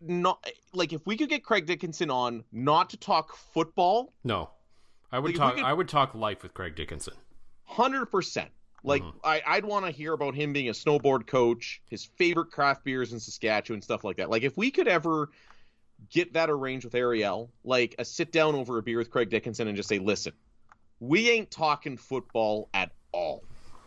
not 0.00 0.44
like 0.72 0.92
if 0.92 1.04
we 1.06 1.16
could 1.16 1.28
get 1.28 1.44
Craig 1.44 1.66
Dickenson 1.66 2.10
on 2.10 2.44
not 2.52 2.90
to 2.90 2.96
talk 2.96 3.34
football, 3.36 4.12
No, 4.24 4.50
I 5.10 5.18
would 5.18 5.30
Like, 5.32 5.36
talk. 5.36 5.54
could- 5.56 5.64
I 5.64 5.72
would 5.72 5.88
talk 5.88 6.14
life 6.14 6.42
with 6.42 6.54
Craig 6.54 6.74
Dickenson. 6.76 7.14
hundred 7.64 8.06
percent. 8.06 8.50
Like 8.84 9.02
Mhm. 9.02 9.14
I, 9.24 9.42
I'd 9.46 9.64
want 9.64 9.86
to 9.86 9.90
hear 9.90 10.12
about 10.12 10.34
him 10.34 10.52
being 10.52 10.68
a 10.68 10.72
snowboard 10.72 11.26
coach, 11.26 11.82
his 11.90 12.04
favorite 12.04 12.50
craft 12.52 12.84
beers 12.84 13.12
in 13.12 13.20
Saskatchewan, 13.20 13.82
stuff 13.82 14.04
like 14.04 14.16
that. 14.18 14.30
Like 14.30 14.42
if 14.42 14.56
we 14.56 14.70
could 14.70 14.86
ever 14.88 15.30
get 16.10 16.34
that 16.34 16.48
arranged 16.48 16.84
with 16.84 16.94
Ariel, 16.94 17.50
like 17.64 17.96
a 17.98 18.04
sit 18.04 18.30
down 18.30 18.54
over 18.54 18.78
a 18.78 18.82
beer 18.82 18.98
with 18.98 19.10
Craig 19.10 19.30
Dickenson 19.30 19.66
and 19.66 19.76
just 19.76 19.88
say, 19.88 19.98
listen, 19.98 20.32
we 21.00 21.28
ain't 21.30 21.50
talking 21.50 21.96
football 21.96 22.68
at 22.72 22.92
all. 23.12 23.42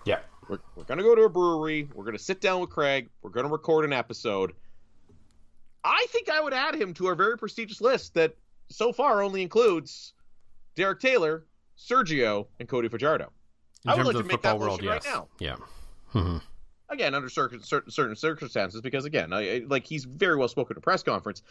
Yeah. 0.06 0.20
We're, 0.50 0.60
we're 0.76 0.84
gonna 0.84 1.04
go 1.04 1.16
to 1.16 1.22
a 1.24 1.30
brewery. 1.30 1.88
We're 1.94 2.04
gonna 2.04 2.20
sit 2.20 2.42
down 2.42 2.60
with 2.60 2.70
Craig. 2.70 3.10
We're 3.22 3.30
gonna 3.30 3.48
record 3.48 3.86
an 3.86 3.94
episode. 3.94 4.54
I 5.84 6.06
think 6.10 6.30
I 6.30 6.42
would 6.42 6.54
add 6.54 6.76
him 6.76 6.94
to 6.96 7.08
our 7.08 7.16
very 7.16 7.38
prestigious 7.38 7.80
list 7.82 8.14
that 8.16 8.36
so 8.70 8.92
far 8.92 9.22
only 9.24 9.42
includes 9.42 10.14
Derek 10.76 11.00
Taylor, 11.00 11.46
Sergio, 11.78 12.48
and 12.60 12.68
Cody 12.68 12.88
Fajardo. 12.88 13.32
In 13.86 13.90
I 13.90 13.94
would 13.96 13.98
terms 14.04 14.08
like 14.08 14.16
of 14.16 14.22
to 14.22 14.28
make 14.28 14.32
football 14.34 14.52
that 14.54 14.60
world, 14.60 14.82
motion 14.84 14.88
right 14.92 15.06
now. 15.06 15.28
Yeah. 15.40 15.56
Mhm. 16.14 16.42
Again, 16.90 17.16
under 17.16 17.30
certain 17.30 17.62
certain 17.64 18.16
circumstances, 18.16 18.82
because 18.82 19.06
again, 19.06 19.32
I, 19.34 19.56
I- 19.56 19.66
like 19.68 19.86
he's 19.86 20.04
very 20.06 20.36
well 20.36 20.48
spoken 20.48 20.76
at 20.76 20.80
a 20.80 20.82
press 20.82 21.04
conference. 21.04 21.42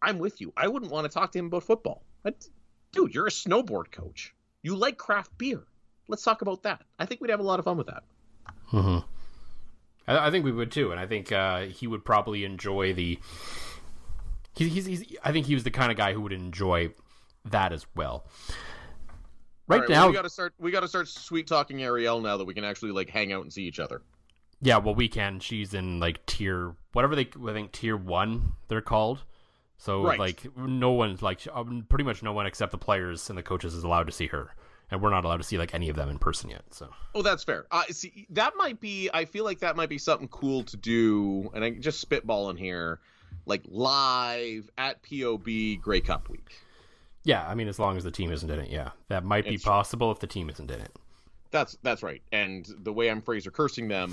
I'm 0.00 0.18
with 0.18 0.40
you. 0.40 0.52
I 0.56 0.68
wouldn't 0.68 0.92
want 0.92 1.04
to 1.06 1.08
talk 1.08 1.32
to 1.32 1.38
him 1.38 1.46
about 1.46 1.62
football. 1.64 2.02
But, 2.22 2.46
dude, 2.92 3.14
you're 3.14 3.26
a 3.26 3.30
snowboard 3.30 3.90
coach. 3.90 4.34
You 4.62 4.76
like 4.76 4.96
craft 4.98 5.36
beer. 5.38 5.62
Let's 6.08 6.22
talk 6.22 6.42
about 6.42 6.62
that. 6.64 6.82
I 6.98 7.06
think 7.06 7.20
we'd 7.22 7.30
have 7.30 7.40
a 7.40 7.44
lot 7.44 7.58
of 7.58 7.64
fun 7.64 7.76
with 7.78 7.86
that. 7.86 8.02
hmm 8.66 8.98
I, 10.06 10.26
I 10.26 10.30
think 10.30 10.44
we 10.44 10.52
would 10.52 10.70
too, 10.70 10.90
and 10.90 11.00
I 11.00 11.06
think 11.06 11.32
uh, 11.32 11.62
he 11.62 11.86
would 11.86 12.04
probably 12.04 12.44
enjoy 12.44 12.92
the. 12.92 13.18
He's, 14.54 14.72
he's, 14.72 14.86
he's, 14.86 15.16
I 15.24 15.32
think 15.32 15.46
he 15.46 15.54
was 15.54 15.64
the 15.64 15.70
kind 15.70 15.90
of 15.90 15.96
guy 15.96 16.12
who 16.12 16.20
would 16.20 16.32
enjoy 16.32 16.90
that 17.46 17.72
as 17.72 17.86
well. 17.96 18.24
Right, 19.66 19.82
All 19.82 19.88
now, 19.88 20.00
well, 20.02 20.08
we 20.10 20.14
got 20.14 20.22
to 20.22 20.30
start. 20.30 20.54
We 20.58 20.70
got 20.70 20.80
to 20.80 20.88
start 20.88 21.08
sweet 21.08 21.46
talking 21.46 21.82
Ariel 21.82 22.20
now 22.20 22.36
that 22.36 22.44
we 22.44 22.54
can 22.54 22.64
actually 22.64 22.92
like 22.92 23.08
hang 23.08 23.32
out 23.32 23.42
and 23.42 23.52
see 23.52 23.62
each 23.64 23.80
other. 23.80 24.02
yeah. 24.60 24.76
Well, 24.78 24.94
we 24.94 25.08
can. 25.08 25.40
She's 25.40 25.72
in 25.74 26.00
like 26.00 26.24
tier 26.26 26.74
whatever 26.92 27.16
they 27.16 27.28
I 27.46 27.52
think 27.52 27.72
tier 27.72 27.96
one 27.96 28.52
they're 28.68 28.80
called. 28.80 29.22
So 29.76 30.04
Right. 30.04 30.18
like 30.18 30.46
no 30.56 30.92
one's 30.92 31.20
like 31.22 31.40
um, 31.52 31.86
pretty 31.88 32.04
much 32.04 32.22
no 32.22 32.32
one 32.32 32.46
except 32.46 32.72
the 32.72 32.78
players 32.78 33.28
and 33.28 33.36
the 33.38 33.42
coaches 33.42 33.74
is 33.74 33.82
allowed 33.84 34.04
to 34.06 34.12
see 34.12 34.26
her, 34.28 34.54
and 34.90 35.00
we're 35.02 35.10
not 35.10 35.24
allowed 35.24 35.38
to 35.38 35.42
see 35.42 35.58
like 35.58 35.74
any 35.74 35.88
of 35.88 35.96
them 35.96 36.08
in 36.10 36.18
person 36.18 36.50
yet. 36.50 36.62
So 36.70 36.90
Oh, 37.14 37.22
that's 37.22 37.42
fair. 37.42 37.66
Uh, 37.70 37.82
see, 37.90 38.26
that 38.30 38.52
might 38.56 38.80
be. 38.80 39.10
I 39.14 39.24
feel 39.24 39.44
like 39.44 39.58
that 39.60 39.76
might 39.76 39.88
be 39.88 39.98
something 39.98 40.28
cool 40.28 40.62
to 40.64 40.76
do, 40.76 41.50
and 41.54 41.64
I 41.64 41.70
just 41.70 42.06
spitballing 42.08 42.58
here, 42.58 43.00
like 43.46 43.62
live 43.66 44.70
at 44.78 44.98
POB 45.02 45.80
Grey 45.80 46.00
Cup 46.00 46.28
week. 46.28 46.60
Yeah, 47.24 47.46
I 47.46 47.54
mean 47.54 47.68
as 47.68 47.78
long 47.78 47.96
as 47.96 48.04
the 48.04 48.10
team 48.10 48.30
isn't 48.30 48.48
in 48.50 48.60
it, 48.60 48.70
yeah, 48.70 48.90
that 49.08 49.24
might 49.24 49.44
be 49.44 49.54
It's- 49.54 49.64
possible 49.64 50.10
if 50.12 50.20
the 50.20 50.26
team 50.26 50.48
isn't 50.50 50.70
in 50.70 50.80
it. 50.80 50.94
That's 51.50 51.76
that's 51.82 52.02
right. 52.02 52.22
And 52.32 52.66
the 52.82 52.92
way 52.92 53.08
I'm 53.10 53.22
Fraser 53.22 53.50
cursing 53.52 53.86
them, 53.88 54.12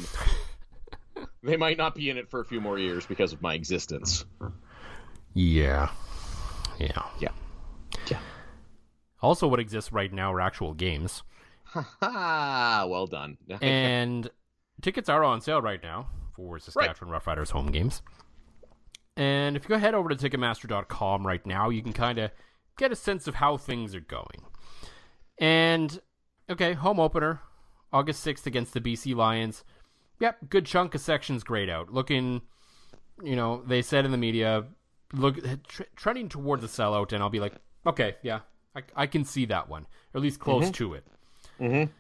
they 1.44 1.58
might 1.58 1.78
not 1.78 1.96
be 1.96 2.10
in 2.10 2.18
it 2.18 2.30
for 2.30 2.40
a 2.40 2.46
few 2.46 2.62
more 2.62 2.78
years 2.78 3.06
because 3.06 3.34
of 3.34 3.42
my 3.42 3.54
existence. 3.56 4.26
Yeah. 5.34 5.90
Yeah. 6.80 7.02
Yeah. 7.20 7.32
Yeah. 8.10 8.20
Also, 9.22 9.48
what 9.48 9.60
exists 9.60 9.92
right 9.92 10.12
now 10.12 10.34
are 10.34 10.42
actual 10.42 10.74
games. 10.74 11.24
Ha! 11.66 12.86
well 12.88 13.08
done. 13.08 13.38
and 13.62 14.30
tickets 14.82 15.10
are 15.10 15.24
on 15.24 15.42
sale 15.42 15.62
right 15.62 15.82
now 15.82 16.08
for 16.36 16.60
Saskatchewan 16.60 17.12
Roughriders 17.14 17.50
home 17.52 17.72
games. 17.72 18.02
And 19.18 19.56
if 19.56 19.64
you 19.64 19.70
go 19.70 19.78
head 19.78 19.94
over 19.96 20.10
to 20.10 20.16
Ticketmaster.com 20.16 21.26
right 21.26 21.46
now, 21.46 21.70
you 21.70 21.82
can 21.82 21.94
kind 21.94 22.20
of 22.20 22.32
get 22.78 22.92
a 22.92 22.96
sense 22.96 23.28
of 23.28 23.36
how 23.36 23.58
things 23.58 23.96
are 23.96 24.02
going. 24.02 24.46
And, 25.38 26.00
okay, 26.50 26.74
home 26.74 27.00
opener, 27.00 27.42
August 27.92 28.26
6th 28.26 28.46
against 28.46 28.74
the 28.74 28.82
BC 28.82 29.16
Lions. 29.16 29.64
Yep, 30.20 30.50
good 30.50 30.66
chunk 30.66 30.96
of 30.96 31.02
sections 31.02 31.44
grayed 31.44 31.70
out. 31.70 31.92
Looking, 31.92 32.42
you 33.24 33.36
know, 33.36 33.64
they 33.66 33.82
said 33.82 34.06
in 34.06 34.12
the 34.12 34.18
media, 34.18 34.66
look 35.14 35.38
tr- 35.68 35.84
trending 35.96 36.30
towards 36.30 36.64
a 36.64 36.68
sellout, 36.68 37.12
and 37.12 37.24
I'll 37.24 37.30
be 37.30 37.40
like, 37.40 37.54
okay, 37.86 38.16
yeah, 38.22 38.42
I, 38.76 38.82
I 38.96 39.08
can 39.08 39.26
see 39.26 39.46
that 39.46 39.68
one, 39.68 39.88
or 40.14 40.20
at 40.20 40.22
least 40.22 40.40
close 40.40 40.66
mm-hmm. 40.66 40.72
to 40.74 40.94
it. 40.94 41.08
Mm-hmm. 41.60 41.92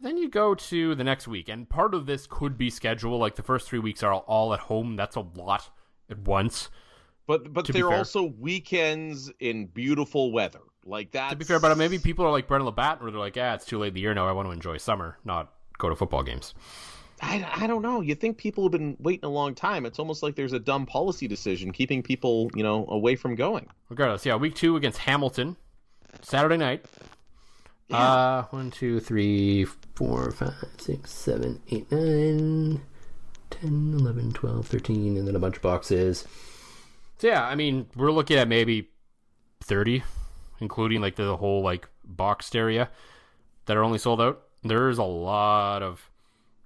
Then 0.00 0.16
you 0.16 0.28
go 0.28 0.54
to 0.54 0.94
the 0.94 1.04
next 1.04 1.26
week, 1.26 1.48
and 1.48 1.68
part 1.68 1.94
of 1.94 2.06
this 2.06 2.26
could 2.28 2.56
be 2.56 2.70
schedule. 2.70 3.18
Like 3.18 3.34
the 3.34 3.42
first 3.42 3.68
three 3.68 3.80
weeks 3.80 4.02
are 4.02 4.14
all 4.14 4.54
at 4.54 4.60
home. 4.60 4.94
That's 4.94 5.16
a 5.16 5.20
lot 5.20 5.70
at 6.08 6.18
once. 6.20 6.68
But 7.28 7.52
but 7.52 7.66
they're 7.66 7.92
also 7.92 8.24
weekends 8.24 9.30
in 9.38 9.66
beautiful 9.66 10.32
weather. 10.32 10.60
Like 10.84 11.10
that. 11.12 11.28
To 11.28 11.36
be 11.36 11.44
fair, 11.44 11.60
but 11.60 11.76
maybe 11.76 11.98
people 11.98 12.24
are 12.24 12.30
like 12.30 12.48
Brendan 12.48 12.64
Labatt, 12.64 13.02
where 13.02 13.10
they're 13.10 13.20
like, 13.20 13.36
"Yeah, 13.36 13.54
it's 13.54 13.66
too 13.66 13.78
late 13.78 13.88
in 13.88 13.94
the 13.94 14.00
year 14.00 14.14
now. 14.14 14.26
I 14.26 14.32
want 14.32 14.48
to 14.48 14.52
enjoy 14.52 14.78
summer, 14.78 15.18
not 15.22 15.52
go 15.76 15.90
to 15.90 15.94
football 15.94 16.22
games." 16.22 16.54
I, 17.20 17.46
I 17.52 17.66
don't 17.66 17.82
know. 17.82 18.00
You 18.00 18.14
think 18.14 18.38
people 18.38 18.64
have 18.64 18.72
been 18.72 18.96
waiting 19.00 19.24
a 19.24 19.28
long 19.28 19.54
time? 19.54 19.84
It's 19.84 19.98
almost 19.98 20.22
like 20.22 20.36
there's 20.36 20.52
a 20.52 20.58
dumb 20.58 20.86
policy 20.86 21.26
decision 21.28 21.72
keeping 21.72 22.02
people, 22.02 22.48
you 22.54 22.62
know, 22.62 22.86
away 22.88 23.16
from 23.16 23.34
going. 23.34 23.68
Regardless, 23.90 24.24
yeah, 24.24 24.36
week 24.36 24.54
two 24.54 24.76
against 24.76 24.98
Hamilton, 24.98 25.56
Saturday 26.22 26.56
night. 26.56 26.86
Uh, 27.90 28.44
one, 28.44 28.70
two, 28.70 29.00
three, 29.00 29.66
four, 29.94 30.30
five, 30.30 30.54
six, 30.78 31.12
seven, 31.12 31.60
eight, 31.70 31.90
nine, 31.90 32.80
10, 33.50 33.94
11, 33.98 34.32
12, 34.32 34.66
13, 34.66 35.16
and 35.16 35.26
then 35.26 35.36
a 35.36 35.38
bunch 35.38 35.56
of 35.56 35.62
boxes. 35.62 36.24
So 37.18 37.26
yeah, 37.26 37.44
I 37.44 37.56
mean, 37.56 37.86
we're 37.96 38.12
looking 38.12 38.36
at 38.36 38.46
maybe 38.46 38.90
30, 39.62 40.04
including 40.60 41.00
like 41.00 41.16
the 41.16 41.36
whole 41.36 41.62
like 41.62 41.88
boxed 42.04 42.54
area 42.54 42.88
that 43.66 43.76
are 43.76 43.82
only 43.82 43.98
sold 43.98 44.20
out. 44.20 44.42
There's 44.62 44.98
a 44.98 45.04
lot 45.04 45.82
of 45.82 46.10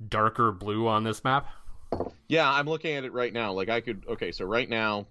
darker 0.09 0.53
blue 0.53 0.87
on 0.89 1.05
this 1.05 1.25
map. 1.25 1.49
Yeah, 2.29 2.51
I'm 2.51 2.67
looking 2.67 2.95
at 2.97 3.05
it 3.05 3.13
right 3.13 3.33
now. 3.33 3.53
Like 3.53 3.71
I 3.71 3.81
could 3.81 4.05
okay, 4.09 4.31
so 4.31 4.45
right 4.45 4.69
now 4.69 5.07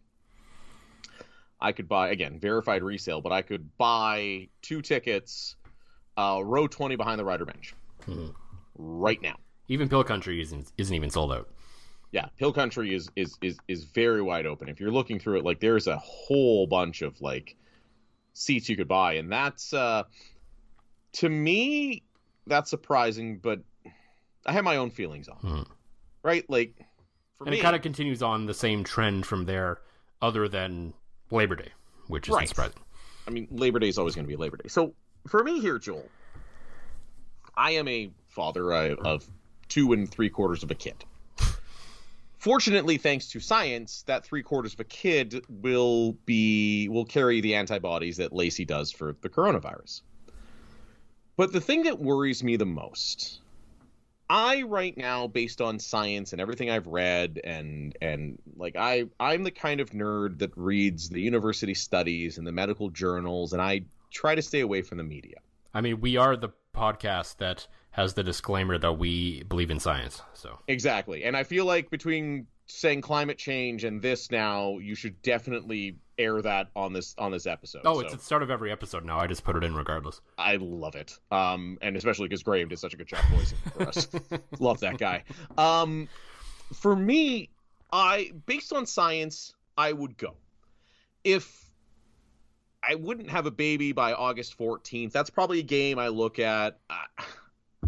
I 1.60 1.72
could 1.72 1.88
buy 1.88 2.10
again, 2.10 2.40
verified 2.40 2.84
resale, 2.84 3.22
but 3.22 3.32
I 3.32 3.42
could 3.42 3.78
buy 3.78 4.48
two 4.62 4.82
tickets 4.82 5.56
uh 6.18 6.42
row 6.44 6.68
20 6.68 6.96
behind 6.98 7.20
the 7.20 7.26
rider 7.26 7.46
bench. 7.46 7.74
Right 8.78 9.22
now. 9.22 9.38
Even 9.68 9.90
Pil 9.90 10.04
Country 10.04 10.40
isn't 10.42 10.72
isn't 10.78 10.96
even 10.96 11.10
sold 11.10 11.32
out. 11.32 11.50
Yeah, 12.12 12.26
Pil 12.38 12.52
Country 12.52 12.94
is 12.94 13.10
is 13.16 13.38
is 13.42 13.58
is 13.68 13.86
very 13.86 14.22
wide 14.22 14.46
open. 14.46 14.68
If 14.68 14.80
you're 14.80 14.92
looking 14.92 15.20
through 15.20 15.40
it, 15.40 15.46
like 15.46 15.60
there's 15.60 15.88
a 15.88 15.98
whole 15.98 16.68
bunch 16.68 17.02
of 17.02 17.20
like 17.22 17.56
seats 18.34 18.68
you 18.68 18.76
could 18.76 18.88
buy, 18.88 19.14
and 19.14 19.32
that's 19.32 19.74
uh 19.74 20.04
to 21.14 21.30
me 21.30 22.04
that's 22.48 22.70
surprising, 22.70 23.38
but 23.38 23.60
I 24.46 24.52
have 24.52 24.64
my 24.64 24.78
own 24.78 24.90
feelings 24.90 25.30
on. 25.30 25.38
Hmm. 25.38 25.62
Right? 26.24 26.44
Like 26.50 26.76
for 27.38 27.46
And 27.46 27.52
me, 27.52 27.60
it 27.60 27.62
kind 27.62 27.76
of 27.76 27.82
continues 27.82 28.22
on 28.22 28.46
the 28.46 28.54
same 28.54 28.84
trend 28.84 29.26
from 29.26 29.46
there, 29.46 29.80
other 30.22 30.50
than 30.50 30.94
Labor 31.30 31.56
Day, 31.56 31.70
which 32.08 32.28
is 32.28 32.36
Right. 32.36 32.50
surprising. 32.50 32.82
I 33.28 33.32
mean, 33.32 33.48
Labor 33.52 33.80
Day 33.80 33.88
is 33.88 33.98
always 33.98 34.16
going 34.16 34.26
to 34.26 34.28
be 34.28 34.36
Labor 34.36 34.58
Day. 34.58 34.68
So 34.68 34.94
for 35.28 35.44
me 35.44 35.62
here, 35.62 35.80
Joel, 35.80 36.10
I 37.56 37.72
am 37.72 37.88
a 37.88 38.12
father 38.28 38.74
uh, 38.74 38.96
of 38.96 39.26
two 39.70 39.94
and 39.94 40.10
three 40.12 40.30
quarters 40.30 40.64
of 40.64 40.72
a 40.72 40.76
kid. 40.76 41.06
Fortunately, 42.42 42.98
thanks 42.98 43.28
to 43.28 43.40
science, 43.40 44.02
that 44.08 44.26
three 44.26 44.42
quarters 44.42 44.74
of 44.74 44.80
a 44.80 44.84
kid 44.84 45.46
will 45.48 46.14
be 46.26 46.90
will 46.90 47.06
carry 47.06 47.40
the 47.40 47.54
antibodies 47.54 48.18
that 48.18 48.34
Lacey 48.34 48.66
does 48.66 48.92
for 48.92 49.16
the 49.22 49.30
coronavirus. 49.30 50.02
But 51.38 51.54
the 51.54 51.62
thing 51.62 51.84
that 51.84 52.00
worries 52.00 52.44
me 52.44 52.56
the 52.56 52.66
most, 52.66 53.42
I 54.28 54.64
right 54.64 54.98
now, 54.98 55.28
based 55.28 55.62
on 55.62 55.78
science 55.78 56.32
and 56.32 56.42
everything 56.42 56.72
I've 56.72 56.88
read, 56.88 57.40
and 57.44 57.96
and 58.02 58.40
like 58.58 58.76
I 58.76 59.06
I'm 59.20 59.44
the 59.44 59.52
kind 59.52 59.80
of 59.80 59.92
nerd 59.92 60.40
that 60.40 60.50
reads 60.56 61.10
the 61.10 61.22
university 61.22 61.76
studies 61.76 62.40
and 62.40 62.48
the 62.48 62.52
medical 62.52 62.90
journals, 62.90 63.54
and 63.54 63.62
I 63.62 63.84
try 64.10 64.34
to 64.34 64.42
stay 64.42 64.62
away 64.62 64.82
from 64.82 64.98
the 64.98 65.04
media. 65.04 65.38
I 65.76 65.82
mean, 65.82 66.02
we 66.02 66.18
are 66.18 66.36
the 66.36 66.50
podcast 66.76 67.38
that 67.38 67.68
has 67.92 68.14
the 68.14 68.24
disclaimer 68.24 68.78
that 68.78 68.94
we 68.94 69.44
believe 69.44 69.70
in 69.70 69.80
science. 69.80 70.22
So 70.34 70.60
Exactly. 70.68 71.24
And 71.24 71.36
I 71.36 71.44
feel 71.44 71.66
like 71.66 71.90
between 71.90 72.48
saying 72.66 73.02
climate 73.02 73.38
change 73.38 73.84
and 73.84 74.02
this 74.02 74.32
now, 74.32 74.78
you 74.80 74.96
should 74.96 75.22
definitely 75.22 75.98
air 76.18 76.42
that 76.42 76.70
on 76.76 76.94
this 76.94 77.14
on 77.18 77.32
this 77.32 77.46
episode. 77.46 77.82
Oh, 77.84 77.96
So 77.96 78.00
it's 78.02 78.14
at 78.14 78.20
the 78.20 78.26
start 78.26 78.44
of 78.44 78.50
every 78.50 78.72
episode 78.72 79.04
now. 79.04 79.20
I 79.20 79.28
just 79.28 79.44
put 79.44 79.58
it 79.58 79.64
in 79.64 79.76
regardless. 79.76 80.22
I 80.38 80.56
love 80.56 80.96
it. 80.96 81.18
Um 81.32 81.78
and 81.82 81.98
especially 81.98 82.28
because 82.30 82.44
Graham 82.44 82.70
did 82.70 82.80
such 82.80 82.94
a 82.94 82.98
good 82.98 83.08
job 83.08 83.24
voicing 83.30 83.58
for 83.74 83.84
us. 83.84 84.08
love 84.60 84.80
that 84.80 84.98
guy. 84.98 85.24
Um 85.58 86.08
for 86.74 86.96
me, 86.96 87.50
I 87.92 88.32
based 88.46 88.72
on 88.72 88.86
science, 88.86 89.54
I 89.78 89.92
would 89.92 90.18
go. 90.18 90.36
If 91.26 91.66
I 92.88 92.96
wouldn't 92.96 93.30
have 93.30 93.46
a 93.46 93.52
baby 93.52 93.92
by 93.92 94.14
August 94.14 94.58
14th, 94.58 95.12
that's 95.12 95.30
probably 95.30 95.60
a 95.60 95.64
game 95.64 96.00
I 96.00 96.08
look 96.08 96.40
at. 96.40 96.80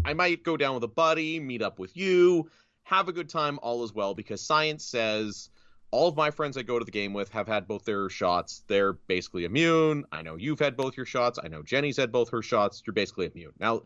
I 0.04 0.12
might 0.12 0.42
go 0.42 0.56
down 0.56 0.74
with 0.74 0.84
a 0.84 0.88
buddy, 0.88 1.40
meet 1.40 1.62
up 1.62 1.78
with 1.78 1.96
you, 1.96 2.50
have 2.82 3.08
a 3.08 3.12
good 3.12 3.28
time, 3.28 3.58
all 3.62 3.82
is 3.84 3.94
well, 3.94 4.14
because 4.14 4.40
science 4.40 4.84
says 4.84 5.48
all 5.90 6.08
of 6.08 6.16
my 6.16 6.30
friends 6.30 6.56
I 6.56 6.62
go 6.62 6.78
to 6.78 6.84
the 6.84 6.90
game 6.90 7.12
with 7.12 7.30
have 7.30 7.48
had 7.48 7.66
both 7.66 7.84
their 7.84 8.10
shots. 8.10 8.64
They're 8.66 8.92
basically 8.92 9.44
immune. 9.44 10.04
I 10.12 10.22
know 10.22 10.36
you've 10.36 10.58
had 10.58 10.76
both 10.76 10.96
your 10.96 11.06
shots. 11.06 11.38
I 11.42 11.48
know 11.48 11.62
Jenny's 11.62 11.96
had 11.96 12.12
both 12.12 12.30
her 12.30 12.42
shots. 12.42 12.82
You're 12.86 12.92
basically 12.94 13.30
immune. 13.32 13.52
Now, 13.58 13.82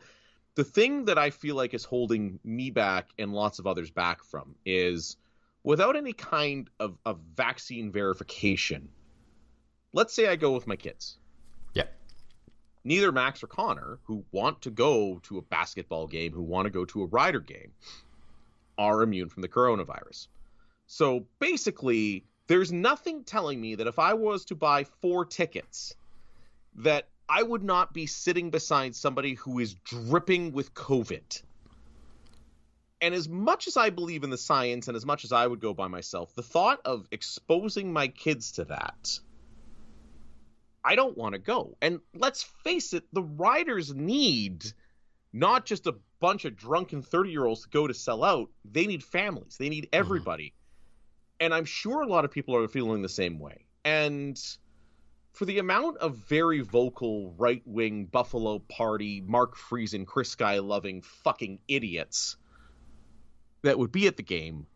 the 0.57 0.65
thing 0.65 1.05
that 1.05 1.19
I 1.19 1.31
feel 1.31 1.55
like 1.55 1.73
is 1.75 1.85
holding 1.85 2.41
me 2.43 2.71
back 2.71 3.11
and 3.19 3.33
lots 3.33 3.61
of 3.61 3.67
others 3.67 3.91
back 3.91 4.25
from 4.25 4.57
is 4.67 5.17
without 5.63 5.97
any 5.97 6.13
kind 6.13 6.69
of, 6.81 6.99
of 7.07 7.21
vaccine 7.37 7.93
verification. 7.93 8.89
Let's 9.93 10.15
say 10.15 10.27
I 10.27 10.37
go 10.37 10.53
with 10.53 10.67
my 10.67 10.77
kids. 10.77 11.19
Neither 12.89 13.13
Max 13.13 13.43
or 13.43 13.49
Connor, 13.49 13.99
who 14.05 14.25
want 14.33 14.63
to 14.63 14.71
go 14.71 15.21
to 15.25 15.37
a 15.37 15.43
basketball 15.43 16.07
game, 16.07 16.33
who 16.33 16.43
want 16.43 16.65
to 16.65 16.71
go 16.71 16.87
to 16.87 17.03
a 17.03 17.07
rider 17.07 17.39
game, 17.39 17.73
are 18.79 19.03
immune 19.03 19.29
from 19.29 19.43
the 19.43 19.49
coronavirus. 19.49 20.29
So 20.87 21.27
basically, 21.39 22.25
there's 22.47 22.73
nothing 22.73 23.25
telling 23.25 23.61
me 23.61 23.75
that 23.75 23.89
if 23.89 23.99
I 23.99 24.15
was 24.15 24.47
to 24.47 24.55
buy 24.55 24.85
four 25.03 25.27
tickets, 25.27 25.95
that 26.77 27.09
I 27.29 27.43
would 27.43 27.63
not 27.63 27.93
be 27.93 28.07
sitting 28.07 28.49
beside 28.49 28.97
somebody 28.97 29.35
who 29.35 29.59
is 29.59 29.75
dripping 29.75 30.53
with 30.53 30.73
COVID. 30.73 31.43
And 33.03 33.15
as 33.15 33.29
much 33.29 33.67
as 33.67 33.77
I 33.77 33.91
believe 33.91 34.25
in 34.25 34.31
the 34.31 34.39
science 34.39 34.89
and 34.89 34.97
as 34.97 35.05
much 35.05 35.25
as 35.25 35.33
I 35.33 35.47
would 35.47 35.61
go 35.61 35.75
by 35.75 35.89
myself, 35.89 36.35
the 36.35 36.43
thought 36.43 36.81
of 36.87 37.07
exposing 37.11 37.93
my 37.93 38.09
kids 38.09 38.53
to 38.53 38.65
that, 38.65 39.21
I 40.89 40.95
don't 40.95 41.19
want 41.19 41.35
to 41.35 41.39
go. 41.39 41.77
And 41.83 42.01
let's 42.15 42.43
face 42.65 42.95
it, 42.95 43.05
the 43.13 43.23
riders 43.23 43.95
need 43.95 44.65
not 45.35 45.67
just 45.67 45.87
a 45.87 45.95
bunch 46.19 46.47
of 46.47 46.57
drunken 46.57 47.03
30 47.03 47.31
year 47.31 47.45
olds 47.45 47.65
to 47.65 47.69
go 47.69 47.87
to 47.87 47.93
sell 47.93 48.25
out, 48.25 48.49
they 48.65 48.87
need 48.87 49.05
families, 49.05 49.59
they 49.59 49.69
need 49.69 49.91
everybody. 49.93 50.47
Mm. 50.47 50.53
And 51.41 51.55
I'm 51.55 51.67
sure 51.67 52.01
a 52.01 52.07
lot 52.07 52.25
of 52.25 52.31
people 52.31 52.57
are 52.57 52.67
feeling 52.69 53.03
the 53.03 53.09
same 53.11 53.39
way. 53.39 53.67
And 53.85 54.41
for 55.33 55.45
the 55.45 55.59
amount 55.59 55.99
of 55.99 56.17
very 56.17 56.61
vocal 56.61 57.35
right 57.37 57.63
wing 57.67 58.07
Buffalo 58.07 58.59
Party, 58.59 59.21
Mark 59.21 59.59
Friesen, 59.59 60.07
Chris 60.07 60.31
Sky 60.31 60.59
loving 60.61 61.03
fucking 61.03 61.59
idiots 61.69 62.39
that 63.61 63.79
would 63.79 63.93
be 63.93 64.07
at 64.07 64.17
the 64.17 64.23
game, 64.23 64.67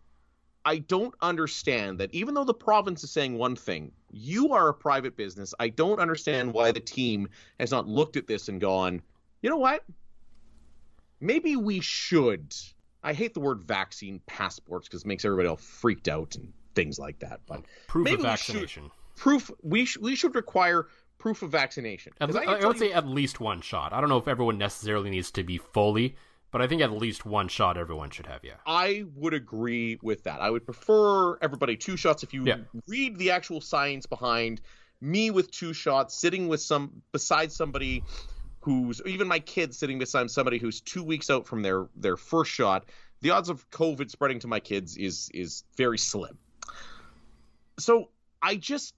I 0.63 0.77
don't 0.77 1.15
understand 1.23 2.01
that 2.01 2.15
even 2.15 2.35
though 2.35 2.45
the 2.45 2.53
province 2.53 3.03
is 3.03 3.11
saying 3.11 3.39
one 3.39 3.57
thing, 3.57 3.93
you 4.13 4.53
are 4.53 4.69
a 4.69 4.75
private 4.75 5.17
business. 5.17 5.55
I 5.59 5.69
don't 5.69 5.99
understand 5.99 6.53
why 6.53 6.73
the 6.73 6.81
team 6.81 7.29
has 7.59 7.71
not 7.71 7.89
looked 7.89 8.17
at 8.17 8.27
this 8.27 8.49
and 8.49 8.61
gone, 8.61 9.03
you 9.41 9.51
know 9.51 9.57
what? 9.57 9.85
Maybe 11.21 11.57
we 11.57 11.81
should. 11.81 12.55
I 13.03 13.13
hate 13.13 13.35
the 13.35 13.41
word 13.41 13.63
vaccine 13.63 14.21
passports 14.27 14.89
because 14.89 15.03
it 15.03 15.07
makes 15.07 15.25
everybody 15.25 15.49
all 15.49 15.57
freaked 15.57 16.09
out 16.09 16.37
and 16.37 16.53
things 16.75 16.99
like 16.99 17.19
that. 17.21 17.41
But 17.47 17.63
proof 17.89 18.11
of 18.13 18.21
vaccination. 18.21 18.91
proof. 19.17 19.51
We 19.63 19.85
sh- 19.85 19.99
we 19.99 20.15
should 20.15 20.35
require 20.35 20.87
proof 21.19 21.43
of 21.43 21.51
vaccination. 21.51 22.13
At, 22.21 22.35
I, 22.35 22.43
I, 22.43 22.67
would 22.67 22.77
you, 22.77 22.89
say 22.89 22.93
at 22.93 23.07
least 23.07 23.41
one 23.41 23.61
shot. 23.61 23.93
I 23.93 24.01
don't 24.01 24.09
know 24.09 24.19
if 24.19 24.29
everyone 24.29 24.59
necessarily 24.59 25.11
needs 25.11 25.31
to 25.33 25.45
be 25.45 25.59
fully 25.59 26.17
but 26.53 26.61
I 26.61 26.69
think 26.69 26.83
at 26.83 26.93
least 26.93 27.25
one 27.25 27.49
shot 27.49 27.79
everyone 27.79 28.11
should 28.11 28.27
have, 28.27 28.45
yeah. 28.45 28.53
I 28.67 29.07
would 29.17 29.33
agree 29.33 29.99
with 30.03 30.25
that. 30.25 30.41
I 30.41 30.51
would 30.51 30.67
prefer 30.67 31.39
everybody 31.39 31.77
two 31.77 31.97
shots. 31.97 32.23
If 32.23 32.35
you 32.35 32.45
yeah. 32.45 32.59
read 32.87 33.19
the 33.19 33.31
actual 33.31 33.63
science 33.63 34.05
behind 34.05 34.61
me 35.01 35.31
with 35.31 35.51
two 35.51 35.73
shots, 35.73 36.15
sitting 36.15 36.49
with 36.49 36.61
some 36.61 37.03
beside 37.11 37.51
somebody 37.51 38.05
who's 38.61 39.01
even 39.07 39.27
my 39.27 39.39
kids 39.39 39.79
sitting 39.79 39.99
beside 39.99 40.31
somebody 40.31 40.59
who's 40.59 40.83
two 40.83 41.03
weeks 41.03 41.31
out 41.31 41.47
from 41.47 41.63
their 41.63 41.89
their 41.97 42.19
first 42.19 42.51
shot, 42.51 42.85
the 43.23 43.31
odds 43.31 43.49
of 43.49 43.69
COVID 43.71 44.11
spreading 44.11 44.41
to 44.41 44.47
my 44.47 44.61
kids 44.61 44.99
is 44.99 45.31
is 45.33 45.65
very 45.79 45.99
slim. 45.99 46.37
So 47.79 48.11
I 48.43 48.57
just 48.57 48.95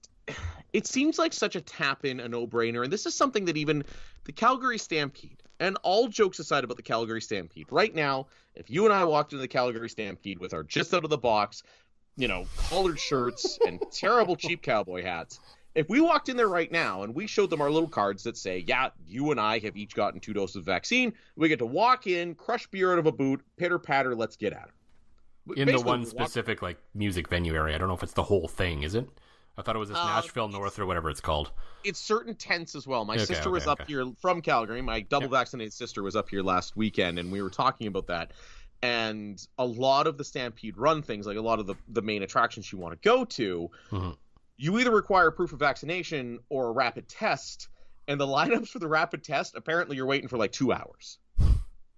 it 0.72 0.88
seems 0.88 1.20
like 1.20 1.32
such 1.32 1.54
a 1.54 1.60
tap 1.60 2.04
in, 2.04 2.18
a 2.18 2.28
no 2.28 2.48
brainer, 2.48 2.82
and 2.82 2.92
this 2.92 3.06
is 3.06 3.14
something 3.14 3.44
that 3.44 3.56
even 3.56 3.84
the 4.24 4.32
Calgary 4.32 4.78
Stampede 4.78 5.43
and 5.64 5.78
all 5.82 6.08
jokes 6.08 6.38
aside 6.38 6.64
about 6.64 6.76
the 6.76 6.82
Calgary 6.82 7.20
Stampede, 7.20 7.66
right 7.70 7.94
now, 7.94 8.26
if 8.54 8.70
you 8.70 8.84
and 8.84 8.92
I 8.92 9.04
walked 9.04 9.32
into 9.32 9.40
the 9.40 9.48
Calgary 9.48 9.88
Stampede 9.88 10.38
with 10.38 10.54
our 10.54 10.62
just 10.62 10.92
out 10.94 11.04
of 11.04 11.10
the 11.10 11.18
box, 11.18 11.62
you 12.16 12.28
know, 12.28 12.46
collared 12.68 13.00
shirts 13.00 13.58
and 13.66 13.80
terrible 13.90 14.36
cheap 14.36 14.62
cowboy 14.62 15.02
hats, 15.02 15.40
if 15.74 15.88
we 15.88 16.00
walked 16.00 16.28
in 16.28 16.36
there 16.36 16.48
right 16.48 16.70
now 16.70 17.02
and 17.02 17.14
we 17.14 17.26
showed 17.26 17.50
them 17.50 17.60
our 17.60 17.70
little 17.70 17.88
cards 17.88 18.22
that 18.24 18.36
say, 18.36 18.64
yeah, 18.66 18.90
you 19.06 19.30
and 19.30 19.40
I 19.40 19.58
have 19.60 19.76
each 19.76 19.94
gotten 19.94 20.20
two 20.20 20.32
doses 20.32 20.56
of 20.56 20.64
vaccine, 20.64 21.12
we 21.36 21.48
get 21.48 21.58
to 21.58 21.66
walk 21.66 22.06
in, 22.06 22.34
crush 22.34 22.66
beer 22.68 22.92
out 22.92 22.98
of 22.98 23.06
a 23.06 23.12
boot, 23.12 23.40
pitter 23.56 23.78
patter, 23.78 24.14
let's 24.14 24.36
get 24.36 24.52
at 24.52 24.68
it. 24.68 25.58
In 25.58 25.66
Basically, 25.66 25.82
the 25.82 25.86
one 25.86 26.06
specific 26.06 26.62
like 26.62 26.78
music 26.94 27.28
venue 27.28 27.54
area, 27.54 27.74
I 27.74 27.78
don't 27.78 27.88
know 27.88 27.94
if 27.94 28.02
it's 28.02 28.14
the 28.14 28.22
whole 28.22 28.48
thing, 28.48 28.82
is 28.82 28.94
it? 28.94 29.08
I 29.56 29.62
thought 29.62 29.76
it 29.76 29.78
was 29.78 29.88
this 29.88 29.98
uh, 29.98 30.04
Nashville 30.04 30.48
North 30.48 30.78
or 30.78 30.86
whatever 30.86 31.10
it's 31.10 31.20
called. 31.20 31.52
It's 31.84 32.00
certain 32.00 32.34
tents 32.34 32.74
as 32.74 32.86
well. 32.86 33.04
My 33.04 33.14
okay, 33.14 33.24
sister 33.24 33.50
was 33.50 33.66
okay. 33.66 33.82
up 33.82 33.88
here 33.88 34.04
from 34.20 34.42
Calgary. 34.42 34.82
My 34.82 35.00
double 35.00 35.28
vaccinated 35.28 35.72
sister 35.72 36.02
was 36.02 36.16
up 36.16 36.28
here 36.28 36.42
last 36.42 36.76
weekend, 36.76 37.18
and 37.18 37.30
we 37.30 37.40
were 37.40 37.50
talking 37.50 37.86
about 37.86 38.08
that. 38.08 38.32
And 38.82 39.40
a 39.56 39.64
lot 39.64 40.06
of 40.06 40.18
the 40.18 40.24
Stampede 40.24 40.76
Run 40.76 41.02
things, 41.02 41.26
like 41.26 41.36
a 41.36 41.42
lot 41.42 41.60
of 41.60 41.66
the, 41.66 41.76
the 41.88 42.02
main 42.02 42.22
attractions 42.22 42.70
you 42.70 42.78
want 42.78 43.00
to 43.00 43.08
go 43.08 43.24
to, 43.24 43.70
mm-hmm. 43.90 44.10
you 44.56 44.78
either 44.78 44.90
require 44.90 45.30
proof 45.30 45.52
of 45.52 45.60
vaccination 45.60 46.40
or 46.48 46.68
a 46.68 46.72
rapid 46.72 47.08
test. 47.08 47.68
And 48.08 48.20
the 48.20 48.26
lineups 48.26 48.68
for 48.68 48.80
the 48.80 48.88
rapid 48.88 49.22
test, 49.22 49.54
apparently, 49.54 49.96
you're 49.96 50.06
waiting 50.06 50.28
for 50.28 50.36
like 50.36 50.52
two 50.52 50.72
hours. 50.72 51.18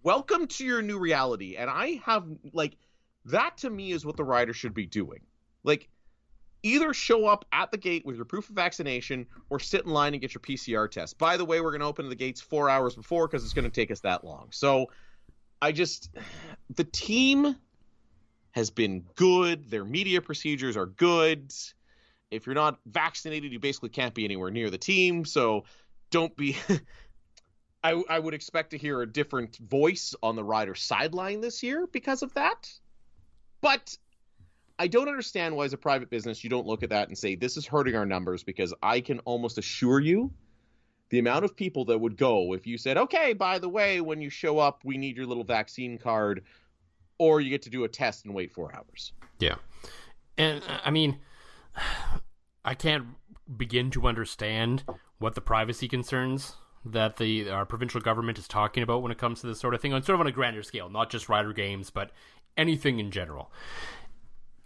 Welcome 0.02 0.46
to 0.46 0.64
your 0.64 0.82
new 0.82 0.98
reality. 0.98 1.56
And 1.56 1.68
I 1.68 2.00
have, 2.04 2.24
like, 2.52 2.76
that 3.24 3.56
to 3.58 3.70
me 3.70 3.90
is 3.90 4.06
what 4.06 4.16
the 4.16 4.22
rider 4.22 4.52
should 4.52 4.74
be 4.74 4.86
doing. 4.86 5.22
Like, 5.64 5.88
either 6.62 6.92
show 6.92 7.26
up 7.26 7.44
at 7.52 7.70
the 7.70 7.76
gate 7.76 8.04
with 8.04 8.16
your 8.16 8.24
proof 8.24 8.48
of 8.48 8.56
vaccination 8.56 9.26
or 9.50 9.60
sit 9.60 9.84
in 9.84 9.90
line 9.90 10.14
and 10.14 10.20
get 10.20 10.34
your 10.34 10.40
PCR 10.40 10.90
test. 10.90 11.18
By 11.18 11.36
the 11.36 11.44
way, 11.44 11.60
we're 11.60 11.70
going 11.70 11.80
to 11.80 11.86
open 11.86 12.08
the 12.08 12.14
gates 12.14 12.40
four 12.40 12.68
hours 12.68 12.94
before 12.94 13.28
because 13.28 13.44
it's 13.44 13.54
going 13.54 13.64
to 13.64 13.70
take 13.70 13.90
us 13.90 14.00
that 14.00 14.24
long. 14.24 14.48
So 14.50 14.90
I 15.60 15.72
just, 15.72 16.10
the 16.74 16.84
team 16.84 17.56
has 18.52 18.70
been 18.70 19.04
good. 19.14 19.70
Their 19.70 19.84
media 19.84 20.20
procedures 20.20 20.76
are 20.76 20.86
good. 20.86 21.52
If 22.30 22.46
you're 22.46 22.54
not 22.54 22.78
vaccinated, 22.86 23.52
you 23.52 23.58
basically 23.58 23.90
can't 23.90 24.14
be 24.14 24.24
anywhere 24.24 24.50
near 24.50 24.70
the 24.70 24.78
team. 24.78 25.24
So 25.24 25.64
don't 26.10 26.36
be. 26.36 26.56
I, 27.84 28.02
I 28.08 28.18
would 28.18 28.34
expect 28.34 28.70
to 28.70 28.78
hear 28.78 29.00
a 29.02 29.06
different 29.06 29.56
voice 29.58 30.14
on 30.22 30.34
the 30.34 30.42
rider 30.42 30.74
sideline 30.74 31.40
this 31.40 31.62
year 31.62 31.86
because 31.86 32.22
of 32.22 32.34
that. 32.34 32.68
But 33.60 33.96
I 34.78 34.86
don't 34.88 35.08
understand 35.08 35.56
why, 35.56 35.64
as 35.64 35.72
a 35.72 35.78
private 35.78 36.10
business, 36.10 36.44
you 36.44 36.50
don't 36.50 36.66
look 36.66 36.82
at 36.82 36.90
that 36.90 37.08
and 37.08 37.16
say, 37.16 37.34
this 37.34 37.56
is 37.56 37.66
hurting 37.66 37.96
our 37.96 38.06
numbers 38.06 38.42
because 38.42 38.74
I 38.82 39.00
can 39.00 39.20
almost 39.20 39.58
assure 39.58 40.00
you 40.00 40.30
the 41.08 41.18
amount 41.18 41.44
of 41.44 41.56
people 41.56 41.84
that 41.86 41.98
would 41.98 42.16
go 42.16 42.52
if 42.52 42.66
you 42.66 42.76
said, 42.76 42.96
okay, 42.96 43.32
by 43.32 43.58
the 43.58 43.68
way, 43.68 44.00
when 44.00 44.20
you 44.20 44.28
show 44.28 44.58
up, 44.58 44.80
we 44.84 44.98
need 44.98 45.16
your 45.16 45.26
little 45.26 45.44
vaccine 45.44 45.98
card, 45.98 46.44
or 47.18 47.40
you 47.40 47.48
get 47.48 47.62
to 47.62 47.70
do 47.70 47.84
a 47.84 47.88
test 47.88 48.24
and 48.24 48.34
wait 48.34 48.52
four 48.52 48.74
hours. 48.74 49.12
Yeah. 49.38 49.56
And 50.36 50.62
uh, 50.62 50.78
I 50.84 50.90
mean, 50.90 51.18
I 52.64 52.74
can't 52.74 53.06
begin 53.56 53.90
to 53.92 54.06
understand 54.06 54.84
what 55.18 55.34
the 55.34 55.40
privacy 55.40 55.88
concerns 55.88 56.56
that 56.84 57.16
the 57.16 57.50
our 57.50 57.64
provincial 57.64 58.00
government 58.00 58.38
is 58.38 58.46
talking 58.46 58.82
about 58.82 59.02
when 59.02 59.10
it 59.10 59.18
comes 59.18 59.40
to 59.40 59.46
this 59.46 59.58
sort 59.58 59.74
of 59.74 59.80
thing 59.80 59.92
on 59.92 60.02
sort 60.02 60.14
of 60.14 60.20
on 60.20 60.26
a 60.26 60.32
grander 60.32 60.62
scale, 60.62 60.88
not 60.88 61.10
just 61.10 61.28
rider 61.28 61.52
games, 61.52 61.90
but 61.90 62.10
anything 62.56 62.98
in 62.98 63.10
general. 63.10 63.50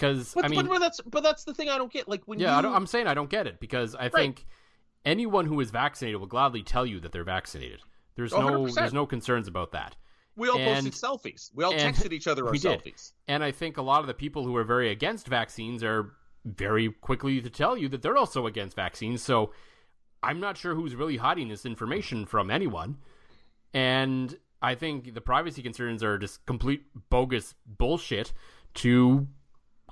Because 0.00 0.34
I 0.42 0.48
mean, 0.48 0.66
but, 0.66 0.78
that's 0.78 1.00
but 1.02 1.22
that's 1.22 1.44
the 1.44 1.52
thing 1.52 1.68
I 1.68 1.76
don't 1.76 1.92
get. 1.92 2.08
Like 2.08 2.22
when 2.24 2.38
yeah, 2.38 2.58
you... 2.58 2.68
I 2.68 2.76
am 2.76 2.86
saying 2.86 3.06
I 3.06 3.12
don't 3.12 3.28
get 3.28 3.46
it 3.46 3.60
because 3.60 3.94
I 3.94 4.04
right. 4.04 4.12
think 4.12 4.46
anyone 5.04 5.44
who 5.44 5.60
is 5.60 5.70
vaccinated 5.70 6.18
will 6.18 6.26
gladly 6.26 6.62
tell 6.62 6.86
you 6.86 7.00
that 7.00 7.12
they're 7.12 7.22
vaccinated. 7.22 7.80
There's 8.16 8.32
no 8.32 8.64
100%. 8.64 8.74
there's 8.74 8.94
no 8.94 9.04
concerns 9.04 9.46
about 9.46 9.72
that. 9.72 9.96
We 10.36 10.48
all 10.48 10.58
and, 10.58 10.86
posted 10.86 10.94
selfies. 10.94 11.50
We 11.54 11.64
all 11.64 11.74
texted 11.74 12.12
each 12.12 12.26
other 12.26 12.46
our 12.46 12.52
selfies. 12.54 12.82
Did. 12.82 13.12
And 13.28 13.44
I 13.44 13.50
think 13.50 13.76
a 13.76 13.82
lot 13.82 14.00
of 14.00 14.06
the 14.06 14.14
people 14.14 14.44
who 14.44 14.56
are 14.56 14.64
very 14.64 14.90
against 14.90 15.28
vaccines 15.28 15.84
are 15.84 16.12
very 16.46 16.90
quickly 16.90 17.42
to 17.42 17.50
tell 17.50 17.76
you 17.76 17.88
that 17.90 18.00
they're 18.00 18.16
also 18.16 18.46
against 18.46 18.74
vaccines. 18.74 19.22
So 19.22 19.52
I'm 20.22 20.40
not 20.40 20.56
sure 20.56 20.74
who's 20.74 20.94
really 20.94 21.18
hiding 21.18 21.48
this 21.48 21.66
information 21.66 22.24
from 22.24 22.50
anyone. 22.50 22.96
And 23.74 24.34
I 24.62 24.76
think 24.76 25.12
the 25.12 25.20
privacy 25.20 25.62
concerns 25.62 26.02
are 26.02 26.16
just 26.16 26.46
complete 26.46 26.84
bogus 27.10 27.54
bullshit 27.66 28.32
to 28.74 29.26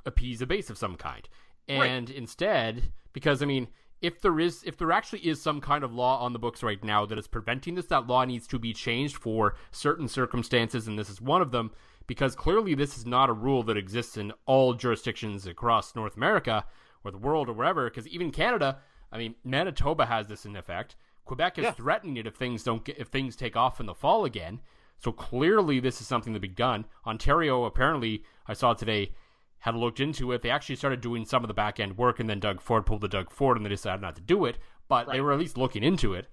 appease 0.06 0.40
a 0.42 0.46
base 0.46 0.70
of 0.70 0.78
some 0.78 0.96
kind. 0.96 1.28
And 1.68 2.08
right. 2.08 2.16
instead, 2.16 2.92
because 3.12 3.42
I 3.42 3.46
mean, 3.46 3.68
if 4.00 4.20
there 4.20 4.38
is 4.40 4.62
if 4.64 4.76
there 4.76 4.92
actually 4.92 5.20
is 5.20 5.42
some 5.42 5.60
kind 5.60 5.84
of 5.84 5.92
law 5.92 6.20
on 6.24 6.32
the 6.32 6.38
books 6.38 6.62
right 6.62 6.82
now 6.82 7.04
that 7.06 7.18
is 7.18 7.26
preventing 7.26 7.74
this, 7.74 7.86
that 7.86 8.06
law 8.06 8.24
needs 8.24 8.46
to 8.48 8.58
be 8.58 8.72
changed 8.72 9.16
for 9.16 9.54
certain 9.70 10.08
circumstances, 10.08 10.86
and 10.86 10.98
this 10.98 11.10
is 11.10 11.20
one 11.20 11.42
of 11.42 11.50
them. 11.50 11.70
because 12.06 12.34
clearly 12.34 12.74
this 12.74 12.96
is 12.96 13.04
not 13.04 13.28
a 13.28 13.34
rule 13.34 13.62
that 13.62 13.76
exists 13.76 14.16
in 14.16 14.32
all 14.46 14.72
jurisdictions 14.72 15.46
across 15.46 15.94
North 15.94 16.16
America 16.16 16.64
or 17.04 17.10
the 17.10 17.18
world 17.18 17.50
or 17.50 17.52
wherever. 17.52 17.84
Because 17.90 18.08
even 18.08 18.30
Canada, 18.30 18.78
I 19.12 19.18
mean, 19.18 19.34
Manitoba 19.44 20.06
has 20.06 20.26
this 20.26 20.46
in 20.46 20.56
effect. 20.56 20.96
Quebec 21.26 21.58
is 21.58 21.64
Yeah. 21.64 21.72
threatening 21.72 22.16
it 22.16 22.26
if 22.26 22.34
things 22.34 22.62
don't 22.64 22.82
get, 22.82 22.96
if 22.98 23.08
things 23.08 23.36
take 23.36 23.56
off 23.56 23.78
in 23.78 23.84
the 23.84 23.94
fall 23.94 24.24
again. 24.24 24.60
So 24.96 25.12
clearly 25.12 25.80
this 25.80 26.00
is 26.00 26.06
something 26.06 26.32
to 26.32 26.40
be 26.40 26.48
done. 26.48 26.86
Ontario 27.06 27.64
apparently, 27.64 28.24
I 28.46 28.54
saw 28.54 28.72
today, 28.72 29.12
had 29.60 29.74
looked 29.74 30.00
into 30.00 30.32
it. 30.32 30.42
They 30.42 30.50
actually 30.50 30.76
started 30.76 31.00
doing 31.00 31.24
some 31.24 31.42
of 31.44 31.48
the 31.48 31.54
back 31.54 31.80
end 31.80 31.98
work, 31.98 32.20
and 32.20 32.28
then 32.28 32.40
Doug 32.40 32.60
Ford 32.60 32.86
pulled 32.86 33.00
the 33.00 33.08
Doug 33.08 33.30
Ford, 33.30 33.56
and 33.56 33.66
they 33.66 33.70
decided 33.70 34.00
not 34.02 34.16
to 34.16 34.22
do 34.22 34.44
it. 34.44 34.58
But 34.88 35.10
they 35.10 35.20
were 35.20 35.32
at 35.32 35.38
least 35.38 35.58
looking 35.58 35.82
into 35.82 36.14
it. 36.14 36.26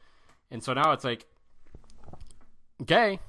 And 0.51 0.63
so 0.63 0.73
now 0.73 0.91
it's 0.91 1.03
like, 1.03 1.25
okay. 2.81 3.19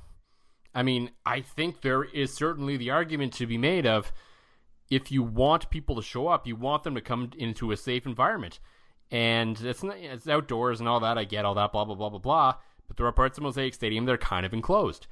I 0.74 0.82
mean, 0.82 1.10
I 1.24 1.40
think 1.40 1.80
there 1.80 2.04
is 2.04 2.32
certainly 2.32 2.76
the 2.76 2.90
argument 2.90 3.32
to 3.34 3.46
be 3.46 3.56
made 3.58 3.86
of 3.86 4.12
if 4.90 5.10
you 5.10 5.22
want 5.22 5.70
people 5.70 5.96
to 5.96 6.02
show 6.02 6.28
up, 6.28 6.46
you 6.46 6.54
want 6.54 6.84
them 6.84 6.94
to 6.94 7.00
come 7.00 7.30
into 7.38 7.72
a 7.72 7.76
safe 7.76 8.06
environment. 8.06 8.60
And 9.10 9.58
it's 9.60 9.82
not, 9.82 9.96
it's 9.98 10.28
outdoors 10.28 10.80
and 10.80 10.88
all 10.88 11.00
that. 11.00 11.16
I 11.16 11.24
get 11.24 11.44
all 11.44 11.54
that, 11.54 11.72
blah 11.72 11.84
blah 11.84 11.94
blah 11.94 12.10
blah 12.10 12.18
blah. 12.18 12.54
But 12.86 12.96
there 12.96 13.06
are 13.06 13.12
parts 13.12 13.38
of 13.38 13.42
Mosaic 13.42 13.74
Stadium 13.74 14.04
that 14.04 14.12
are 14.12 14.18
kind 14.18 14.44
of 14.46 14.52
enclosed, 14.52 15.06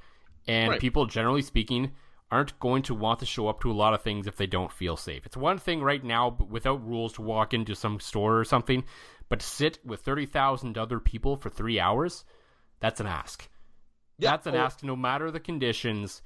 and 0.47 0.71
Right. 0.71 0.79
people, 0.79 1.05
generally 1.07 1.41
speaking, 1.41 1.91
aren't 2.31 2.59
going 2.59 2.83
to 2.83 2.95
want 2.95 3.19
to 3.19 3.25
show 3.25 3.47
up 3.47 3.61
to 3.61 3.71
a 3.71 3.73
lot 3.73 3.93
of 3.93 4.01
things 4.01 4.27
if 4.27 4.35
they 4.35 4.47
don't 4.47 4.71
feel 4.71 4.97
safe. 4.97 5.25
It's 5.25 5.37
one 5.37 5.57
thing 5.57 5.81
right 5.81 6.03
now, 6.03 6.29
but 6.29 6.49
without 6.49 6.85
rules, 6.85 7.13
to 7.13 7.21
walk 7.21 7.53
into 7.53 7.75
some 7.75 7.99
store 7.99 8.39
or 8.39 8.45
something, 8.45 8.83
but 9.29 9.39
to 9.39 9.45
sit 9.45 9.79
with 9.85 10.01
thirty 10.01 10.25
thousand 10.25 10.77
other 10.77 10.99
people 10.99 11.37
for 11.37 11.49
three 11.49 11.79
hours, 11.79 12.25
that's 12.79 12.99
an 12.99 13.07
ask. 13.07 13.47
Yeah, 14.17 14.31
That's 14.31 14.47
an 14.47 14.55
oh, 14.55 14.59
ask 14.59 14.83
no 14.83 14.95
matter 14.95 15.31
the 15.31 15.39
conditions. 15.39 16.21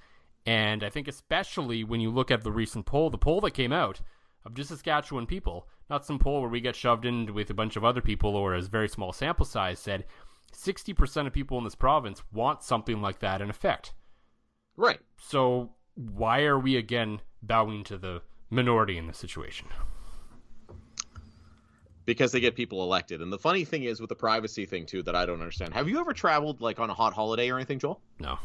And 0.46 0.84
I 0.84 0.90
think 0.90 1.08
especially 1.08 1.84
when 1.84 2.02
you 2.02 2.12
look 2.12 2.32
at 2.32 2.44
the 2.44 2.52
recent 2.52 2.86
poll, 2.86 3.10
the 3.10 3.18
poll 3.18 3.42
that 3.42 3.52
came 3.52 3.74
out 3.74 4.02
of 4.46 4.54
just 4.54 4.70
Saskatchewan 4.70 5.26
people, 5.26 5.68
not 5.90 6.06
some 6.06 6.20
poll 6.20 6.42
where 6.42 6.50
we 6.50 6.62
get 6.62 6.76
shoved 6.76 7.06
in 7.06 7.34
with 7.34 7.50
a 7.50 7.54
bunch 7.54 7.76
of 7.76 7.84
other 7.84 8.02
people 8.02 8.36
or 8.36 8.54
a 8.54 8.62
very 8.62 8.88
small 8.88 9.12
sample 9.12 9.46
size, 9.46 9.80
said 9.80 10.06
60% 10.56 11.28
of 11.28 11.34
people 11.34 11.58
in 11.58 11.64
this 11.64 11.76
province 11.76 12.24
want 12.32 12.64
something 12.64 13.02
like 13.02 13.20
that 13.20 13.42
in 13.42 13.50
effect. 13.50 13.94
Right. 14.78 15.00
So 15.18 15.72
why 16.00 16.44
are 16.44 16.58
we 16.58 16.78
again 16.78 17.22
bowing 17.42 17.84
to 17.86 17.98
the 17.98 18.22
minority 18.50 18.98
in 18.98 19.08
this 19.08 19.18
situation? 19.18 19.68
because 22.10 22.32
they 22.32 22.40
get 22.40 22.56
people 22.56 22.82
elected. 22.82 23.22
And 23.22 23.32
the 23.32 23.38
funny 23.38 23.64
thing 23.64 23.84
is 23.84 24.00
with 24.00 24.10
the 24.10 24.16
privacy 24.16 24.66
thing 24.66 24.88
too 24.88 25.04
that 25.04 25.16
I 25.16 25.28
don't 25.28 25.42
understand. 25.42 25.76
Have 25.76 25.88
you 25.88 26.00
ever 26.00 26.12
traveled 26.12 26.60
like 26.60 26.80
on 26.80 26.90
a 26.90 26.94
hot 26.96 27.14
holiday 27.14 27.52
or 27.52 27.56
anything, 27.56 27.78
Joel? 27.78 28.02
No. 28.20 28.40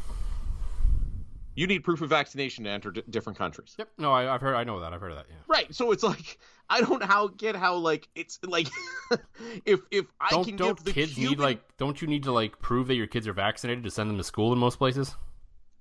You 1.54 1.66
need 1.66 1.78
proof 1.78 2.02
of 2.02 2.10
vaccination 2.10 2.64
to 2.64 2.70
enter 2.70 2.90
d- 2.90 3.02
different 3.08 3.38
countries. 3.38 3.74
Yep. 3.78 3.88
No, 3.96 4.12
I, 4.12 4.34
I've 4.34 4.42
heard. 4.42 4.54
I 4.54 4.64
know 4.64 4.80
that. 4.80 4.92
I've 4.92 5.00
heard 5.00 5.12
of 5.12 5.16
that. 5.16 5.26
Yeah. 5.30 5.36
Right. 5.46 5.74
So 5.74 5.92
it's 5.92 6.02
like 6.02 6.38
I 6.68 6.82
don't 6.82 7.02
how 7.02 7.28
get 7.28 7.56
how 7.56 7.76
like 7.76 8.06
it's 8.14 8.38
like 8.42 8.68
if 9.64 9.80
if 9.90 10.04
I 10.20 10.28
Don't 10.28 10.44
can 10.44 10.56
don't 10.56 10.76
give 10.76 10.84
the 10.84 10.92
kids 10.92 11.14
Cuban... 11.14 11.30
need 11.30 11.38
like? 11.38 11.62
Don't 11.78 12.02
you 12.02 12.06
need 12.06 12.24
to 12.24 12.32
like 12.32 12.58
prove 12.58 12.88
that 12.88 12.96
your 12.96 13.06
kids 13.06 13.26
are 13.26 13.32
vaccinated 13.32 13.84
to 13.84 13.90
send 13.90 14.10
them 14.10 14.18
to 14.18 14.24
school 14.24 14.52
in 14.52 14.58
most 14.58 14.76
places? 14.76 15.14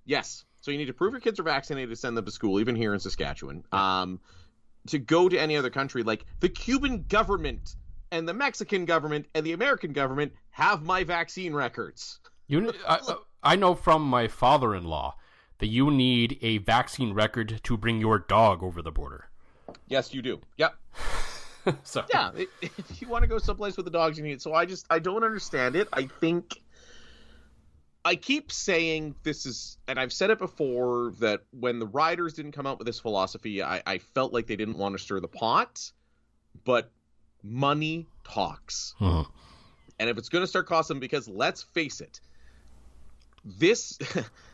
Yes. 0.05 0.45
So 0.63 0.71
you 0.71 0.77
need 0.77 0.85
to 0.85 0.93
prove 0.93 1.11
your 1.11 1.19
kids 1.19 1.41
are 1.41 1.43
vaccinated 1.43 1.89
to 1.89 1.95
send 1.97 2.15
them 2.15 2.23
to 2.23 2.31
school, 2.31 2.57
even 2.57 2.73
here 2.73 2.93
in 2.93 2.99
Saskatchewan. 3.01 3.65
Um, 3.73 4.21
to 4.87 4.97
go 4.97 5.27
to 5.27 5.37
any 5.37 5.57
other 5.57 5.69
country, 5.69 6.03
like 6.03 6.25
the 6.39 6.47
Cuban 6.47 7.03
government 7.09 7.75
and 8.11 8.25
the 8.25 8.33
Mexican 8.33 8.85
government 8.85 9.25
and 9.35 9.45
the 9.45 9.51
American 9.51 9.91
government 9.91 10.31
have 10.51 10.81
my 10.81 11.03
vaccine 11.03 11.53
records. 11.53 12.19
You, 12.47 12.71
I, 12.87 12.99
I 13.43 13.55
know 13.57 13.75
from 13.75 14.03
my 14.03 14.29
father-in-law 14.29 15.15
that 15.57 15.67
you 15.67 15.91
need 15.91 16.39
a 16.41 16.59
vaccine 16.59 17.13
record 17.13 17.59
to 17.63 17.75
bring 17.75 17.99
your 17.99 18.19
dog 18.19 18.63
over 18.63 18.81
the 18.81 18.91
border. 18.91 19.29
Yes, 19.87 20.13
you 20.13 20.21
do. 20.21 20.39
Yep. 20.55 20.75
so 21.83 22.05
Yeah. 22.09 22.31
If 22.61 23.01
you 23.01 23.09
want 23.09 23.23
to 23.23 23.27
go 23.27 23.37
someplace 23.37 23.75
with 23.75 23.83
the 23.83 23.91
dogs, 23.91 24.17
you 24.17 24.23
need 24.23 24.33
it. 24.33 24.41
So 24.41 24.53
I 24.53 24.63
just 24.63 24.85
I 24.89 24.99
don't 24.99 25.25
understand 25.25 25.75
it. 25.75 25.89
I 25.91 26.05
think 26.21 26.61
I 28.05 28.15
keep 28.15 28.51
saying 28.51 29.15
this 29.23 29.45
is, 29.45 29.77
and 29.87 29.97
I've 29.97 30.11
said 30.11 30.29
it 30.29 30.37
before 30.37 31.13
that 31.19 31.41
when 31.51 31.79
the 31.79 31.87
riders 31.87 32.33
didn't 32.33 32.51
come 32.51 32.67
out 32.67 32.77
with 32.77 32.85
this 32.85 32.99
philosophy, 32.99 33.63
I, 33.63 33.81
I 33.85 33.97
felt 33.99 34.33
like 34.33 34.47
they 34.47 34.57
didn't 34.57 34.77
want 34.77 34.97
to 34.97 34.99
stir 35.03 35.21
the 35.21 35.27
pot, 35.29 35.91
but 36.65 36.91
money 37.43 38.07
talks. 38.25 38.93
Mhm. 38.99 39.25
And 39.99 40.09
if 40.09 40.17
it's 40.17 40.27
going 40.29 40.43
to 40.43 40.47
start 40.47 40.67
costing, 40.67 40.99
because 40.99 41.29
let's 41.29 41.63
face 41.63 42.01
it, 42.01 42.19
this, 43.45 43.97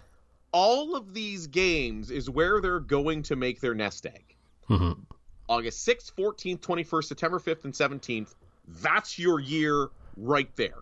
all 0.51 0.95
of 0.95 1.13
these 1.13 1.47
games 1.47 2.11
is 2.11 2.29
where 2.29 2.61
they're 2.61 2.79
going 2.79 3.23
to 3.23 3.35
make 3.35 3.61
their 3.61 3.73
nest 3.73 4.05
egg. 4.05 4.35
Mhm. 4.69 4.99
August 5.47 5.87
6th, 5.87 6.13
14th, 6.15 6.59
21st, 6.61 7.07
September 7.07 7.39
5th, 7.39 7.65
and 7.65 7.73
17th. 7.73 8.35
That's 8.67 9.17
your 9.17 9.39
year 9.39 9.89
right 10.15 10.55
there. 10.55 10.75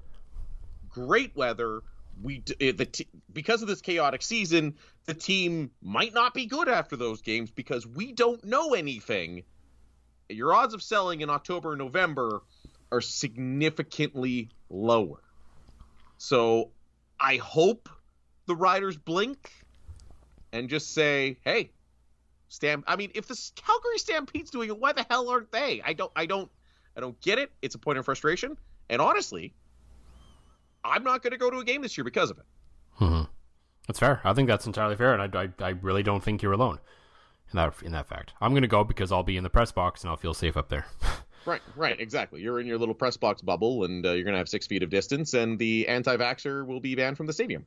Great 0.89 1.33
weather. 1.37 1.81
We 2.21 2.43
eh, 2.59 2.71
the 2.71 2.85
t- 2.85 3.07
because 3.31 3.61
of 3.61 3.67
this 3.67 3.81
chaotic 3.81 4.21
season, 4.21 4.75
the 5.05 5.13
team 5.13 5.71
might 5.81 6.13
not 6.13 6.33
be 6.33 6.45
good 6.45 6.67
after 6.67 6.95
those 6.95 7.21
games 7.21 7.51
because 7.51 7.85
we 7.85 8.13
don't 8.13 8.43
know 8.43 8.73
anything. 8.73 9.43
Your 10.29 10.53
odds 10.53 10.73
of 10.73 10.81
selling 10.81 11.21
in 11.21 11.29
October 11.29 11.73
and 11.73 11.79
November 11.79 12.41
are 12.91 13.01
significantly 13.01 14.49
lower. 14.69 15.21
So, 16.17 16.71
I 17.19 17.37
hope 17.37 17.89
the 18.45 18.55
riders 18.55 18.97
blink 18.97 19.51
and 20.51 20.69
just 20.69 20.93
say, 20.93 21.37
"Hey, 21.43 21.71
Stamp. 22.49 22.85
I 22.87 22.95
mean, 22.95 23.11
if 23.13 23.27
the 23.27 23.51
Calgary 23.55 23.97
Stampede's 23.97 24.49
doing 24.51 24.69
it, 24.69 24.79
why 24.79 24.93
the 24.93 25.05
hell 25.09 25.29
aren't 25.29 25.51
they? 25.51 25.81
I 25.85 25.93
don't. 25.93 26.11
I 26.15 26.25
don't. 26.25 26.49
I 26.95 27.01
don't 27.01 27.19
get 27.21 27.39
it. 27.39 27.51
It's 27.61 27.75
a 27.75 27.79
point 27.79 27.97
of 27.97 28.05
frustration. 28.05 28.57
And 28.89 29.01
honestly, 29.01 29.53
I'm 30.87 31.03
not 31.03 31.21
going 31.23 31.31
to 31.31 31.37
go 31.37 31.49
to 31.49 31.57
a 31.59 31.63
game 31.63 31.81
this 31.81 31.97
year 31.97 32.03
because 32.05 32.29
of 32.31 32.37
it. 32.39 32.45
Mhm. 32.99 33.27
That's 33.87 33.99
fair. 33.99 34.21
I 34.23 34.33
think 34.33 34.47
that's 34.47 34.65
entirely 34.65 34.95
fair, 34.95 35.13
and 35.17 35.35
I, 35.35 35.43
I, 35.43 35.49
I 35.65 35.69
really 35.69 36.03
don't 36.03 36.21
think 36.23 36.41
you're 36.41 36.51
alone 36.53 36.79
in 37.53 37.57
that 37.57 37.73
in 37.83 37.91
that 37.93 38.07
fact. 38.07 38.33
I'm 38.41 38.51
going 38.51 38.63
to 38.63 38.67
go 38.67 38.83
because 38.83 39.11
I'll 39.11 39.23
be 39.23 39.37
in 39.37 39.43
the 39.43 39.49
press 39.49 39.71
box 39.71 40.01
and 40.01 40.09
I'll 40.09 40.17
feel 40.17 40.33
safe 40.33 40.57
up 40.57 40.69
there. 40.69 40.85
Right. 41.45 41.61
Right. 41.77 41.97
Exactly. 41.97 42.41
You're 42.41 42.59
in 42.59 42.67
your 42.67 42.77
little 42.77 42.93
press 42.93 43.15
box 43.15 43.41
bubble, 43.41 43.85
and 43.85 44.05
uh, 44.05 44.11
you're 44.11 44.25
going 44.25 44.33
to 44.33 44.37
have 44.37 44.49
six 44.49 44.67
feet 44.67 44.83
of 44.83 44.89
distance, 44.89 45.33
and 45.33 45.57
the 45.57 45.87
anti-vaxxer 45.87 46.65
will 46.67 46.81
be 46.81 46.93
banned 46.93 47.15
from 47.15 47.25
the 47.25 47.31
stadium. 47.31 47.63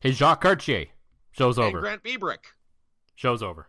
hey, 0.00 0.12
Jacques 0.12 0.42
Cartier, 0.42 0.86
show's 1.32 1.56
And 1.56 1.68
over. 1.68 1.80
Grant 1.80 2.02
Biebrick. 2.02 2.44
Show's 3.14 3.42
over. 3.42 3.68